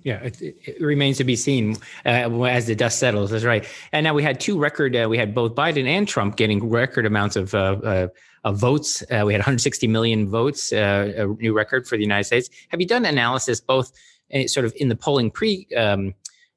yeah, 0.04 0.22
it, 0.22 0.42
it, 0.42 0.82
remains 0.82 1.18
to 1.18 1.24
be 1.24 1.38
seen 1.38 1.78
uh, 2.06 2.44
as 2.44 2.68
the 2.68 2.76
dust 2.76 3.00
settles. 3.00 3.32
That's 3.32 3.46
right. 3.46 3.66
And 3.94 4.04
now 4.04 4.14
we 4.14 4.22
had 4.22 4.40
two 4.40 4.60
record. 4.60 4.96
Uh, 4.96 5.08
we 5.10 5.18
had 5.18 5.34
both 5.34 5.56
Biden 5.56 5.86
and 5.86 6.06
Trump 6.08 6.36
getting 6.36 6.70
record 6.70 7.06
amounts 7.06 7.38
of 7.38 7.54
uh, 7.56 7.80
uh 7.84 8.08
of 8.44 8.58
votes. 8.58 9.02
Uh, 9.04 9.24
we 9.26 9.32
had 9.32 9.40
160 9.40 9.88
million 9.88 10.28
votes, 10.28 10.74
uh, 10.74 11.14
a 11.16 11.26
new 11.42 11.54
record 11.54 11.88
for 11.88 11.96
the 11.96 12.04
United 12.04 12.26
States. 12.26 12.50
Have 12.70 12.82
you 12.82 12.88
done 12.88 13.06
analysis 13.06 13.62
both 13.62 13.94
sort 14.48 14.66
of 14.66 14.74
in 14.76 14.90
the 14.90 14.96
polling 14.96 15.32
pre 15.32 15.68
um, 15.78 16.14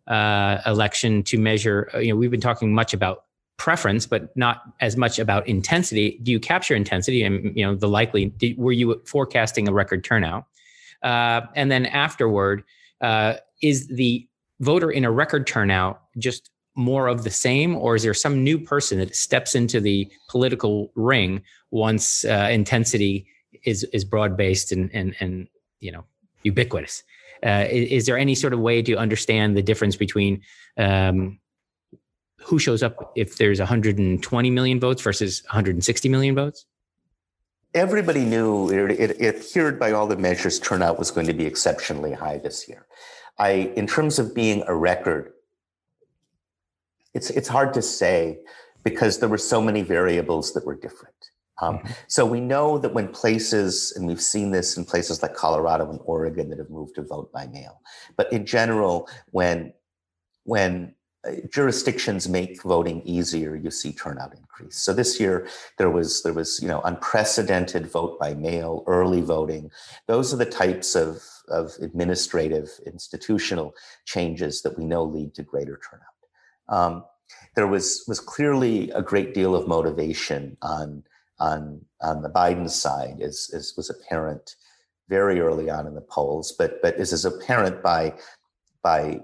uh, 0.06 0.58
election 0.66 1.22
to 1.24 1.38
measure? 1.38 1.90
Uh, 1.94 1.98
you 1.98 2.10
know, 2.10 2.16
we've 2.16 2.30
been 2.30 2.40
talking 2.40 2.74
much 2.74 2.94
about 2.94 3.24
preference, 3.56 4.06
but 4.06 4.36
not 4.36 4.62
as 4.80 4.96
much 4.96 5.18
about 5.18 5.46
intensity. 5.48 6.18
Do 6.22 6.30
you 6.30 6.40
capture 6.40 6.74
intensity 6.74 7.22
and 7.22 7.56
you 7.56 7.64
know 7.64 7.74
the 7.74 7.88
likely? 7.88 8.26
Did, 8.26 8.58
were 8.58 8.72
you 8.72 9.00
forecasting 9.06 9.68
a 9.68 9.72
record 9.72 10.04
turnout? 10.04 10.46
Uh, 11.02 11.42
and 11.54 11.70
then 11.70 11.86
afterward, 11.86 12.64
uh, 13.00 13.34
is 13.62 13.88
the 13.88 14.26
voter 14.60 14.90
in 14.90 15.04
a 15.04 15.10
record 15.10 15.46
turnout 15.46 16.02
just 16.18 16.50
more 16.74 17.08
of 17.08 17.24
the 17.24 17.30
same, 17.30 17.74
or 17.74 17.96
is 17.96 18.02
there 18.02 18.14
some 18.14 18.44
new 18.44 18.58
person 18.58 18.98
that 18.98 19.16
steps 19.16 19.54
into 19.54 19.80
the 19.80 20.10
political 20.28 20.92
ring 20.94 21.42
once 21.70 22.24
uh, 22.24 22.48
intensity 22.50 23.26
is 23.64 23.84
is 23.92 24.04
broad 24.04 24.36
based 24.36 24.72
and 24.72 24.90
and 24.92 25.16
and 25.20 25.48
you 25.80 25.90
know 25.90 26.04
ubiquitous? 26.42 27.02
Uh, 27.46 27.66
is, 27.70 27.90
is, 27.90 28.06
there 28.06 28.18
any 28.18 28.34
sort 28.34 28.52
of 28.52 28.58
way 28.58 28.82
to 28.82 28.96
understand 28.96 29.56
the 29.56 29.62
difference 29.62 29.94
between 29.94 30.42
um, 30.78 31.38
who 32.40 32.58
shows 32.58 32.82
up 32.82 33.12
if 33.14 33.38
there's 33.38 33.60
120 33.60 34.50
million 34.50 34.80
votes 34.80 35.00
versus 35.00 35.42
160 35.44 36.08
million 36.08 36.34
votes? 36.34 36.66
Everybody 37.72 38.24
knew 38.24 38.70
it, 38.70 38.90
it, 38.98 39.20
it 39.20 39.36
appeared 39.36 39.78
by 39.78 39.92
all 39.92 40.06
the 40.06 40.16
measures 40.16 40.58
turnout 40.58 40.98
was 40.98 41.10
going 41.10 41.26
to 41.26 41.34
be 41.34 41.46
exceptionally 41.46 42.12
high 42.12 42.38
this 42.38 42.68
year. 42.68 42.86
I, 43.38 43.72
in 43.76 43.86
terms 43.86 44.18
of 44.18 44.34
being 44.34 44.64
a 44.66 44.74
record, 44.74 45.32
it's 47.14 47.30
it's 47.30 47.48
hard 47.48 47.74
to 47.74 47.82
say 47.82 48.38
because 48.82 49.18
there 49.18 49.28
were 49.28 49.38
so 49.38 49.60
many 49.60 49.82
variables 49.82 50.52
that 50.54 50.66
were 50.66 50.74
different. 50.74 51.14
Um, 51.60 51.78
mm-hmm. 51.78 51.92
So 52.06 52.26
we 52.26 52.40
know 52.40 52.78
that 52.78 52.92
when 52.92 53.08
places, 53.08 53.92
and 53.96 54.06
we've 54.06 54.20
seen 54.20 54.50
this 54.50 54.76
in 54.76 54.84
places 54.84 55.22
like 55.22 55.34
Colorado 55.34 55.90
and 55.90 56.00
Oregon 56.04 56.48
that 56.50 56.58
have 56.58 56.70
moved 56.70 56.94
to 56.96 57.02
vote 57.02 57.32
by 57.32 57.46
mail, 57.46 57.80
but 58.16 58.32
in 58.32 58.44
general, 58.46 59.08
when 59.30 59.72
when 60.44 60.94
uh, 61.26 61.32
jurisdictions 61.50 62.28
make 62.28 62.62
voting 62.62 63.02
easier, 63.02 63.56
you 63.56 63.70
see 63.70 63.92
turnout 63.92 64.32
increase. 64.36 64.76
So 64.76 64.92
this 64.92 65.18
year 65.18 65.48
there 65.78 65.90
was 65.90 66.22
there 66.22 66.32
was 66.32 66.60
you 66.62 66.68
know 66.68 66.80
unprecedented 66.82 67.86
vote 67.86 68.18
by 68.18 68.34
mail, 68.34 68.84
early 68.86 69.22
voting. 69.22 69.70
Those 70.06 70.32
are 70.32 70.36
the 70.36 70.46
types 70.46 70.94
of 70.94 71.22
of 71.48 71.72
administrative 71.80 72.68
institutional 72.86 73.74
changes 74.04 74.62
that 74.62 74.76
we 74.78 74.84
know 74.84 75.04
lead 75.04 75.34
to 75.34 75.42
greater 75.42 75.80
turnout. 75.88 76.16
Um, 76.68 77.04
there 77.54 77.66
was 77.66 78.04
was 78.06 78.20
clearly 78.20 78.90
a 78.90 79.02
great 79.02 79.34
deal 79.34 79.54
of 79.56 79.66
motivation 79.66 80.56
on 80.62 81.02
on 81.38 81.80
on 82.00 82.22
the 82.22 82.30
Biden 82.30 82.68
side, 82.68 83.20
as, 83.20 83.50
as 83.54 83.74
was 83.76 83.90
apparent 83.90 84.56
very 85.08 85.40
early 85.40 85.70
on 85.70 85.86
in 85.86 85.94
the 85.94 86.00
polls, 86.00 86.52
but 86.58 86.80
but 86.82 86.96
is 86.96 87.12
as 87.12 87.24
apparent 87.24 87.82
by 87.82 88.14
by 88.82 89.20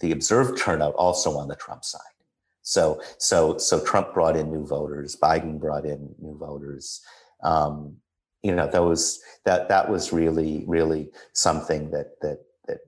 the 0.00 0.12
observed 0.12 0.58
turnout 0.58 0.94
also 0.94 1.36
on 1.36 1.48
the 1.48 1.56
Trump 1.56 1.84
side. 1.84 2.00
So 2.62 3.02
so 3.18 3.58
so 3.58 3.84
Trump 3.84 4.14
brought 4.14 4.36
in 4.36 4.50
new 4.50 4.66
voters, 4.66 5.16
Biden 5.16 5.58
brought 5.58 5.84
in 5.84 6.14
new 6.20 6.36
voters. 6.36 7.00
Um, 7.42 7.96
you 8.42 8.54
know, 8.54 8.68
that 8.68 8.82
was 8.82 9.20
that 9.44 9.68
that 9.68 9.88
was 9.88 10.12
really 10.12 10.64
really 10.66 11.10
something 11.32 11.90
that 11.90 12.20
that 12.20 12.40
that 12.66 12.80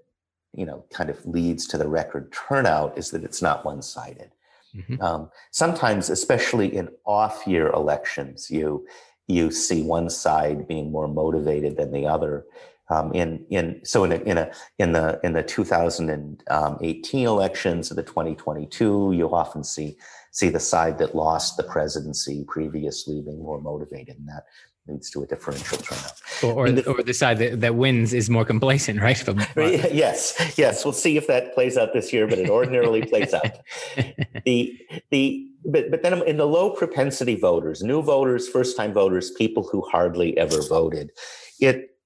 you 0.52 0.66
know 0.66 0.84
kind 0.92 1.10
of 1.10 1.24
leads 1.26 1.66
to 1.68 1.78
the 1.78 1.88
record 1.88 2.32
turnout 2.32 2.96
is 2.98 3.10
that 3.10 3.24
it's 3.24 3.42
not 3.42 3.64
one 3.64 3.82
sided. 3.82 4.30
Mm-hmm. 4.76 5.00
Um, 5.00 5.30
sometimes, 5.50 6.10
especially 6.10 6.74
in 6.74 6.88
off-year 7.04 7.68
elections, 7.68 8.50
you 8.50 8.86
you 9.26 9.50
see 9.50 9.82
one 9.82 10.10
side 10.10 10.68
being 10.68 10.90
more 10.90 11.08
motivated 11.08 11.76
than 11.76 11.92
the 11.92 12.06
other. 12.06 12.44
Um, 12.90 13.14
in 13.14 13.46
in 13.48 13.80
so 13.84 14.04
in 14.04 14.12
a, 14.12 14.16
in 14.16 14.36
a 14.36 14.50
in 14.78 14.92
the 14.92 15.18
in 15.24 15.32
the 15.32 15.42
2018 15.42 17.26
elections 17.26 17.90
or 17.90 17.94
the 17.94 18.02
2022, 18.02 19.12
you'll 19.16 19.34
often 19.34 19.64
see 19.64 19.96
see 20.32 20.50
the 20.50 20.60
side 20.60 20.98
that 20.98 21.14
lost 21.14 21.56
the 21.56 21.62
presidency 21.62 22.44
previously 22.46 23.22
being 23.22 23.42
more 23.42 23.60
motivated, 23.60 24.18
and 24.18 24.28
that 24.28 24.44
leads 24.86 25.10
to 25.10 25.22
a 25.22 25.26
differential 25.26 25.78
turnout. 25.78 26.20
Or, 26.52 26.70
the, 26.70 26.88
or 26.90 27.02
the 27.02 27.14
side 27.14 27.38
that, 27.38 27.60
that, 27.60 27.74
wins 27.74 28.12
is 28.12 28.28
more 28.30 28.44
complacent, 28.44 29.00
right? 29.00 29.22
yes, 29.56 30.54
yes. 30.56 30.84
We'll 30.84 30.92
see 30.92 31.16
if 31.16 31.26
that 31.26 31.54
plays 31.54 31.76
out 31.76 31.92
this 31.92 32.12
year, 32.12 32.26
but 32.26 32.38
it 32.38 32.50
ordinarily 32.50 33.02
plays 33.02 33.34
out. 33.34 33.58
The 34.44 34.78
the 35.10 35.48
but 35.64 35.90
but 35.90 36.02
then 36.02 36.20
in 36.26 36.36
the 36.36 36.46
low 36.46 36.70
propensity 36.70 37.34
voters, 37.34 37.82
new 37.82 38.02
voters, 38.02 38.46
first 38.46 38.76
time 38.76 38.92
voters, 38.92 39.30
people 39.30 39.62
who 39.62 39.80
hardly 39.90 40.36
ever 40.36 40.60
voted, 40.60 41.12
it, 41.60 41.96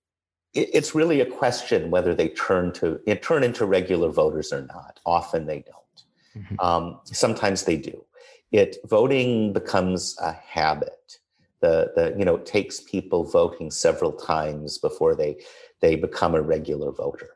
it 0.55 0.71
it's 0.73 0.95
really 0.95 1.21
a 1.21 1.27
question 1.27 1.91
whether 1.91 2.15
they 2.15 2.29
turn 2.29 2.73
to 2.75 2.99
turn 3.17 3.43
into 3.43 3.67
regular 3.67 4.11
voters 4.11 4.53
or 4.53 4.63
not. 4.63 5.01
Often 5.05 5.47
they 5.47 5.65
don't. 5.67 6.45
Mm-hmm. 6.45 6.61
Um, 6.61 7.01
sometimes 7.05 7.65
they 7.65 7.77
do. 7.77 8.05
It 8.53 8.77
voting 8.87 9.53
becomes 9.53 10.17
a 10.21 10.33
habit 10.33 11.19
the 11.61 11.93
the 11.95 12.15
you 12.19 12.25
know 12.25 12.37
it 12.37 12.47
takes 12.47 12.81
people 12.81 13.25
voting 13.25 13.71
several 13.71 14.13
times 14.13 14.79
before 14.79 15.15
they 15.15 15.41
they 15.81 15.97
become 15.97 16.35
a 16.35 16.43
regular 16.43 16.93
voter. 16.93 17.31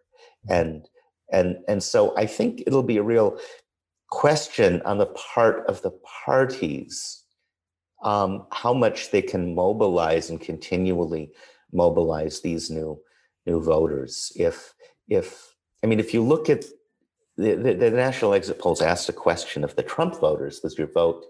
And 0.48 0.88
and 1.32 1.56
and 1.66 1.82
so 1.82 2.14
i 2.16 2.26
think 2.26 2.62
it'll 2.66 2.82
be 2.82 2.98
a 2.98 3.02
real 3.02 3.38
question 4.10 4.82
on 4.82 4.98
the 4.98 5.06
part 5.06 5.66
of 5.66 5.80
the 5.82 5.92
parties 6.24 7.24
um, 8.04 8.46
how 8.50 8.74
much 8.74 9.10
they 9.10 9.22
can 9.22 9.54
mobilize 9.54 10.28
and 10.28 10.40
continually 10.40 11.30
mobilize 11.72 12.40
these 12.40 12.70
new 12.70 13.00
new 13.46 13.60
voters. 13.60 14.30
If 14.36 14.74
if 15.08 15.54
i 15.82 15.86
mean 15.86 15.98
if 15.98 16.14
you 16.14 16.22
look 16.22 16.48
at 16.50 16.64
the, 17.36 17.54
the, 17.54 17.74
the 17.74 17.90
national 17.90 18.34
exit 18.34 18.58
polls 18.58 18.82
asked 18.82 19.08
a 19.08 19.12
question 19.12 19.64
of 19.64 19.74
the 19.74 19.82
trump 19.82 20.20
voters 20.20 20.60
was 20.62 20.76
your 20.78 20.86
vote 20.86 21.24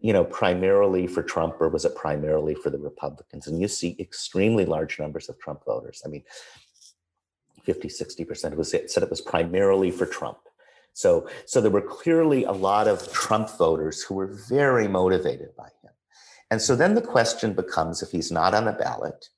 you 0.00 0.12
know, 0.12 0.24
primarily 0.24 1.06
for 1.06 1.22
Trump 1.22 1.60
or 1.60 1.68
was 1.68 1.84
it 1.84 1.94
primarily 1.94 2.54
for 2.54 2.70
the 2.70 2.78
Republicans? 2.78 3.46
And 3.46 3.60
you 3.60 3.68
see 3.68 3.96
extremely 3.98 4.64
large 4.64 4.98
numbers 4.98 5.28
of 5.28 5.38
Trump 5.38 5.64
voters. 5.64 6.02
I 6.04 6.08
mean, 6.08 6.22
50, 7.64 7.88
60% 7.88 8.56
was 8.56 8.72
it 8.74 8.90
said 8.90 9.02
it 9.02 9.10
was 9.10 9.20
primarily 9.20 9.90
for 9.90 10.06
Trump. 10.06 10.38
So, 10.92 11.28
so 11.46 11.60
there 11.60 11.70
were 11.70 11.82
clearly 11.82 12.44
a 12.44 12.52
lot 12.52 12.88
of 12.88 13.12
Trump 13.12 13.50
voters 13.56 14.02
who 14.02 14.14
were 14.14 14.34
very 14.48 14.88
motivated 14.88 15.54
by 15.56 15.68
him. 15.82 15.92
And 16.50 16.60
so 16.60 16.74
then 16.74 16.94
the 16.94 17.02
question 17.02 17.52
becomes 17.52 18.02
if 18.02 18.10
he's 18.10 18.32
not 18.32 18.54
on 18.54 18.64
the 18.64 18.72
ballot, 18.72 19.28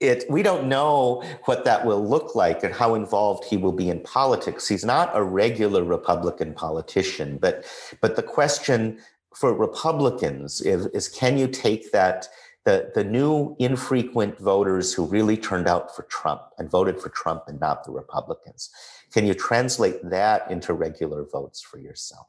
it 0.00 0.24
we 0.30 0.42
don't 0.42 0.66
know 0.66 1.22
what 1.44 1.64
that 1.66 1.84
will 1.84 2.06
look 2.06 2.34
like 2.34 2.64
and 2.64 2.74
how 2.74 2.94
involved 2.94 3.44
he 3.44 3.58
will 3.58 3.72
be 3.72 3.90
in 3.90 4.00
politics. 4.00 4.66
He's 4.66 4.84
not 4.84 5.10
a 5.14 5.22
regular 5.22 5.84
Republican 5.84 6.54
politician, 6.54 7.38
but 7.38 7.64
but 8.00 8.16
the 8.16 8.22
question 8.22 8.98
for 9.34 9.54
Republicans 9.54 10.60
is, 10.60 10.86
is 10.86 11.08
can 11.08 11.38
you 11.38 11.46
take 11.46 11.92
that 11.92 12.28
the, 12.64 12.90
the 12.94 13.04
new 13.04 13.56
infrequent 13.58 14.38
voters 14.38 14.92
who 14.92 15.06
really 15.06 15.36
turned 15.36 15.66
out 15.66 15.94
for 15.94 16.02
Trump 16.04 16.42
and 16.58 16.70
voted 16.70 17.00
for 17.00 17.08
Trump 17.08 17.44
and 17.46 17.58
not 17.58 17.84
the 17.84 17.90
Republicans. 17.90 18.70
Can 19.12 19.26
you 19.26 19.34
translate 19.34 19.98
that 20.10 20.50
into 20.50 20.74
regular 20.74 21.24
votes 21.24 21.62
for 21.62 21.78
yourself? 21.78 22.26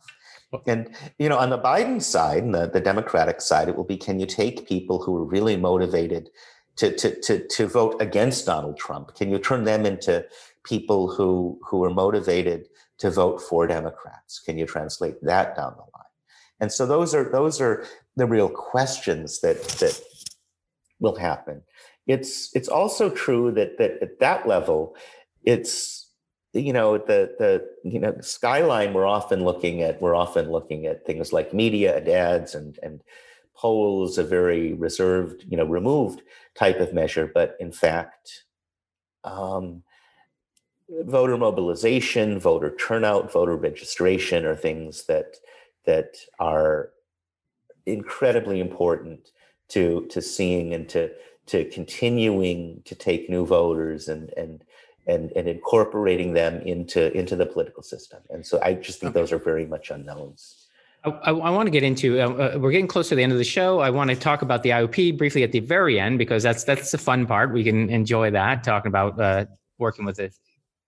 And 0.65 0.95
you 1.17 1.29
know, 1.29 1.37
on 1.37 1.49
the 1.49 1.59
Biden 1.59 2.01
side, 2.01 2.51
the, 2.51 2.67
the 2.67 2.79
Democratic 2.81 3.41
side, 3.41 3.69
it 3.69 3.75
will 3.75 3.85
be 3.85 3.97
can 3.97 4.19
you 4.19 4.25
take 4.25 4.67
people 4.67 5.01
who 5.01 5.15
are 5.17 5.23
really 5.23 5.57
motivated 5.57 6.29
to, 6.77 6.95
to, 6.95 7.21
to, 7.21 7.47
to 7.47 7.67
vote 7.67 8.01
against 8.01 8.45
Donald 8.45 8.77
Trump? 8.77 9.15
Can 9.15 9.29
you 9.29 9.39
turn 9.39 9.63
them 9.63 9.85
into 9.85 10.25
people 10.63 11.11
who 11.11 11.59
who 11.63 11.83
are 11.83 11.89
motivated 11.89 12.67
to 12.97 13.09
vote 13.09 13.41
for 13.41 13.65
Democrats? 13.65 14.39
Can 14.39 14.57
you 14.57 14.65
translate 14.65 15.15
that 15.23 15.55
down 15.55 15.73
the 15.75 15.81
line? 15.81 15.90
And 16.61 16.71
so 16.71 16.85
those 16.85 17.13
are 17.13 17.29
those 17.29 17.59
are 17.59 17.83
the 18.15 18.27
real 18.27 18.47
questions 18.47 19.41
that 19.41 19.61
that 19.79 19.99
will 20.99 21.15
happen. 21.15 21.63
It's 22.07 22.55
it's 22.55 22.69
also 22.69 23.09
true 23.09 23.51
that 23.53 23.79
that 23.79 24.01
at 24.01 24.19
that 24.19 24.47
level, 24.47 24.95
it's 25.43 26.07
you 26.53 26.71
know 26.71 26.99
the 26.99 27.35
the 27.39 27.67
you 27.83 27.99
know 27.99 28.11
the 28.11 28.23
skyline 28.23 28.93
we're 28.93 29.07
often 29.07 29.43
looking 29.43 29.81
at 29.81 30.01
we're 30.01 30.15
often 30.15 30.51
looking 30.51 30.85
at 30.85 31.05
things 31.05 31.33
like 31.33 31.53
media 31.53 31.97
and 31.97 32.07
ads 32.07 32.53
and 32.53 32.77
and 32.83 33.01
polls 33.55 34.17
a 34.17 34.23
very 34.23 34.73
reserved 34.73 35.45
you 35.47 35.55
know 35.55 35.65
removed 35.65 36.21
type 36.55 36.79
of 36.79 36.93
measure 36.93 37.31
but 37.33 37.55
in 37.59 37.71
fact 37.71 38.43
um, 39.23 39.81
voter 41.03 41.37
mobilization 41.37 42.37
voter 42.37 42.75
turnout 42.75 43.31
voter 43.31 43.55
registration 43.55 44.45
are 44.45 44.55
things 44.55 45.05
that 45.05 45.37
that 45.85 46.15
are 46.39 46.89
incredibly 47.85 48.59
important 48.59 49.31
to 49.69 50.05
to 50.09 50.21
seeing 50.21 50.73
and 50.73 50.87
to 50.89 51.11
to 51.47 51.65
continuing 51.65 52.81
to 52.85 52.95
take 52.95 53.29
new 53.29 53.45
voters 53.45 54.07
and 54.07 54.31
and 54.37 54.63
and 55.07 55.31
and 55.35 55.47
incorporating 55.47 56.33
them 56.33 56.61
into 56.61 57.11
into 57.17 57.35
the 57.35 57.45
political 57.45 57.83
system. 57.83 58.21
And 58.29 58.45
so 58.45 58.59
I 58.61 58.73
just 58.73 58.99
think 58.99 59.11
okay. 59.11 59.19
those 59.19 59.31
are 59.31 59.39
very 59.39 59.65
much 59.65 59.89
unknowns. 59.89 60.67
I, 61.03 61.09
I, 61.09 61.31
I 61.31 61.49
want 61.49 61.67
to 61.67 61.71
get 61.71 61.83
into. 61.83 62.19
Uh, 62.19 62.29
uh, 62.29 62.57
we're 62.59 62.71
getting 62.71 62.87
close 62.87 63.09
to 63.09 63.15
the 63.15 63.23
end 63.23 63.31
of 63.31 63.37
the 63.37 63.43
show. 63.43 63.79
I 63.79 63.89
want 63.89 64.09
to 64.11 64.15
talk 64.15 64.41
about 64.41 64.63
the 64.63 64.69
IOP 64.69 65.17
briefly 65.17 65.43
at 65.43 65.51
the 65.51 65.59
very 65.59 65.99
end 65.99 66.19
because 66.19 66.43
that's 66.43 66.63
that's 66.63 66.91
the 66.91 66.97
fun 66.97 67.25
part. 67.25 67.51
We 67.51 67.63
can 67.63 67.89
enjoy 67.89 68.31
that 68.31 68.63
talking 68.63 68.89
about 68.89 69.19
uh, 69.19 69.45
working 69.79 70.05
with 70.05 70.17
the 70.17 70.31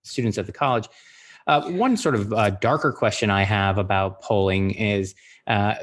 students 0.04 0.38
at 0.38 0.46
the 0.46 0.52
college. 0.52 0.88
Uh, 1.46 1.70
one 1.72 1.96
sort 1.96 2.14
of 2.14 2.32
uh, 2.32 2.50
darker 2.50 2.90
question 2.90 3.30
I 3.30 3.42
have 3.42 3.76
about 3.76 4.22
polling 4.22 4.70
is 4.72 5.14
uh, 5.46 5.74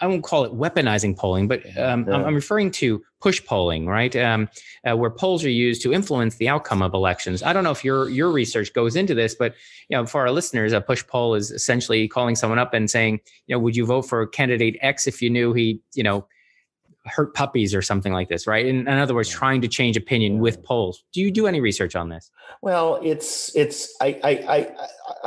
I 0.00 0.06
won't 0.06 0.22
call 0.22 0.44
it 0.44 0.52
weaponizing 0.52 1.16
polling, 1.16 1.48
but 1.48 1.66
um, 1.76 2.06
yeah. 2.06 2.14
I'm, 2.14 2.34
referring 2.36 2.70
to 2.72 3.02
push 3.20 3.44
polling, 3.44 3.86
right? 3.88 4.14
Um, 4.14 4.48
uh, 4.88 4.96
where 4.96 5.10
polls 5.10 5.44
are 5.44 5.50
used 5.50 5.82
to 5.82 5.92
influence 5.92 6.36
the 6.36 6.48
outcome 6.48 6.82
of 6.82 6.94
elections. 6.94 7.42
I 7.42 7.52
don't 7.52 7.64
know 7.64 7.72
if 7.72 7.84
your 7.84 8.08
your 8.08 8.30
research 8.30 8.72
goes 8.74 8.94
into 8.94 9.12
this, 9.12 9.34
but 9.34 9.56
you 9.88 9.96
know, 9.96 10.06
for 10.06 10.20
our 10.20 10.30
listeners, 10.30 10.72
a 10.72 10.80
push 10.80 11.04
poll 11.04 11.34
is 11.34 11.50
essentially 11.50 12.06
calling 12.06 12.36
someone 12.36 12.60
up 12.60 12.74
and 12.74 12.88
saying, 12.88 13.20
you 13.48 13.56
know, 13.56 13.58
would 13.58 13.74
you 13.74 13.86
vote 13.86 14.02
for 14.02 14.24
candidate 14.24 14.78
X 14.80 15.08
if 15.08 15.20
you 15.20 15.30
knew 15.30 15.52
he, 15.52 15.80
you 15.94 16.04
know, 16.04 16.28
hurt 17.06 17.34
puppies 17.34 17.74
or 17.74 17.82
something 17.82 18.12
like 18.12 18.28
this, 18.28 18.46
right? 18.46 18.66
In, 18.66 18.80
in, 18.80 18.88
other 18.88 19.14
words, 19.14 19.28
trying 19.28 19.60
to 19.60 19.68
change 19.68 19.96
opinion 19.96 20.38
with 20.38 20.62
polls. 20.62 21.04
Do 21.12 21.20
you 21.20 21.30
do 21.30 21.46
any 21.46 21.60
research 21.60 21.96
on 21.96 22.08
this? 22.08 22.30
Well, 22.62 23.00
it's 23.02 23.54
it's 23.54 23.94
I 24.00 24.20
I 24.22 24.30
I, 24.30 24.76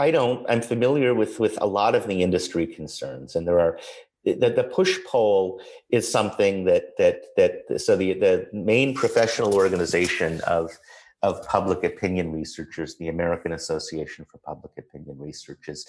I 0.06 0.12
don't. 0.12 0.46
I'm 0.50 0.62
familiar 0.62 1.14
with 1.14 1.40
with 1.40 1.58
a 1.62 1.68
lot 1.68 1.96
of 1.96 2.08
the 2.08 2.22
industry 2.22 2.68
concerns, 2.68 3.36
and 3.36 3.48
there 3.48 3.60
are 3.60 3.80
that 4.26 4.56
the 4.56 4.64
push 4.64 4.98
poll 5.08 5.62
is 5.90 6.10
something 6.10 6.66
that 6.66 6.98
that 6.98 7.22
that 7.38 7.80
so 7.80 7.96
the 7.96 8.14
the 8.14 8.48
main 8.54 8.94
professional 8.94 9.56
organization 9.56 10.42
of 10.42 10.78
of 11.22 11.46
public 11.48 11.84
opinion 11.84 12.32
researchers, 12.32 12.96
the 12.96 13.10
American 13.10 13.52
Association 13.52 14.26
for 14.30 14.38
Public 14.38 14.72
Opinion 14.78 15.18
Research, 15.20 15.68
is 15.68 15.88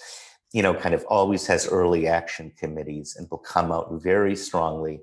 you 0.53 0.61
know 0.61 0.73
kind 0.73 0.95
of 0.95 1.05
always 1.05 1.47
has 1.47 1.67
early 1.67 2.07
action 2.07 2.51
committees 2.57 3.15
and 3.17 3.27
will 3.29 3.37
come 3.37 3.71
out 3.71 3.91
very 4.01 4.35
strongly 4.35 5.01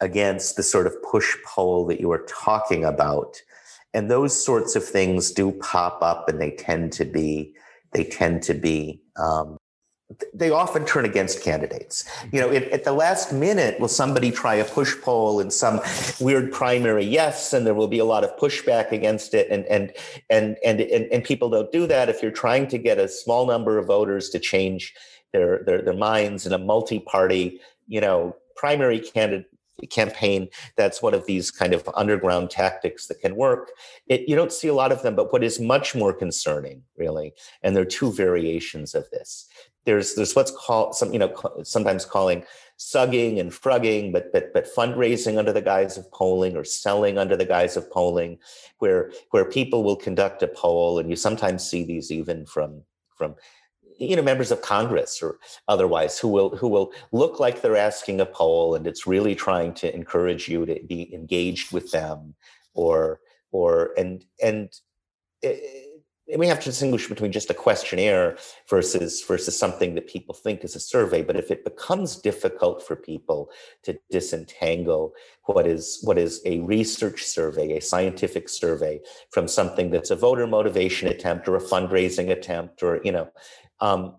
against 0.00 0.56
the 0.56 0.62
sort 0.62 0.86
of 0.86 0.94
push 1.02 1.36
poll 1.44 1.86
that 1.86 2.00
you 2.00 2.08
were 2.08 2.26
talking 2.28 2.84
about. 2.84 3.40
And 3.92 4.10
those 4.10 4.44
sorts 4.44 4.76
of 4.76 4.84
things 4.84 5.32
do 5.32 5.52
pop 5.52 6.02
up 6.02 6.28
and 6.28 6.40
they 6.40 6.52
tend 6.52 6.92
to 6.94 7.04
be, 7.04 7.54
they 7.92 8.04
tend 8.04 8.42
to 8.44 8.54
be, 8.54 9.02
um, 9.16 9.56
they 10.34 10.50
often 10.50 10.84
turn 10.84 11.04
against 11.04 11.42
candidates. 11.42 12.04
You 12.32 12.40
know, 12.40 12.50
it, 12.50 12.64
at 12.70 12.84
the 12.84 12.92
last 12.92 13.32
minute, 13.32 13.78
will 13.78 13.88
somebody 13.88 14.32
try 14.32 14.56
a 14.56 14.64
push 14.64 14.94
poll 15.00 15.38
in 15.38 15.50
some 15.50 15.80
weird 16.18 16.50
primary 16.50 17.04
yes, 17.04 17.52
and 17.52 17.64
there 17.64 17.74
will 17.74 17.88
be 17.88 18.00
a 18.00 18.04
lot 18.04 18.24
of 18.24 18.36
pushback 18.36 18.90
against 18.90 19.34
it. 19.34 19.48
And 19.50 19.64
and 19.66 19.92
and 20.28 20.56
and 20.64 20.80
and, 20.80 21.06
and 21.12 21.22
people 21.22 21.48
don't 21.48 21.70
do 21.70 21.86
that 21.86 22.08
if 22.08 22.22
you're 22.22 22.32
trying 22.32 22.66
to 22.68 22.78
get 22.78 22.98
a 22.98 23.06
small 23.08 23.46
number 23.46 23.78
of 23.78 23.86
voters 23.86 24.30
to 24.30 24.40
change 24.40 24.94
their 25.32 25.62
their, 25.62 25.80
their 25.80 25.94
minds 25.94 26.44
in 26.44 26.52
a 26.52 26.58
multi-party, 26.58 27.60
you 27.86 28.00
know, 28.00 28.34
primary 28.56 28.98
candidate 28.98 29.46
campaign 29.86 30.48
that's 30.76 31.02
one 31.02 31.14
of 31.14 31.26
these 31.26 31.50
kind 31.50 31.72
of 31.72 31.88
underground 31.94 32.50
tactics 32.50 33.06
that 33.06 33.20
can 33.20 33.36
work. 33.36 33.70
It, 34.06 34.28
you 34.28 34.36
don't 34.36 34.52
see 34.52 34.68
a 34.68 34.74
lot 34.74 34.92
of 34.92 35.02
them 35.02 35.14
but 35.14 35.32
what 35.32 35.44
is 35.44 35.60
much 35.60 35.94
more 35.94 36.12
concerning 36.12 36.82
really 36.96 37.32
and 37.62 37.74
there 37.74 37.82
are 37.82 37.86
two 37.86 38.12
variations 38.12 38.94
of 38.94 39.08
this. 39.10 39.46
There's 39.86 40.14
there's 40.14 40.34
what's 40.34 40.50
called 40.50 40.94
some 40.94 41.12
you 41.12 41.18
know 41.18 41.34
sometimes 41.62 42.04
calling 42.04 42.44
sugging 42.78 43.38
and 43.38 43.52
frugging 43.52 44.10
but 44.10 44.32
but 44.32 44.52
but 44.54 44.66
fundraising 44.74 45.38
under 45.38 45.52
the 45.52 45.60
guise 45.60 45.98
of 45.98 46.10
polling 46.12 46.56
or 46.56 46.64
selling 46.64 47.18
under 47.18 47.36
the 47.36 47.44
guise 47.44 47.76
of 47.76 47.90
polling 47.90 48.38
where 48.78 49.10
where 49.30 49.44
people 49.44 49.84
will 49.84 49.96
conduct 49.96 50.42
a 50.42 50.48
poll 50.48 50.98
and 50.98 51.10
you 51.10 51.16
sometimes 51.16 51.68
see 51.68 51.84
these 51.84 52.10
even 52.10 52.46
from 52.46 52.82
from 53.14 53.34
you 54.00 54.16
know 54.16 54.22
members 54.22 54.50
of 54.50 54.62
congress 54.62 55.22
or 55.22 55.38
otherwise 55.68 56.18
who 56.18 56.28
will 56.28 56.56
who 56.56 56.68
will 56.68 56.92
look 57.12 57.38
like 57.38 57.60
they're 57.60 57.76
asking 57.76 58.20
a 58.20 58.26
poll 58.26 58.74
and 58.74 58.86
it's 58.86 59.06
really 59.06 59.34
trying 59.34 59.72
to 59.74 59.94
encourage 59.94 60.48
you 60.48 60.64
to 60.66 60.80
be 60.88 61.12
engaged 61.14 61.72
with 61.72 61.90
them 61.92 62.34
or 62.74 63.20
or 63.52 63.90
and 63.98 64.24
and 64.42 64.70
it, 65.42 65.60
eh, 65.62 65.86
we 66.36 66.46
have 66.46 66.60
to 66.60 66.66
distinguish 66.66 67.08
between 67.08 67.32
just 67.32 67.50
a 67.50 67.54
questionnaire 67.54 68.36
versus 68.68 69.22
versus 69.26 69.58
something 69.58 69.94
that 69.94 70.06
people 70.06 70.34
think 70.34 70.62
is 70.62 70.76
a 70.76 70.80
survey. 70.80 71.22
But 71.22 71.36
if 71.36 71.50
it 71.50 71.64
becomes 71.64 72.16
difficult 72.16 72.86
for 72.86 72.94
people 72.94 73.50
to 73.82 73.98
disentangle 74.10 75.12
what 75.46 75.66
is 75.66 75.98
what 76.02 76.18
is 76.18 76.40
a 76.44 76.60
research 76.60 77.24
survey 77.24 77.76
a 77.76 77.80
scientific 77.80 78.48
survey 78.48 79.00
from 79.30 79.48
something 79.48 79.90
that's 79.90 80.10
a 80.10 80.16
voter 80.16 80.46
motivation 80.46 81.08
attempt 81.08 81.48
or 81.48 81.56
a 81.56 81.60
fundraising 81.60 82.30
attempt 82.30 82.82
or 82.82 83.00
you 83.02 83.10
know 83.10 83.28
um, 83.80 84.16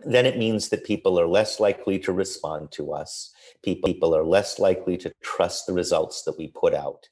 then 0.00 0.26
it 0.26 0.38
means 0.38 0.68
that 0.68 0.84
people 0.84 1.18
are 1.18 1.26
less 1.26 1.60
likely 1.60 1.98
to 2.00 2.12
respond 2.12 2.70
to 2.72 2.92
us. 2.92 3.32
People, 3.62 4.14
are 4.14 4.24
less 4.24 4.58
likely 4.58 4.96
to 4.98 5.12
trust 5.22 5.66
the 5.66 5.72
results 5.72 6.22
that 6.24 6.36
we 6.36 6.48
put 6.48 6.74
out. 6.74 7.08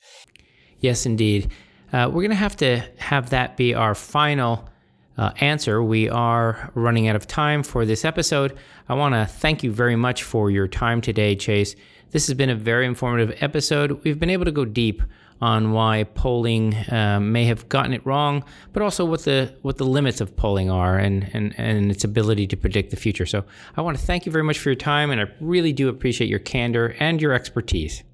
Yes, 0.81 1.07
indeed. 1.07 1.51
Uh, 1.93 2.09
we're 2.09 2.23
going 2.23 2.31
to 2.31 2.37
have 2.37 2.57
to 2.57 2.83
have 2.99 3.31
that 3.31 3.57
be 3.57 3.75
our 3.75 3.95
final 3.95 4.69
uh, 5.17 5.31
answer. 5.41 5.83
We 5.83 6.09
are 6.09 6.71
running 6.75 7.09
out 7.09 7.17
of 7.17 7.27
time 7.27 7.63
for 7.63 7.85
this 7.85 8.05
episode. 8.05 8.57
I 8.89 8.95
want 8.95 9.15
to 9.15 9.27
thank 9.27 9.63
you 9.63 9.71
very 9.71 9.97
much 9.97 10.23
for 10.23 10.51
your 10.51 10.69
time 10.69 11.01
today, 11.01 11.37
Chase. 11.37 11.75
This 12.11 12.27
has 12.27 12.35
been 12.35 12.51
a 12.51 12.55
very 12.55 12.85
informative 12.85 13.43
episode. 13.43 13.93
We've 14.05 14.19
been 14.19 14.31
able 14.31 14.45
to 14.45 14.53
go 14.53 14.65
deep 14.65 15.03
on 15.43 15.73
why 15.73 16.05
polling 16.05 16.73
uh, 16.93 17.19
may 17.21 17.45
have 17.45 17.69
gotten 17.69 17.93
it 17.93 18.07
wrong, 18.07 18.45
but 18.73 18.81
also 18.81 19.05
what 19.05 19.25
the 19.25 19.53
what 19.63 19.77
the 19.77 19.85
limits 19.85 20.21
of 20.21 20.37
polling 20.37 20.71
are 20.71 20.97
and, 20.97 21.29
and 21.35 21.53
and 21.59 21.91
its 21.91 22.05
ability 22.05 22.47
to 22.47 22.57
predict 22.57 22.91
the 22.91 22.97
future. 22.97 23.27
So 23.27 23.45
I 23.77 23.81
want 23.81 23.99
to 23.99 24.07
thank 24.07 24.25
you 24.25 24.31
very 24.31 24.45
much 24.45 24.61
for 24.61 24.69
your 24.69 24.77
time, 24.77 25.11
and 25.11 25.21
I 25.21 25.25
really 25.41 25.73
do 25.73 25.89
appreciate 25.89 26.31
your 26.31 26.39
candor 26.39 26.95
and 27.01 27.21
your 27.21 27.33
expertise. 27.33 28.05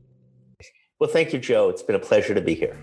Well, 0.99 1.11
thank 1.11 1.35
you, 1.35 1.39
Joe. 1.39 1.69
It's 1.69 1.83
been 1.83 1.97
a 1.97 2.01
pleasure 2.01 2.35
to 2.35 2.41
be 2.41 2.55
here. 2.55 2.77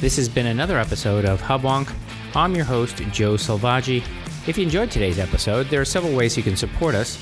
This 0.00 0.16
has 0.16 0.28
been 0.30 0.46
another 0.46 0.78
episode 0.78 1.26
of 1.26 1.42
Hubwonk. 1.42 1.92
I'm 2.34 2.54
your 2.54 2.64
host, 2.64 2.96
Joe 3.12 3.34
Selvaggi. 3.34 4.02
If 4.46 4.56
you 4.56 4.62
enjoyed 4.62 4.92
today's 4.92 5.18
episode, 5.18 5.66
there 5.66 5.80
are 5.80 5.84
several 5.84 6.14
ways 6.14 6.36
you 6.36 6.42
can 6.44 6.56
support 6.56 6.94
us. 6.94 7.18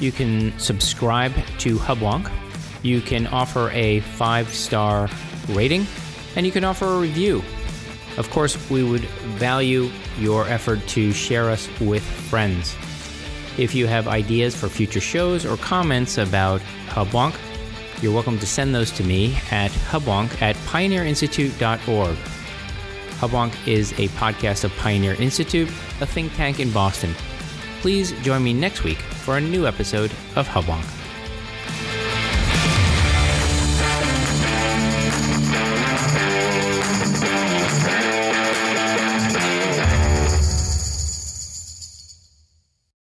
You 0.00 0.10
can 0.10 0.58
subscribe 0.58 1.32
to 1.58 1.76
Hubwonk, 1.76 2.28
you 2.82 3.00
can 3.00 3.28
offer 3.28 3.70
a 3.70 4.00
five 4.00 4.48
star 4.48 5.08
rating, 5.50 5.86
and 6.34 6.44
you 6.44 6.50
can 6.50 6.64
offer 6.64 6.86
a 6.86 6.98
review. 6.98 7.42
Of 8.18 8.28
course, 8.30 8.58
we 8.70 8.82
would 8.82 9.04
value 9.38 9.88
your 10.18 10.48
effort 10.48 10.84
to 10.88 11.12
share 11.12 11.48
us 11.48 11.68
with 11.80 12.02
friends. 12.02 12.74
If 13.56 13.72
you 13.72 13.86
have 13.86 14.08
ideas 14.08 14.56
for 14.56 14.68
future 14.68 15.00
shows 15.00 15.46
or 15.46 15.56
comments 15.56 16.18
about 16.18 16.60
Hubwonk, 16.88 17.36
you're 18.02 18.12
welcome 18.12 18.38
to 18.40 18.46
send 18.46 18.74
those 18.74 18.90
to 18.92 19.04
me 19.04 19.36
at 19.52 19.70
hubwonk 19.70 20.42
at 20.42 20.56
pioneerinstitute.org. 20.56 22.16
Hubwonk 23.24 23.54
is 23.66 23.92
a 23.92 24.08
podcast 24.18 24.64
of 24.64 24.76
Pioneer 24.76 25.14
Institute, 25.14 25.68
a 26.02 26.06
think 26.06 26.34
tank 26.34 26.60
in 26.60 26.70
Boston. 26.70 27.14
Please 27.80 28.12
join 28.20 28.44
me 28.44 28.52
next 28.52 28.84
week 28.84 28.98
for 28.98 29.38
a 29.38 29.40
new 29.40 29.66
episode 29.66 30.10
of 30.36 30.46
Hubwonk. 30.46 31.03